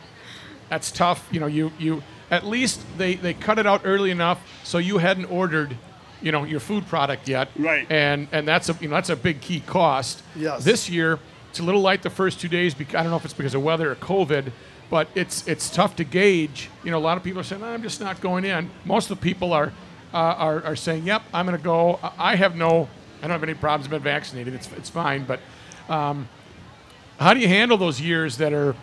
that's 0.69 0.91
tough. 0.91 1.27
You 1.31 1.39
know, 1.39 1.47
you 1.47 1.71
you 1.79 2.03
at 2.31 2.45
least 2.45 2.81
they 2.97 3.15
they 3.15 3.33
cut 3.33 3.59
it 3.59 3.67
out 3.67 3.81
early 3.83 4.09
enough 4.09 4.41
so 4.63 4.77
you 4.77 4.97
hadn't 4.97 5.25
ordered, 5.25 5.77
you 6.21 6.31
know, 6.31 6.45
your 6.45 6.61
food 6.61 6.87
product 6.87 7.27
yet. 7.27 7.49
Right. 7.57 7.85
And 7.91 8.29
and 8.31 8.47
that's 8.47 8.69
a 8.69 8.77
you 8.79 8.87
know 8.87 8.95
that's 8.95 9.09
a 9.09 9.15
big 9.15 9.41
key 9.41 9.59
cost. 9.59 10.23
Yes. 10.35 10.63
This 10.63 10.89
year, 10.89 11.19
it's 11.49 11.59
a 11.59 11.63
little 11.63 11.81
light 11.81 12.01
the 12.01 12.09
first 12.09 12.39
two 12.39 12.47
days. 12.47 12.73
Because, 12.73 12.95
I 12.95 13.03
don't 13.03 13.11
know 13.11 13.17
if 13.17 13.25
it's 13.25 13.33
because 13.33 13.53
of 13.53 13.61
weather 13.61 13.91
or 13.91 13.95
COVID. 13.95 14.51
But 14.89 15.07
it's 15.15 15.47
it's 15.47 15.69
tough 15.69 15.95
to 15.97 16.03
gauge. 16.03 16.69
You 16.83 16.91
know, 16.91 16.97
a 16.97 16.99
lot 16.99 17.15
of 17.15 17.23
people 17.23 17.39
are 17.39 17.45
saying, 17.45 17.63
"I'm 17.63 17.83
just 17.83 18.01
not 18.01 18.19
going 18.19 18.43
in." 18.43 18.69
Most 18.83 19.09
of 19.09 19.19
the 19.19 19.23
people 19.23 19.53
are 19.53 19.71
uh, 20.13 20.17
are, 20.17 20.63
are 20.63 20.75
saying, 20.75 21.05
"Yep, 21.05 21.21
I'm 21.33 21.45
going 21.45 21.57
to 21.57 21.63
go." 21.63 21.97
I 22.17 22.35
have 22.35 22.57
no, 22.57 22.89
I 23.19 23.21
don't 23.21 23.31
have 23.31 23.43
any 23.43 23.53
problems. 23.53 23.85
I've 23.85 23.91
been 23.91 24.01
vaccinated. 24.01 24.53
It's 24.53 24.69
it's 24.73 24.89
fine. 24.89 25.23
But 25.23 25.39
um, 25.87 26.27
how 27.19 27.33
do 27.33 27.39
you 27.39 27.47
handle 27.47 27.77
those 27.77 28.01
years 28.01 28.35
that 28.37 28.51
are 28.51 28.75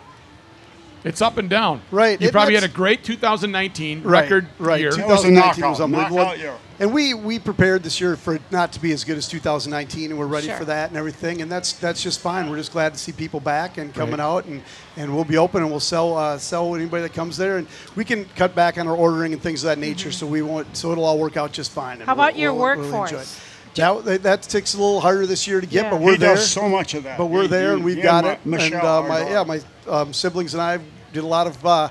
It's 1.03 1.21
up 1.21 1.37
and 1.37 1.49
down. 1.49 1.81
Right, 1.91 2.19
You 2.19 2.27
it- 2.27 2.31
probably 2.33 2.55
had 2.55 2.63
a 2.65 2.67
great 2.67 3.03
2019 3.05 4.03
Right, 4.03 4.21
record 4.23 4.47
right. 4.59 4.81
year. 4.81 4.91
That 4.91 5.07
was 5.07 5.21
2019 5.21 5.69
was 5.69 5.79
a 5.79 5.87
knockout, 5.87 6.07
big 6.09 6.15
one. 6.15 6.23
knockout 6.25 6.39
year. 6.39 6.53
And 6.81 6.93
we 6.93 7.13
we 7.13 7.39
prepared 7.39 7.83
this 7.83 7.99
year 7.99 8.15
for 8.15 8.35
it 8.35 8.41
not 8.51 8.71
to 8.73 8.79
be 8.81 8.91
as 8.93 9.03
good 9.03 9.17
as 9.17 9.27
2019, 9.27 10.11
and 10.11 10.19
we're 10.19 10.25
ready 10.27 10.47
Sure. 10.47 10.57
for 10.57 10.65
that 10.65 10.89
and 10.89 10.97
everything. 10.97 11.41
And 11.41 11.51
that's 11.51 11.73
that's 11.73 12.01
just 12.01 12.19
fine. 12.21 12.49
We're 12.49 12.57
just 12.57 12.71
glad 12.71 12.93
to 12.93 12.99
see 12.99 13.11
people 13.11 13.39
back 13.41 13.77
and 13.77 13.93
coming 13.93 14.17
Right. 14.17 14.23
out, 14.25 14.45
and, 14.45 14.61
and 14.97 15.13
we'll 15.13 15.25
be 15.25 15.37
open 15.37 15.61
and 15.61 15.69
we'll 15.71 15.79
sell 15.81 16.17
uh, 16.17 16.37
sell 16.37 16.75
anybody 16.75 17.03
that 17.03 17.13
comes 17.13 17.35
there, 17.37 17.57
and 17.57 17.67
we 17.95 18.05
can 18.05 18.25
cut 18.35 18.55
back 18.55 18.77
on 18.77 18.87
our 18.87 18.95
ordering 18.95 19.33
and 19.33 19.41
things 19.41 19.63
of 19.63 19.67
that 19.69 19.77
nature. 19.77 20.11
So 20.11 20.25
we 20.25 20.41
won't. 20.41 20.75
So 20.77 20.91
it'll 20.91 21.03
all 21.05 21.17
work 21.19 21.35
out 21.37 21.51
just 21.51 21.71
fine. 21.71 21.97
and 21.97 22.03
How 22.05 22.15
we'll- 22.15 22.25
about 22.25 22.37
your 22.39 22.53
we'll- 22.53 22.61
we'll 22.77 22.79
enjoy 22.85 22.97
workforce? 22.99 23.11
it. 23.37 23.39
That, 23.75 24.03
that 24.05 24.23
that 24.23 24.41
takes 24.43 24.73
a 24.73 24.77
little 24.77 24.99
harder 24.99 25.25
this 25.25 25.47
year 25.47 25.61
to 25.61 25.67
get, 25.67 25.85
Yeah. 25.85 25.89
but 25.91 26.01
we're 26.01 26.13
he 26.13 26.17
there. 26.17 26.35
does 26.35 26.49
so 26.49 26.67
much 26.67 26.93
of 26.95 27.03
that. 27.03 27.17
But 27.17 27.27
we're 27.27 27.43
He- 27.43 27.47
there 27.47 27.67
he- 27.69 27.73
and 27.75 27.83
we've 27.85 27.95
he 27.97 28.01
got 28.01 28.23
Ma- 28.23 28.31
it. 28.31 28.45
Michelle, 28.45 29.03
and 29.03 29.07
uh, 29.07 29.09
my 29.09 29.29
yeah, 29.29 29.43
my 29.43 29.61
um, 29.87 30.13
siblings 30.13 30.53
and 30.53 30.61
I 30.61 30.79
did 31.13 31.23
a 31.23 31.27
lot 31.27 31.47
of 31.47 31.65
uh, 31.65 31.89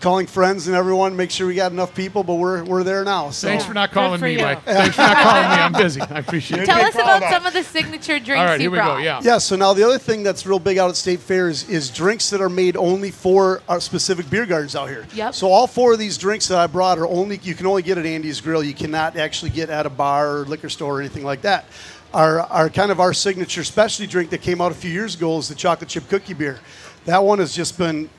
calling 0.00 0.26
friends 0.26 0.66
and 0.66 0.76
everyone, 0.76 1.14
make 1.16 1.30
sure 1.30 1.46
we 1.46 1.54
got 1.54 1.72
enough 1.72 1.94
people. 1.94 2.24
But 2.24 2.34
we're 2.36 2.64
we're 2.64 2.82
there 2.82 3.04
now. 3.04 3.30
So 3.30 3.48
Thanks 3.48 3.64
for 3.64 3.74
not 3.74 3.92
calling 3.92 4.18
for 4.18 4.24
me, 4.24 4.32
you. 4.32 4.42
Mike. 4.42 4.64
Thanks 4.64 4.96
for 4.96 5.02
not 5.02 5.16
calling 5.16 5.42
me. 5.42 5.54
I'm 5.62 5.72
busy. 5.72 6.00
I 6.00 6.18
appreciate 6.18 6.62
it. 6.62 6.66
Tell 6.66 6.80
us 6.80 6.94
about 6.94 7.20
Doc. 7.20 7.30
some 7.30 7.46
of 7.46 7.52
the 7.52 7.62
signature 7.62 8.18
drinks 8.18 8.30
All 8.40 8.46
right, 8.46 8.54
you 8.60 8.62
here 8.62 8.70
we 8.70 8.78
go. 8.78 8.84
brought. 8.84 9.02
Yeah. 9.02 9.20
Yeah, 9.22 9.38
so 9.38 9.56
now 9.56 9.72
the 9.74 9.84
other 9.84 9.98
thing 9.98 10.22
that's 10.22 10.46
real 10.46 10.58
big 10.58 10.78
out 10.78 10.88
at 10.90 10.96
State 10.96 11.20
Fair 11.20 11.48
is, 11.48 11.68
is 11.68 11.90
drinks 11.90 12.30
that 12.30 12.40
are 12.40 12.48
made 12.48 12.76
only 12.76 13.10
for 13.10 13.62
our 13.68 13.80
specific 13.80 14.28
beer 14.30 14.46
gardens 14.46 14.74
out 14.74 14.88
here. 14.88 15.06
Yep. 15.14 15.34
So 15.34 15.48
all 15.48 15.66
four 15.66 15.92
of 15.92 15.98
these 15.98 16.16
drinks 16.18 16.48
that 16.48 16.58
I 16.58 16.66
brought 16.66 16.98
are 16.98 17.06
only 17.06 17.38
you 17.42 17.54
can 17.54 17.66
only 17.66 17.82
get 17.82 17.98
at 17.98 18.06
Andy's 18.06 18.40
Grill. 18.40 18.62
You 18.64 18.74
cannot 18.74 19.16
actually 19.16 19.50
get 19.50 19.70
at 19.70 19.86
a 19.86 19.90
bar 19.90 20.38
or 20.38 20.44
liquor 20.46 20.68
store 20.68 20.96
or 20.96 21.00
anything 21.00 21.24
like 21.24 21.42
that. 21.42 21.66
Our, 22.12 22.40
our 22.40 22.68
kind 22.68 22.90
of 22.90 22.98
our 22.98 23.14
signature 23.14 23.62
specialty 23.62 24.10
drink 24.10 24.30
that 24.30 24.42
came 24.42 24.60
out 24.60 24.72
a 24.72 24.74
few 24.74 24.90
years 24.90 25.14
ago 25.14 25.38
is 25.38 25.48
the 25.48 25.54
chocolate 25.54 25.88
chip 25.90 26.08
cookie 26.08 26.34
beer. 26.34 26.58
That 27.04 27.22
one 27.22 27.38
has 27.38 27.54
just 27.54 27.78
been 27.78 28.10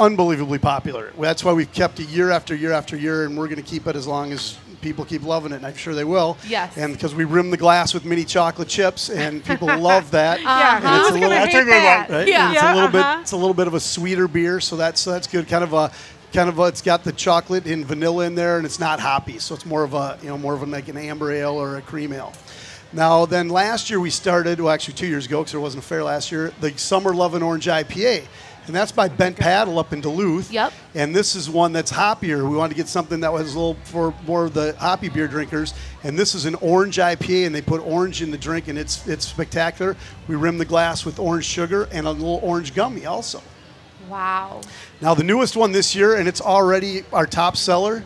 unbelievably 0.00 0.58
popular. 0.58 1.12
That's 1.18 1.44
why 1.44 1.52
we've 1.52 1.72
kept 1.72 2.00
it 2.00 2.08
year 2.08 2.30
after 2.30 2.54
year 2.54 2.72
after 2.72 2.96
year, 2.96 3.24
and 3.26 3.36
we're 3.38 3.46
going 3.48 3.62
to 3.62 3.68
keep 3.68 3.86
it 3.86 3.94
as 3.94 4.06
long 4.06 4.32
as 4.32 4.56
people 4.80 5.04
keep 5.04 5.22
loving 5.22 5.52
it, 5.52 5.56
and 5.56 5.66
I'm 5.66 5.76
sure 5.76 5.94
they 5.94 6.04
will. 6.04 6.38
Yes. 6.48 6.76
And 6.78 6.94
because 6.94 7.14
we 7.14 7.24
rim 7.24 7.50
the 7.50 7.58
glass 7.58 7.92
with 7.92 8.06
mini 8.06 8.24
chocolate 8.24 8.68
chips, 8.68 9.10
and 9.10 9.44
people 9.44 9.68
love 9.78 10.10
that. 10.12 10.40
Yeah, 10.40 10.76
And 10.78 11.00
it's 11.02 11.10
a 11.10 11.12
little- 11.12 11.28
That's 11.28 11.54
a 11.54 11.58
hate 11.58 11.64
good 11.64 11.70
one. 11.70 11.82
that? 11.82 12.10
right? 12.10 12.26
Yeah. 12.28 12.46
And 12.46 12.54
it's 12.54 12.62
Yeah, 12.62 12.72
a 12.72 12.74
little 12.74 12.88
uh-huh. 12.98 13.16
bit. 13.16 13.20
It's 13.22 13.32
a 13.32 13.36
little 13.36 13.54
bit 13.54 13.66
of 13.66 13.74
a 13.74 13.80
sweeter 13.80 14.26
beer, 14.26 14.58
so 14.58 14.76
that's 14.76 15.00
so 15.00 15.12
that's 15.12 15.26
good. 15.26 15.46
Kind 15.48 15.62
of 15.64 15.74
a, 15.74 15.92
kind 16.32 16.48
of 16.48 16.58
a, 16.58 16.62
it's 16.64 16.80
got 16.80 17.04
the 17.04 17.12
chocolate 17.12 17.66
and 17.66 17.84
vanilla 17.84 18.24
in 18.24 18.34
there, 18.34 18.56
and 18.56 18.64
it's 18.64 18.80
not 18.80 19.00
hoppy, 19.00 19.38
so 19.38 19.54
it's 19.54 19.66
more 19.66 19.82
of 19.84 19.92
a, 19.92 20.18
you 20.22 20.28
know, 20.30 20.38
more 20.38 20.54
of 20.54 20.62
a, 20.62 20.66
like 20.66 20.88
an 20.88 20.96
amber 20.96 21.30
ale 21.30 21.52
or 21.60 21.76
a 21.76 21.82
cream 21.82 22.12
ale. 22.14 22.32
Now, 22.92 23.24
then 23.26 23.48
last 23.50 23.88
year 23.90 24.00
we 24.00 24.10
started, 24.10 24.58
well, 24.60 24.72
actually 24.72 24.94
two 24.94 25.06
years 25.06 25.26
ago, 25.26 25.40
because 25.42 25.52
there 25.52 25.60
wasn't 25.60 25.84
a 25.84 25.86
fair 25.86 26.02
last 26.02 26.32
year, 26.32 26.52
the 26.60 26.76
Summer 26.76 27.14
Lovin' 27.14 27.40
Orange 27.42 27.66
IPA. 27.66 28.24
And 28.70 28.76
that's 28.76 28.92
by 28.92 29.08
Bent 29.08 29.36
Paddle 29.36 29.80
up 29.80 29.92
in 29.92 30.00
Duluth. 30.00 30.52
Yep. 30.52 30.72
And 30.94 31.12
this 31.12 31.34
is 31.34 31.50
one 31.50 31.72
that's 31.72 31.90
hoppier. 31.90 32.48
We 32.48 32.56
wanted 32.56 32.74
to 32.74 32.76
get 32.76 32.86
something 32.86 33.18
that 33.18 33.32
was 33.32 33.52
a 33.52 33.58
little 33.58 33.74
for 33.82 34.14
more 34.28 34.44
of 34.44 34.54
the 34.54 34.76
hoppy 34.78 35.08
beer 35.08 35.26
drinkers. 35.26 35.74
And 36.04 36.16
this 36.16 36.36
is 36.36 36.44
an 36.44 36.54
orange 36.54 36.98
IPA, 36.98 37.46
and 37.46 37.52
they 37.52 37.62
put 37.62 37.80
orange 37.80 38.22
in 38.22 38.30
the 38.30 38.38
drink, 38.38 38.68
and 38.68 38.78
it's 38.78 39.08
it's 39.08 39.26
spectacular. 39.26 39.96
We 40.28 40.36
rim 40.36 40.56
the 40.56 40.64
glass 40.64 41.04
with 41.04 41.18
orange 41.18 41.46
sugar 41.46 41.88
and 41.90 42.06
a 42.06 42.12
little 42.12 42.38
orange 42.44 42.72
gummy 42.72 43.06
also. 43.06 43.42
Wow. 44.08 44.60
Now 45.00 45.14
the 45.14 45.24
newest 45.24 45.56
one 45.56 45.72
this 45.72 45.96
year, 45.96 46.14
and 46.14 46.28
it's 46.28 46.40
already 46.40 47.02
our 47.12 47.26
top 47.26 47.56
seller, 47.56 48.04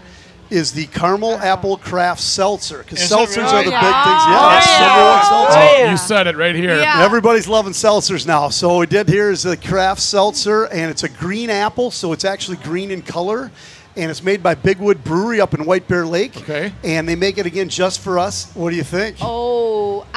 is 0.51 0.73
the 0.73 0.87
caramel 0.87 1.39
apple 1.39 1.77
craft 1.77 2.21
seltzer. 2.21 2.79
Because 2.79 3.01
Is 3.03 3.11
it 3.11 3.15
seltzers 3.15 3.37
really? 3.37 3.49
are 3.49 3.65
the 3.65 3.71
big 3.71 3.73
things. 3.73 3.75
Yeah, 3.75 4.39
Oh, 4.41 4.51
that's 4.51 4.67
yeah. 4.69 4.87
number 4.87 5.05
one 5.05 5.25
seltzer. 5.25 5.59
Oh, 5.59 5.63
yeah. 5.63 5.71
Oh, 5.83 5.87
oh, 5.87 5.91
you 5.91 5.97
said 5.97 6.27
it 6.27 6.37
right 6.37 6.55
here. 6.55 6.79
Yeah. 6.79 7.03
Everybody's 7.05 7.49
loving 7.49 7.73
seltzers 7.73 8.27
now. 8.27 8.49
So 8.51 8.69
what 8.69 8.79
we 8.81 8.87
did 8.87 9.09
here 9.09 9.31
is 9.31 9.45
a 9.47 9.57
craft 9.57 10.01
seltzer, 10.01 10.65
and 10.65 10.91
it's 10.91 11.03
a 11.03 11.09
green 11.09 11.51
apple, 11.51 11.91
so 11.91 12.13
it's 12.13 12.25
actually 12.25 12.59
green 12.59 12.91
in 12.91 13.03
color. 13.03 13.51
And 13.97 14.11
it's 14.11 14.25
made 14.25 14.43
by 14.43 14.57
Big 14.57 14.79
Wood 14.79 15.05
Brewery 15.05 15.41
up 15.41 15.55
in 15.55 15.65
White 15.65 15.87
Bear 15.87 16.05
Lake. 16.05 16.37
Okay. 16.39 16.73
And 16.83 17.09
they 17.09 17.15
make 17.15 17.39
it 17.39 17.47
again 17.47 17.69
just 17.69 18.01
for 18.01 18.19
us. 18.19 18.51
What 18.55 18.71
do 18.71 18.77
you 18.77 18.83
think? 18.83 19.19
Oh, 19.21 19.44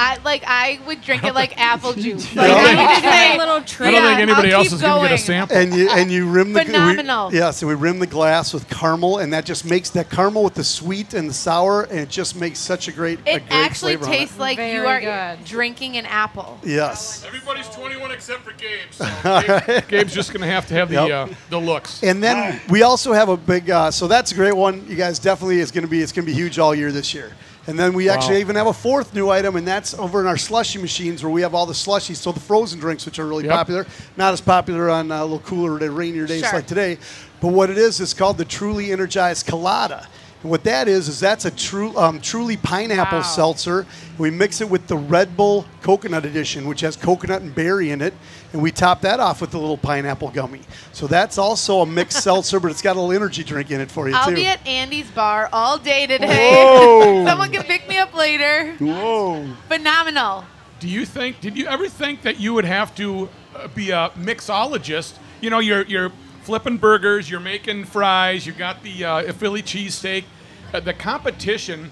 I 0.00 0.18
like 0.24 0.44
I 0.46 0.78
would 0.86 1.02
drink 1.02 1.24
it 1.24 1.34
like 1.34 1.58
apple 1.58 1.92
juice. 2.04 2.34
Like, 2.36 2.50
I 2.50 2.54
I 2.54 2.64
think 2.64 3.04
would 3.04 3.10
say, 3.12 3.34
a 3.34 3.38
little 3.38 3.54
I 3.56 3.60
treat. 3.60 3.90
don't 3.90 4.02
think 4.04 4.20
anybody 4.20 4.52
I'll 4.52 4.58
else 4.60 4.68
keep 4.68 4.74
is 4.76 4.80
going 4.82 4.94
to 4.94 5.00
get 5.00 5.06
a 5.06 5.08
going. 5.08 5.18
sample. 5.18 5.56
And 5.56 5.74
you 5.74 5.90
and 5.90 6.10
you 6.12 6.28
rim 6.30 6.52
the 6.52 6.64
Phenomenal. 6.64 7.30
We, 7.30 7.38
yeah, 7.38 7.50
so 7.50 7.66
we 7.66 7.74
rim 7.74 7.98
the 7.98 8.06
glass 8.06 8.54
with 8.54 8.68
caramel, 8.70 9.18
and 9.18 9.32
that 9.32 9.44
just 9.44 9.64
makes 9.64 9.90
that 9.90 10.08
caramel 10.08 10.44
with 10.44 10.54
the 10.54 10.62
sweet 10.64 11.14
and 11.14 11.28
the 11.28 11.34
sour, 11.34 11.82
and 11.84 11.98
it 11.98 12.08
just 12.08 12.36
makes 12.36 12.58
such 12.60 12.86
a 12.88 12.92
great. 12.92 13.18
a 13.26 13.36
it 13.36 13.38
great 13.40 13.50
actually 13.50 13.96
flavor 13.96 14.06
on 14.06 14.12
it. 14.14 14.18
tastes 14.18 14.38
like 14.38 14.58
you 14.58 14.64
Very 14.82 15.06
are 15.06 15.34
good. 15.36 15.44
drinking 15.44 15.96
an 15.96 16.06
apple. 16.06 16.58
Yes. 16.62 17.24
Everybody's 17.26 17.68
21 17.70 18.12
except 18.12 18.42
for 18.44 18.52
Gabe. 18.52 18.78
So 18.92 19.04
Gabe, 19.66 19.88
Gabe's 19.88 20.14
just 20.14 20.32
going 20.32 20.42
to 20.42 20.46
have 20.46 20.66
to 20.68 20.74
have 20.74 20.90
the 20.90 20.94
Yep. 20.94 21.10
uh, 21.30 21.34
the 21.50 21.58
looks. 21.58 22.02
And 22.04 22.22
then 22.22 22.60
we 22.68 22.82
also 22.82 23.12
have 23.12 23.28
a 23.28 23.36
big. 23.36 23.68
Uh, 23.68 23.90
so 23.90 24.06
that's 24.06 24.30
a 24.32 24.34
great 24.36 24.54
one. 24.56 24.86
You 24.88 24.94
guys 24.96 25.18
definitely 25.18 25.58
is 25.58 25.72
going 25.72 25.84
to 25.84 25.90
be. 25.90 26.00
It's 26.02 26.12
going 26.12 26.24
to 26.24 26.30
be 26.30 26.36
huge 26.38 26.58
all 26.60 26.72
year 26.74 26.92
this 26.92 27.12
year. 27.12 27.32
And 27.68 27.78
then 27.78 27.92
we 27.92 28.08
actually 28.08 28.40
even 28.40 28.56
have 28.56 28.66
a 28.66 28.72
fourth 28.72 29.12
new 29.14 29.28
item, 29.28 29.54
and 29.54 29.68
that's 29.68 29.92
over 29.92 30.22
in 30.22 30.26
our 30.26 30.38
slushy 30.38 30.78
machines 30.80 31.22
where 31.22 31.30
we 31.30 31.42
have 31.42 31.54
all 31.54 31.66
the 31.66 31.74
slushies. 31.74 32.16
So 32.16 32.32
the 32.32 32.40
frozen 32.40 32.80
drinks, 32.80 33.04
which 33.04 33.18
are 33.18 33.26
really 33.26 33.44
Yep. 33.44 33.52
popular, 33.54 33.86
not 34.16 34.32
as 34.32 34.40
popular 34.40 34.88
on 34.88 35.12
uh, 35.12 35.20
a 35.20 35.22
little 35.22 35.38
cooler, 35.40 35.78
day, 35.78 35.88
rainier 35.88 36.26
days 36.26 36.40
Sure. 36.44 36.54
like 36.54 36.66
today. 36.66 36.96
But 37.42 37.48
what 37.48 37.68
it 37.68 37.76
is, 37.76 38.00
is 38.00 38.14
called 38.14 38.38
the 38.38 38.46
Truly 38.46 38.90
Energized 38.90 39.46
Colada. 39.46 40.08
And 40.42 40.50
what 40.52 40.62
that 40.64 40.86
is, 40.86 41.08
is 41.08 41.18
that's 41.18 41.44
a 41.44 41.50
true, 41.50 41.96
um, 41.96 42.20
truly 42.20 42.56
pineapple 42.56 43.18
Wow. 43.18 43.24
seltzer. 43.24 43.86
We 44.18 44.30
mix 44.30 44.60
it 44.60 44.70
with 44.70 44.86
the 44.86 44.96
Red 44.96 45.36
Bull 45.36 45.64
Coconut 45.82 46.24
Edition, 46.24 46.68
which 46.68 46.80
has 46.82 46.94
coconut 46.96 47.42
and 47.42 47.52
berry 47.52 47.90
in 47.90 48.00
it, 48.00 48.14
and 48.52 48.62
we 48.62 48.70
top 48.70 49.00
that 49.00 49.18
off 49.18 49.40
with 49.40 49.52
a 49.54 49.58
little 49.58 49.76
pineapple 49.76 50.30
gummy. 50.30 50.60
So 50.92 51.08
that's 51.08 51.38
also 51.38 51.80
a 51.80 51.86
mixed 51.86 52.22
seltzer, 52.22 52.60
but 52.60 52.70
it's 52.70 52.82
got 52.82 52.96
a 52.96 53.00
little 53.00 53.16
energy 53.16 53.42
drink 53.42 53.70
in 53.72 53.80
it 53.80 53.90
for 53.90 54.08
you 54.08 54.14
I'll 54.14 54.28
too. 54.28 54.36
be 54.36 54.46
at 54.46 54.64
Andy's 54.66 55.10
bar 55.10 55.48
all 55.52 55.76
day 55.76 56.06
today. 56.06 56.52
Whoa. 56.64 57.24
Someone 57.26 57.50
can 57.50 57.64
pick 57.64 57.88
me 57.88 57.98
up 57.98 58.14
later. 58.14 58.74
Whoa. 58.78 59.44
Phenomenal. 59.66 60.44
Do 60.78 60.86
you 60.88 61.04
think? 61.04 61.40
Did 61.40 61.56
you 61.56 61.66
ever 61.66 61.88
think 61.88 62.22
that 62.22 62.38
you 62.38 62.54
would 62.54 62.64
have 62.64 62.94
to 62.94 63.28
uh, 63.56 63.66
be 63.74 63.90
a 63.90 64.10
mixologist? 64.16 65.14
You 65.40 65.50
know, 65.50 65.58
you're 65.58 65.82
you're 65.82 66.12
flipping 66.48 66.78
burgers, 66.78 67.28
you're 67.28 67.40
making 67.40 67.84
fries, 67.84 68.46
you 68.46 68.54
got 68.54 68.82
the 68.82 69.04
uh, 69.04 69.32
Philly 69.34 69.62
cheesesteak. 69.62 70.24
Uh, 70.72 70.80
the 70.80 70.94
competition. 70.94 71.90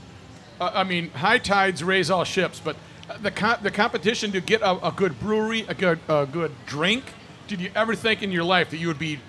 Uh, 0.59 0.71
I 0.73 0.83
mean, 0.83 1.11
high 1.11 1.37
tides 1.37 1.85
raise 1.85 2.11
all 2.11 2.25
ships, 2.25 2.59
but 2.59 2.75
uh, 3.11 3.19
the 3.19 3.31
co- 3.31 3.57
the 3.63 3.71
competition 3.71 4.33
to 4.33 4.41
get 4.41 4.63
a, 4.63 4.87
a 4.87 4.91
good 4.93 5.21
brewery, 5.21 5.67
a 5.69 5.75
good 5.75 5.99
a 6.09 6.25
good 6.25 6.53
drink. 6.65 7.05
Did 7.49 7.61
you 7.61 7.71
ever 7.75 7.95
think 7.95 8.23
in 8.23 8.33
your 8.33 8.45
life 8.45 8.71
that 8.71 8.79
you 8.79 8.87
would 8.89 8.99
be 8.99 9.21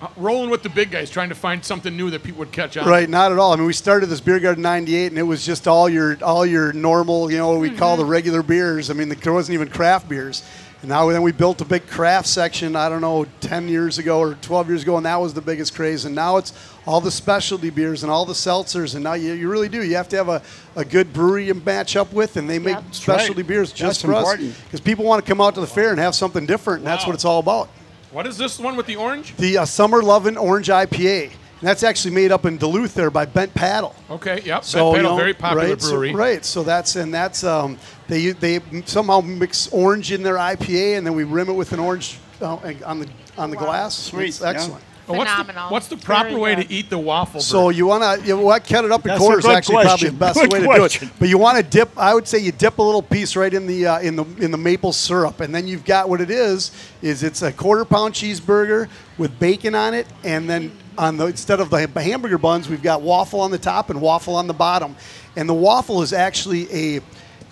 uh, 0.00 0.06
rolling 0.16 0.48
with 0.48 0.62
the 0.62 0.68
big 0.68 0.92
guys, 0.92 1.10
trying 1.10 1.28
to 1.30 1.34
find 1.34 1.64
something 1.64 1.96
new 1.96 2.10
that 2.10 2.22
people 2.22 2.38
would 2.38 2.52
catch 2.52 2.76
on? 2.76 2.88
Right, 2.88 3.08
not 3.10 3.32
at 3.32 3.38
all. 3.38 3.52
I 3.52 3.56
mean, 3.56 3.66
we 3.66 3.72
started 3.72 4.06
this 4.06 4.20
beer 4.20 4.38
garden 4.38 4.62
'98, 4.62 5.06
and 5.08 5.18
it 5.18 5.22
was 5.24 5.44
just 5.44 5.66
all 5.66 5.88
your 5.88 6.16
all 6.22 6.46
your 6.46 6.72
normal, 6.72 7.32
you 7.32 7.38
know, 7.38 7.50
what 7.50 7.58
we 7.60 7.70
call 7.70 7.94
Mm-hmm. 7.96 8.02
the 8.02 8.06
regular 8.06 8.42
beers. 8.44 8.90
I 8.90 8.94
mean, 8.94 9.08
there 9.08 9.32
wasn't 9.32 9.54
even 9.54 9.68
craft 9.70 10.08
beers. 10.08 10.44
And 10.82 10.88
now 10.88 11.08
then 11.10 11.22
we 11.22 11.30
built 11.30 11.60
a 11.60 11.64
big 11.64 11.86
craft 11.86 12.26
section. 12.26 12.74
I 12.74 12.88
don't 12.88 13.00
know, 13.00 13.24
10 13.40 13.68
years 13.68 13.98
ago 13.98 14.18
or 14.18 14.34
12 14.34 14.68
years 14.68 14.82
ago, 14.82 14.96
and 14.96 15.06
that 15.06 15.14
was 15.16 15.32
the 15.32 15.40
biggest 15.40 15.76
craze. 15.76 16.04
And 16.04 16.14
now 16.14 16.38
it's 16.38 16.52
all 16.86 17.00
the 17.00 17.10
specialty 17.12 17.70
beers 17.70 18.02
and 18.02 18.10
all 18.10 18.24
the 18.24 18.32
seltzers. 18.32 18.96
And 18.96 19.04
now 19.04 19.12
you, 19.12 19.32
you 19.32 19.48
really 19.48 19.68
do. 19.68 19.84
You 19.84 19.94
have 19.94 20.08
to 20.08 20.16
have 20.16 20.28
a, 20.28 20.42
a 20.74 20.84
good 20.84 21.12
brewery 21.12 21.46
to 21.46 21.54
match 21.54 21.94
up 21.94 22.12
with, 22.12 22.36
and 22.36 22.50
they 22.50 22.58
make 22.58 22.74
Yep. 22.74 22.84
That's 22.84 22.98
specialty 22.98 23.42
right. 23.42 23.48
beers 23.48 23.70
just 23.72 23.80
That's 23.80 24.02
for 24.02 24.12
important. 24.12 24.50
us 24.50 24.60
because 24.64 24.80
people 24.80 25.04
want 25.04 25.24
to 25.24 25.28
come 25.30 25.40
out 25.40 25.54
to 25.54 25.60
the 25.60 25.68
fair 25.68 25.90
and 25.90 26.00
have 26.00 26.16
something 26.16 26.46
different. 26.46 26.80
And 26.80 26.86
that's 26.88 27.06
what 27.06 27.14
it's 27.14 27.24
all 27.24 27.38
about. 27.38 27.68
What 28.10 28.26
is 28.26 28.36
this 28.36 28.58
one 28.58 28.74
with 28.76 28.86
the 28.86 28.96
orange? 28.96 29.36
The 29.36 29.58
uh, 29.58 29.64
Summer 29.64 30.02
Lovin' 30.02 30.36
Orange 30.36 30.68
IPA. 30.68 31.30
And 31.62 31.68
that's 31.68 31.84
actually 31.84 32.12
made 32.12 32.32
up 32.32 32.44
in 32.44 32.56
Duluth 32.58 32.92
there 32.92 33.08
by 33.08 33.24
Bent 33.24 33.54
Paddle. 33.54 33.94
Okay, 34.10 34.42
yep. 34.44 34.64
So 34.64 34.78
So, 34.92 34.96
you 34.96 35.02
know, 35.04 35.14
very 35.16 35.32
popular 35.32 35.68
right, 35.70 35.80
so- 35.80 35.90
brewery. 35.90 36.12
right. 36.12 36.44
So 36.44 36.64
that's 36.64 36.96
and 36.96 37.14
that's 37.14 37.44
um, 37.44 37.78
they 38.08 38.32
they 38.32 38.60
somehow 38.84 39.20
mix 39.20 39.68
orange 39.68 40.10
in 40.10 40.24
their 40.24 40.34
IPA 40.38 40.98
and 40.98 41.06
then 41.06 41.14
we 41.14 41.22
rim 41.22 41.48
it 41.48 41.52
with 41.52 41.72
an 41.72 41.78
orange 41.78 42.18
uh, 42.40 42.56
on 42.84 42.98
the 42.98 43.08
on 43.38 43.50
the 43.50 43.56
glass. 43.56 43.94
Sweet, 43.96 44.30
It's 44.30 44.40
yeah. 44.40 44.76
Excellent. 45.14 45.18
Well, 45.18 45.18
what's 45.18 45.30
the, 45.30 45.44
Phenomenal. 45.44 45.72
what's 45.72 45.86
the 45.88 45.96
proper 45.96 46.38
way 46.38 46.54
to 46.54 46.72
eat 46.72 46.90
the 46.90 46.98
waffle? 46.98 47.40
So 47.40 47.68
you 47.70 47.86
want 47.86 48.02
to 48.02 48.26
you 48.26 48.36
know, 48.36 48.42
what 48.42 48.66
cut 48.66 48.84
it 48.84 48.92
up 48.92 49.02
in 49.02 49.08
That's 49.08 49.20
a 49.20 49.24
quarters 49.24 49.44
good 49.44 49.56
actually 49.56 49.74
probably 49.84 49.88
question. 49.90 50.14
the 50.14 50.18
best 50.18 50.40
Good 50.40 50.52
way 50.52 50.60
to 50.60 50.66
question. 50.66 51.08
do 51.08 51.14
it. 51.14 51.18
But 51.20 51.28
you 51.28 51.38
want 51.38 51.56
to 51.58 51.62
dip. 51.62 51.90
I 51.96 52.14
would 52.14 52.26
say 52.28 52.38
you 52.38 52.52
dip 52.52 52.78
a 52.78 52.82
little 52.82 53.02
piece 53.02 53.36
right 53.36 53.52
in 53.52 53.66
the 53.66 53.86
uh, 53.86 54.00
in 54.00 54.16
the 54.16 54.24
in 54.38 54.50
the 54.50 54.58
maple 54.58 54.92
syrup, 54.92 55.40
and 55.40 55.54
then 55.54 55.66
you've 55.66 55.84
got 55.84 56.08
what 56.08 56.20
it 56.20 56.30
is. 56.30 56.70
Is 57.02 57.22
it's 57.22 57.42
a 57.42 57.52
quarter 57.52 57.84
pound 57.84 58.14
cheeseburger 58.14 58.88
with 59.18 59.38
bacon 59.38 59.74
on 59.74 59.94
it, 59.94 60.06
and 60.24 60.48
then 60.48 60.72
on 60.98 61.16
the 61.16 61.26
instead 61.26 61.60
of 61.60 61.70
the 61.70 61.88
hamburger 62.00 62.38
buns, 62.38 62.68
we've 62.68 62.82
got 62.82 63.02
waffle 63.02 63.40
on 63.40 63.50
the 63.50 63.58
top 63.58 63.90
and 63.90 64.00
waffle 64.00 64.34
on 64.34 64.46
the 64.46 64.54
bottom, 64.54 64.96
and 65.36 65.48
the 65.48 65.54
waffle 65.54 66.02
is 66.02 66.12
actually 66.12 66.72
a 66.72 67.00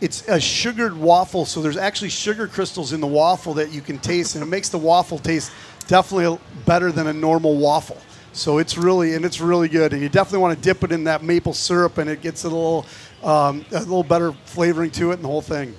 it's 0.00 0.26
a 0.28 0.40
sugared 0.40 0.96
waffle, 0.96 1.44
so 1.44 1.61
there's 1.61 1.76
actually 1.76 2.08
sugar 2.08 2.46
crystals 2.46 2.94
in 2.94 3.00
the 3.02 3.06
waffle 3.06 3.52
that 3.54 3.70
you 3.70 3.82
can 3.82 3.98
taste, 3.98 4.34
and 4.34 4.42
it 4.42 4.46
makes 4.46 4.70
the 4.70 4.78
waffle 4.78 5.18
taste 5.18 5.52
definitely 5.91 6.38
better 6.66 6.93
than 6.93 7.09
a 7.09 7.12
normal 7.12 7.57
waffle. 7.59 7.99
So 8.32 8.59
it's 8.59 8.78
really 8.78 9.14
and 9.14 9.24
it's 9.24 9.41
really 9.41 9.68
good, 9.68 9.93
and 9.93 10.01
you 10.01 10.09
definitely 10.09 10.38
want 10.38 10.57
to 10.57 10.62
dip 10.62 10.84
it 10.84 10.93
in 10.93 11.05
that 11.05 11.22
maple 11.24 11.53
syrup, 11.53 11.99
and 11.99 12.09
it 12.09 12.22
gets 12.22 12.45
a 12.45 12.49
little 12.49 12.86
um, 13.24 13.64
a 13.72 13.80
little 13.80 14.05
better 14.05 14.32
flavoring 14.45 14.93
to 14.93 15.11
it, 15.11 15.14
and 15.14 15.24
the 15.24 15.28
whole 15.28 15.43
thing. 15.43 15.74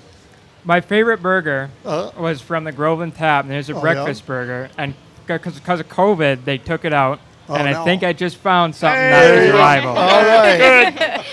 My 0.65 0.81
favorite 0.81 1.21
burger 1.23 1.69
Uh. 1.85 2.11
was 2.19 2.41
from 2.41 2.65
the 2.65 2.71
Groveland 2.73 3.15
Tap, 3.15 3.45
and 3.45 3.51
there's 3.51 3.69
a 3.69 3.73
Oh, 3.75 3.79
breakfast 3.81 4.27
burger. 4.27 4.69
And 4.77 4.93
because 5.25 5.57
of 5.79 5.87
COVID, 5.89 6.43
they 6.43 6.57
took 6.59 6.83
it 6.85 6.93
out. 6.93 7.19
Oh, 7.49 7.55
and 7.55 7.71
no. 7.71 7.81
I 7.81 7.85
think 7.85 8.03
I 8.03 8.11
just 8.13 8.35
found 8.37 8.75
something 8.75 8.99
Hey. 9.01 9.37
on 9.39 9.43
its 9.45 9.55
arrival. 9.55 9.89
All 9.97 10.23
right. 10.23 11.25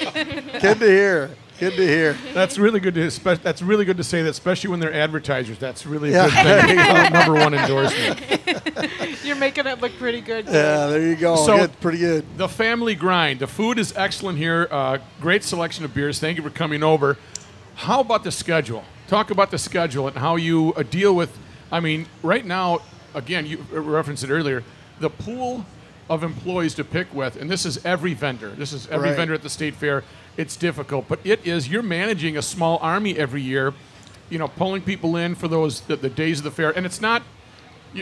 Good 0.63 0.79
to 0.79 0.87
hear. 0.87 1.31
Good 1.59 1.75
to 1.75 1.87
hear. 1.87 2.17
That's 2.35 2.57
really 2.57 2.79
good 2.79 2.95
to 2.95 3.11
spe- 3.11 3.43
that's 3.43 3.63
really 3.63 3.85
good 3.85 3.97
to 3.97 4.05
say 4.05 4.23
that, 4.23 4.31
especially 4.31 4.71
when 4.71 4.79
they're 4.79 4.93
advertisers. 4.95 5.59
That's 5.59 5.85
really 5.87 6.11
a 6.15 6.29
Yeah. 6.29 6.29
good 6.61 6.69
thing. 6.69 6.79
Uh, 6.89 7.09
number 7.09 7.35
one 7.35 7.55
endorsement. 7.55 8.21
You're 9.25 9.37
making 9.37 9.67
it 9.67 9.81
look 9.81 9.97
pretty 9.99 10.21
good. 10.21 10.47
Yeah, 10.47 10.87
there 10.87 11.03
you 11.03 11.17
go. 11.17 11.35
So- 11.37 11.57
good, 11.59 11.81
pretty 11.81 11.99
good. 11.99 12.25
The 12.37 12.49
family 12.49 12.95
grind. 12.95 13.41
The 13.41 13.47
food 13.49 13.79
is 13.79 13.93
excellent 13.97 14.39
here. 14.39 14.69
Uh, 14.71 14.99
great 15.21 15.43
selection 15.43 15.85
of 15.85 15.93
beers. 15.93 16.21
Thank 16.21 16.37
you 16.37 16.43
for 16.45 16.51
coming 16.51 16.83
over. 16.85 17.17
How 17.75 18.01
about 18.01 18.23
the 18.25 18.31
schedule? 18.33 18.85
Talk 19.09 19.31
about 19.31 19.51
the 19.51 19.59
schedule 19.59 20.07
and 20.07 20.17
how 20.17 20.37
you 20.37 20.73
uh, 20.77 20.83
deal 20.85 21.15
with. 21.15 21.37
I 21.73 21.81
mean, 21.81 22.07
right 22.23 22.45
now, 22.45 22.81
again, 23.15 23.47
you 23.47 23.59
referenced 23.73 24.23
it 24.23 24.31
earlier. 24.31 24.63
The 25.01 25.11
pool 25.11 25.65
of 26.09 26.23
employees 26.23 26.75
to 26.75 26.85
pick 26.85 27.13
with, 27.13 27.37
and 27.37 27.51
this 27.51 27.67
is 27.67 27.85
every 27.85 28.15
vendor. 28.15 28.51
This 28.51 28.73
is 28.73 28.87
every 28.89 29.09
Right. 29.11 29.17
vendor 29.17 29.35
at 29.35 29.43
the 29.43 29.51
state 29.51 29.75
fair. 29.75 30.05
It's 30.39 30.57
difficult, 30.57 31.09
but 31.09 31.19
it 31.25 31.45
is. 31.45 31.69
You're 31.69 31.83
managing 31.83 32.37
a 32.37 32.43
small 32.43 32.79
army 32.81 33.19
every 33.19 33.43
year. 33.43 33.75
You 34.31 34.39
know, 34.39 34.47
pulling 34.47 34.83
people 34.83 35.17
in 35.17 35.35
for 35.35 35.49
those 35.49 35.81
the, 35.83 35.97
the 35.97 36.09
days 36.09 36.39
of 36.39 36.45
the 36.45 36.51
fair, 36.53 36.71
and 36.71 36.87
it's 36.87 37.01
not 37.01 37.23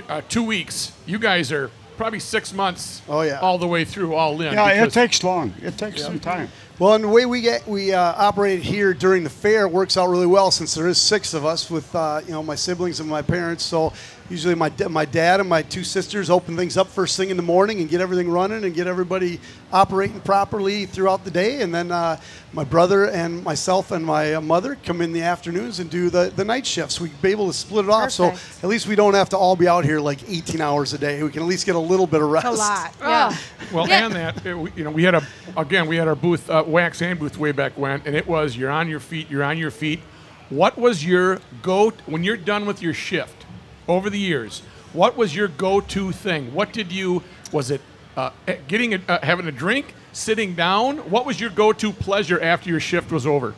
uh, 0.09 0.21
two 0.29 0.43
weeks. 0.43 0.93
You 1.07 1.19
guys 1.19 1.51
are 1.51 1.71
probably 1.97 2.21
six 2.21 2.53
months. 2.53 3.01
Oh, 3.09 3.23
yeah. 3.23 3.41
all 3.41 3.57
the 3.57 3.67
way 3.67 3.87
through, 3.87 4.15
all 4.15 4.39
in. 4.43 4.53
Yeah, 4.53 4.85
it 4.85 4.93
takes 4.93 5.25
long. 5.25 5.55
It 5.63 5.79
takes 5.79 6.03
some 6.03 6.21
time. 6.21 6.51
Well, 6.79 6.93
and 6.93 7.05
the 7.05 7.09
way 7.09 7.25
we 7.25 7.41
get 7.41 7.67
we 7.67 7.95
uh, 7.95 8.13
operate 8.17 8.61
here 8.63 8.93
during 8.93 9.25
the 9.25 9.31
fair 9.31 9.67
works 9.67 9.97
out 9.97 10.11
really 10.11 10.27
well 10.27 10.51
since 10.51 10.75
there 10.75 10.89
is 10.89 11.01
six 11.01 11.33
of 11.33 11.47
us 11.47 11.71
with 11.71 11.95
uh, 11.95 12.21
you 12.27 12.33
know 12.33 12.43
my 12.43 12.55
siblings 12.55 13.01
and 13.01 13.09
my 13.09 13.23
parents. 13.23 13.65
So 13.65 13.95
usually 14.29 14.55
my 14.55 14.71
my 14.91 15.07
dad 15.07 15.41
and 15.41 15.49
my 15.49 15.63
two 15.63 15.85
sisters 15.85 16.29
open 16.29 16.55
things 16.55 16.77
up 16.77 16.89
first 16.89 17.17
thing 17.17 17.31
in 17.31 17.39
the 17.39 17.43
morning 17.43 17.81
and 17.81 17.89
get 17.89 18.03
everything 18.03 18.29
running 18.29 18.63
and 18.65 18.75
get 18.75 18.87
everybody 18.87 19.41
operating 19.73 20.21
properly 20.21 20.85
throughout 20.85 21.25
the 21.25 21.31
day. 21.31 21.63
And 21.63 21.75
then 21.75 21.91
uh, 21.91 22.21
my 22.53 22.65
brother 22.65 23.07
and 23.09 23.43
myself 23.43 23.91
and 23.91 24.05
my 24.05 24.35
uh, 24.35 24.41
mother 24.43 24.77
come 24.85 25.01
in 25.01 25.15
the 25.15 25.23
afternoons 25.23 25.81
and 25.81 25.89
do 25.89 26.11
the, 26.11 26.31
the 26.37 26.45
night 26.45 26.67
shifts. 26.67 27.01
We 27.01 27.09
be 27.23 27.31
able 27.31 27.47
to 27.47 27.53
split 27.55 27.87
it 27.87 27.91
off, 27.91 28.11
so 28.11 28.27
at 28.63 28.65
least 28.69 28.87
we 28.87 28.97
don't 28.97 29.15
have 29.15 29.31
to 29.31 29.39
all 29.39 29.57
be 29.57 29.67
out 29.67 29.85
here 29.87 29.99
like 29.99 30.29
18 30.29 30.61
hours 30.61 30.93
a 30.93 30.99
day. 30.99 31.23
We 31.23 31.31
can 31.31 31.41
at 31.43 31.49
least 31.49 31.65
get 31.65 31.75
a 31.75 31.79
little 31.79 32.07
bit 32.07 32.21
of 32.21 32.29
rest. 32.31 32.47
A 32.47 32.51
lot. 32.51 32.95
Yeah. 33.01 33.09
Yeah. 33.31 33.37
Well, 33.73 33.89
Yeah. 33.89 34.05
and 34.07 34.15
that 34.15 34.45
you 34.45 34.85
know, 34.85 34.91
we 34.91 35.05
had 35.05 35.15
a 35.15 35.27
again, 35.57 35.87
we 35.87 35.97
had 35.97 36.07
our 36.07 36.15
booth, 36.15 36.49
uh, 36.51 36.65
wax 36.67 37.03
and 37.03 37.19
booth 37.19 37.39
way 37.39 37.53
back 37.53 37.77
when, 37.77 38.03
and 38.05 38.15
it 38.15 38.27
was 38.27 38.57
you're 38.57 38.71
on 38.71 38.89
your 38.89 39.01
feet, 39.01 39.31
you're 39.31 39.45
on 39.45 39.59
your 39.59 39.71
feet. 39.71 40.01
What 40.49 40.79
was 40.79 41.05
your 41.05 41.41
go 41.63 41.91
when 42.07 42.23
you're 42.23 42.37
done 42.37 42.67
with 42.67 42.83
your 42.83 42.95
shift 42.95 43.47
over 43.89 44.11
the 44.11 44.19
years? 44.19 44.63
What 44.93 45.17
was 45.17 45.35
your 45.35 45.49
go-to 45.49 46.13
thing? 46.13 46.55
What 46.55 46.73
did 46.73 46.93
you? 46.93 47.23
Was 47.53 47.71
it 47.71 47.81
uh, 48.17 48.31
eh, 48.47 48.57
getting 48.69 48.95
a, 48.95 49.01
uh, 49.09 49.19
having 49.23 49.47
a 49.47 49.53
drink, 49.53 49.95
sitting 50.13 50.55
down? 50.55 50.99
What 51.11 51.27
was 51.27 51.41
your 51.41 51.51
go-to 51.51 51.93
pleasure 51.93 52.41
after 52.41 52.71
your 52.71 52.81
shift 52.81 53.13
was 53.13 53.27
over? 53.27 53.55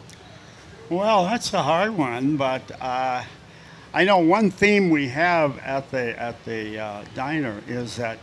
Well, 0.91 1.25
that's 1.25 1.53
a 1.53 1.63
hard 1.63 1.97
one, 1.97 2.37
but 2.39 2.63
uh, 2.81 3.23
I 3.93 4.05
know 4.05 4.19
one 4.19 4.51
theme 4.51 4.91
we 4.91 5.09
have 5.09 5.59
at 5.59 5.91
the 5.91 6.19
at 6.19 6.43
the 6.45 6.79
uh, 6.79 7.05
diner 7.15 7.63
is 7.69 7.97
that 7.97 8.19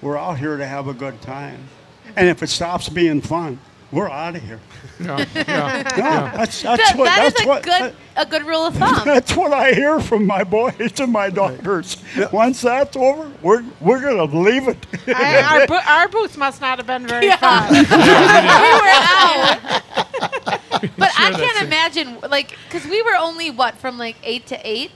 we're 0.00 0.16
out 0.16 0.38
here 0.38 0.56
to 0.56 0.66
have 0.66 0.86
a 0.86 0.94
good 0.94 1.20
time, 1.20 1.68
and 2.16 2.28
if 2.28 2.42
it 2.42 2.48
stops 2.48 2.88
being 2.88 3.20
fun, 3.20 3.58
we're 3.92 4.08
out 4.10 4.34
of 4.36 4.42
here. 4.42 4.58
Yeah, 5.02 5.16
yeah. 5.34 5.82
No, 5.96 6.36
that's 6.36 6.62
that's 6.62 6.90
That- 6.90 6.96
what 6.96 7.04
that 7.06 7.24
is 7.26 7.32
that's 7.34 7.44
a 7.44 7.48
what 7.48 7.62
good 7.64 7.94
a 8.14 8.26
good 8.26 8.44
rule 8.46 8.66
of 8.66 8.74
thumb. 8.82 9.02
that's 9.04 9.34
what 9.36 9.52
I 9.52 9.72
hear 9.72 9.98
from 10.00 10.26
my 10.26 10.44
boys 10.44 10.74
and 11.00 11.10
my 11.12 11.28
daughters. 11.30 11.96
Once 12.30 12.60
that's 12.60 12.96
over, 12.96 13.28
we're 13.42 13.64
we're 13.80 14.00
gonna 14.00 14.24
leave 14.24 14.68
it. 14.68 14.86
I, 15.08 15.42
our, 15.42 15.66
bo- 15.66 15.80
our 15.86 16.08
booth 16.08 16.36
must 16.36 16.60
not 16.60 16.78
have 16.78 16.86
been 16.86 17.06
very 17.06 17.26
Yeah. 17.26 17.36
fun. 17.36 17.72
we 17.72 17.80
were 18.78 18.92
out. 19.02 19.82
but 20.98 21.10
I 21.18 21.32
can't 21.32 21.62
imagine, 21.66 22.18
like, 22.30 22.56
because 22.68 22.84
we 22.88 23.02
were 23.02 23.16
only 23.16 23.50
what 23.50 23.76
from 23.78 23.98
like 23.98 24.16
eight 24.22 24.46
to 24.48 24.60
eight. 24.68 24.90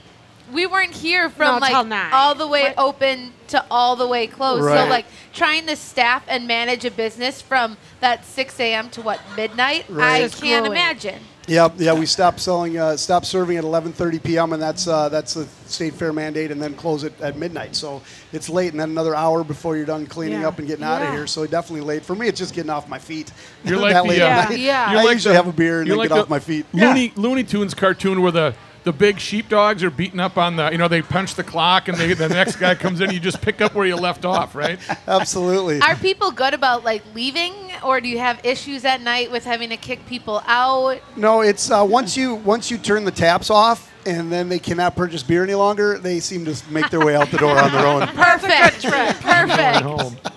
We 0.53 0.65
weren't 0.65 0.93
here 0.93 1.29
from 1.29 1.55
No, 1.55 1.57
like 1.59 1.87
nine. 1.87 2.13
all 2.13 2.35
the 2.35 2.47
way 2.47 2.63
What- 2.63 2.77
open 2.77 3.33
to 3.49 3.63
all 3.71 3.95
the 3.95 4.07
way 4.07 4.27
closed. 4.27 4.63
Right. 4.63 4.83
So 4.83 4.89
like 4.89 5.05
trying 5.33 5.65
to 5.67 5.75
staff 5.75 6.23
and 6.27 6.47
manage 6.47 6.83
a 6.85 6.91
business 6.91 7.41
from 7.41 7.77
that 8.01 8.25
6 8.25 8.59
a.m. 8.59 8.89
to 8.91 9.01
what 9.01 9.19
midnight, 9.35 9.85
Right. 9.89 10.05
I 10.05 10.17
It's 10.25 10.39
can't 10.39 10.63
grueling. 10.63 10.71
imagine. 10.71 11.19
Yeah, 11.49 11.69
yeah, 11.77 11.93
we 11.93 12.05
stopped 12.05 12.41
selling, 12.41 12.77
uh, 12.77 12.97
stopped 12.97 13.25
serving 13.25 13.55
at 13.57 13.63
11:30 13.63 14.19
p.m. 14.21 14.51
and 14.51 14.61
that's 14.61 14.85
uh, 14.85 15.07
that's 15.07 15.33
the 15.33 15.47
state 15.65 15.93
fair 15.93 16.11
mandate, 16.11 16.51
and 16.51 16.61
then 16.61 16.73
close 16.73 17.05
it 17.05 17.13
at 17.21 17.37
midnight. 17.37 17.73
So 17.73 18.01
it's 18.33 18.49
late, 18.49 18.71
and 18.73 18.79
then 18.81 18.89
another 18.89 19.15
hour 19.15 19.45
before 19.45 19.77
you're 19.77 19.85
done 19.85 20.07
cleaning 20.07 20.41
Yeah. 20.41 20.49
up 20.49 20.59
and 20.59 20.67
getting 20.67 20.83
out 20.83 21.01
of 21.01 21.07
Yeah. 21.07 21.13
here. 21.13 21.25
So 21.27 21.47
definitely 21.47 21.85
late 21.87 22.03
for 22.03 22.15
me. 22.15 22.27
It's 22.27 22.37
just 22.37 22.53
getting 22.53 22.69
off 22.69 22.89
my 22.89 22.99
feet. 22.99 23.31
You're 23.63 23.77
like 23.81 23.93
that 23.93 24.03
the, 24.03 24.09
late 24.09 24.21
uh, 24.21 24.25
at 24.25 24.49
night. 24.49 24.59
Yeah. 24.59 24.91
You're 24.91 24.99
I 24.99 25.03
like 25.05 25.13
usually 25.13 25.31
the- 25.35 25.37
have 25.41 25.47
a 25.47 25.53
beer 25.53 25.79
and 25.79 25.87
you're 25.87 25.95
then 25.95 25.99
like 25.99 26.09
get 26.09 26.15
the 26.15 26.21
off 26.23 26.29
my 26.29 26.39
feet. 26.39 26.65
Looney 26.73 27.13
Looney 27.15 27.45
Tunes 27.45 27.73
cartoon 27.73 28.21
where 28.21 28.33
the 28.33 28.53
the 28.87 28.93
big 28.93 29.19
sheepdogs 29.19 29.83
are 29.83 29.91
beating 29.91 30.21
up 30.21 30.37
on 30.37 30.55
the 30.55 30.71
you 30.71 30.77
know 30.77 30.87
they 30.87 31.01
punch 31.01 31.35
the 31.35 31.43
clock 31.43 31.89
and 31.89 31.97
they, 31.97 32.13
the 32.13 32.29
next 32.29 32.55
guy 32.55 32.73
comes 32.73 33.01
in 33.01 33.11
you 33.11 33.19
just 33.19 33.41
pick 33.41 33.59
up 33.59 33.75
where 33.75 33.85
you 33.85 33.97
left 33.97 34.23
off 34.23 34.55
right 34.55 34.79
Absolutely. 35.07 35.81
Are 35.81 35.95
people 35.95 36.31
good 36.31 36.53
about 36.53 36.83
like 36.83 37.03
leaving, 37.13 37.53
or 37.83 37.99
do 37.99 38.07
you 38.07 38.19
have 38.19 38.39
issues 38.45 38.85
at 38.85 39.01
night 39.01 39.31
with 39.31 39.43
having 39.43 39.69
to 39.69 39.77
kick 39.77 40.05
people 40.05 40.41
out? 40.45 40.99
No, 41.15 41.41
it's 41.41 41.69
uh, 41.69 41.85
once 41.87 42.15
you 42.15 42.35
once 42.35 42.71
you 42.71 42.77
turn 42.77 43.03
the 43.03 43.11
taps 43.11 43.49
off 43.49 43.93
and 44.05 44.31
then 44.31 44.47
they 44.47 44.59
cannot 44.59 44.95
purchase 44.95 45.23
beer 45.23 45.43
any 45.43 45.55
longer, 45.55 45.97
they 45.97 46.19
seem 46.19 46.45
to 46.45 46.55
make 46.71 46.89
their 46.89 47.05
way 47.05 47.15
out 47.15 47.29
the 47.29 47.37
door 47.37 47.57
on 47.57 47.71
their 47.71 47.85
own. 47.85 48.07
Perfect. 48.07 48.83
Perfect. 49.21 50.33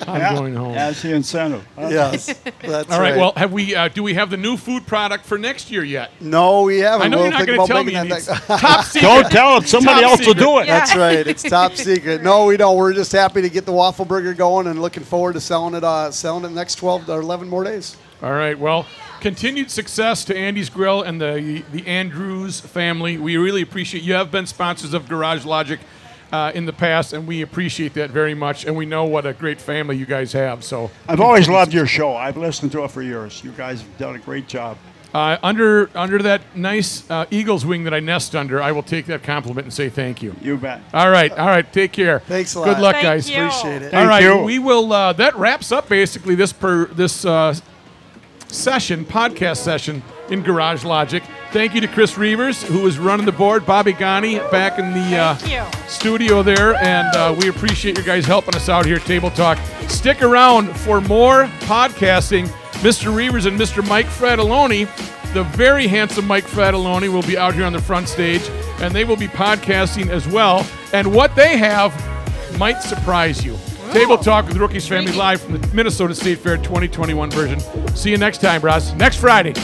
Going 0.00 0.06
home 0.06 0.14
I'm 0.14 0.20
Yeah, 0.20 0.34
going 0.34 0.54
home 0.54 0.74
That's 0.74 1.02
the 1.02 1.14
incentive. 1.14 1.66
yes, 1.78 2.26
that's 2.60 2.90
all 2.90 3.00
right, 3.00 3.16
well 3.16 3.32
have 3.36 3.52
we 3.52 3.74
uh, 3.74 3.88
do 3.88 4.02
we 4.02 4.14
have 4.14 4.30
the 4.30 4.36
new 4.36 4.56
food 4.56 4.86
product 4.86 5.24
for 5.24 5.38
next 5.38 5.70
year 5.70 5.84
yet 5.84 6.10
no, 6.20 6.62
we 6.62 6.78
haven't. 6.80 7.06
I 7.06 7.08
know 7.08 7.16
We'll 7.18 7.26
you're 7.30 7.38
not 7.38 7.46
going 7.46 7.60
to 7.60 7.66
tell 7.66 7.84
me 7.84 7.92
that 7.94 8.06
next- 8.08 8.26
top 8.26 8.84
secret 8.84 9.02
Don't 9.06 9.30
tell 9.30 9.56
it. 9.58 9.68
Somebody 9.68 10.02
Top 10.02 10.10
else 10.18 10.26
will 10.26 10.34
do 10.34 10.58
it. 10.58 10.66
That's 10.66 10.94
right. 10.96 11.26
It's 11.26 11.42
top 11.42 11.74
secret. 11.74 12.22
No, 12.22 12.46
we 12.46 12.56
don't. 12.56 12.76
We're 12.76 12.92
just 12.92 13.12
happy 13.12 13.42
to 13.42 13.48
get 13.50 13.64
the 13.66 13.72
waffle 13.72 14.04
burger 14.04 14.34
going 14.34 14.66
and 14.66 14.80
looking 14.80 15.02
forward 15.02 15.34
to 15.34 15.40
selling 15.40 15.74
it. 15.74 15.84
Uh, 15.84 16.10
selling 16.10 16.44
it 16.44 16.48
the 16.48 16.54
next 16.54 16.76
12 16.76 17.08
or 17.10 17.20
11 17.20 17.48
more 17.48 17.64
days. 17.64 17.96
All 18.22 18.32
right. 18.32 18.58
Well, 18.58 18.86
continued 19.20 19.70
success 19.70 20.24
to 20.26 20.36
Andy's 20.36 20.70
Grill 20.70 21.02
and 21.02 21.20
the 21.20 21.62
the 21.72 21.86
Andrus 21.86 22.60
family. 22.60 23.18
We 23.18 23.36
really 23.36 23.62
appreciate 23.62 24.02
you 24.02 24.14
have 24.14 24.30
been 24.30 24.46
sponsors 24.46 24.94
of 24.94 25.08
Garage 25.08 25.44
Logic 25.44 25.80
uh, 26.34 26.50
in 26.52 26.66
the 26.66 26.72
past, 26.72 27.12
and 27.12 27.28
we 27.28 27.42
appreciate 27.42 27.94
that 27.94 28.10
very 28.10 28.34
much. 28.34 28.64
And 28.66 28.74
we 28.76 28.86
know 28.86 29.04
what 29.04 29.24
a 29.24 29.32
great 29.32 29.60
family 29.60 29.96
you 29.96 30.06
guys 30.06 30.32
have. 30.32 30.64
So 30.64 30.90
I've 31.08 31.20
always 31.20 31.48
loved 31.48 31.72
your 31.72 31.86
show. 31.86 32.16
I've 32.16 32.36
listened 32.36 32.72
to 32.72 32.82
it 32.84 32.90
for 32.90 33.02
years. 33.02 33.42
You 33.44 33.52
guys 33.52 33.82
have 33.82 33.98
done 33.98 34.16
a 34.16 34.18
great 34.18 34.48
job. 34.48 34.76
uh, 35.14 35.38
under 35.44 35.88
under 35.94 36.18
that 36.18 36.40
nice 36.56 37.08
uh, 37.08 37.24
eagle's 37.30 37.64
wing 37.64 37.84
that 37.84 37.94
I 37.94 38.00
nest 38.00 38.34
under, 38.34 38.60
I 38.60 38.72
will 38.72 38.82
take 38.82 39.06
that 39.06 39.22
compliment 39.22 39.64
and 39.66 39.72
say 39.72 39.88
thank 39.88 40.22
you. 40.24 40.34
You 40.42 40.56
bet. 40.56 40.80
All 40.92 41.10
right. 41.10 41.30
All 41.30 41.46
right. 41.46 41.72
Take 41.72 41.92
care. 41.92 42.18
Thanks 42.18 42.56
a 42.56 42.60
lot. 42.60 42.66
Good 42.66 42.80
luck, 42.82 42.94
Thank 42.96 43.04
guys. 43.04 43.30
you. 43.30 43.36
Appreciate 43.44 43.82
it. 43.82 43.94
All 43.94 44.00
Thank 44.00 44.10
right, 44.10 44.22
you. 44.24 44.42
we 44.42 44.58
will. 44.58 44.92
Uh, 44.92 45.12
that 45.12 45.36
wraps 45.36 45.70
up 45.70 45.88
basically 45.88 46.34
this 46.34 46.52
per 46.52 46.86
this 46.86 47.24
uh, 47.24 47.54
session, 48.48 49.04
podcast 49.04 49.58
session 49.58 50.02
in 50.30 50.42
Garage 50.42 50.84
Logic. 50.84 51.22
Thank 51.52 51.74
you 51.74 51.80
to 51.80 51.88
Chris 51.88 52.12
Reavers, 52.14 52.62
who 52.64 52.80
was 52.80 52.98
running 52.98 53.26
the 53.26 53.32
board. 53.32 53.64
Bobby 53.66 53.92
Gani 53.92 54.38
back 54.50 54.78
in 54.78 54.92
the 54.92 55.16
uh, 55.16 55.70
studio 55.86 56.42
there, 56.42 56.74
and 56.76 57.14
uh, 57.14 57.34
we 57.38 57.48
appreciate 57.48 57.96
you 57.98 58.04
guys 58.04 58.24
helping 58.24 58.54
us 58.54 58.68
out 58.68 58.86
here 58.86 58.96
at 58.96 59.02
Table 59.02 59.30
Talk. 59.30 59.58
Stick 59.88 60.22
around 60.22 60.74
for 60.78 61.00
more 61.00 61.44
podcasting. 61.60 62.46
Mr. 62.82 63.14
Reavers 63.14 63.46
and 63.46 63.58
Mr. 63.58 63.86
Mike 63.86 64.06
Fratelloni, 64.06 64.84
the 65.32 65.44
very 65.44 65.86
handsome 65.86 66.26
Mike 66.26 66.44
Fratelloni, 66.44 67.10
will 67.12 67.22
be 67.22 67.38
out 67.38 67.54
here 67.54 67.64
on 67.64 67.72
the 67.72 67.80
front 67.80 68.08
stage, 68.08 68.42
and 68.80 68.94
they 68.94 69.04
will 69.04 69.16
be 69.16 69.28
podcasting 69.28 70.08
as 70.08 70.26
well. 70.28 70.66
And 70.92 71.14
what 71.14 71.34
they 71.34 71.56
have 71.56 71.92
might 72.58 72.82
surprise 72.82 73.44
you. 73.44 73.56
Table 73.92 74.18
Talk 74.18 74.48
with 74.48 74.56
Rookies 74.56 74.88
Family 74.88 75.12
live 75.12 75.40
from 75.40 75.60
the 75.60 75.66
Minnesota 75.74 76.14
State 76.16 76.38
Fair 76.38 76.56
2021 76.56 77.30
version. 77.30 77.60
See 77.94 78.10
you 78.10 78.18
next 78.18 78.38
time, 78.38 78.60
Ross. 78.60 78.92
Next 78.94 79.18
Friday. 79.18 79.54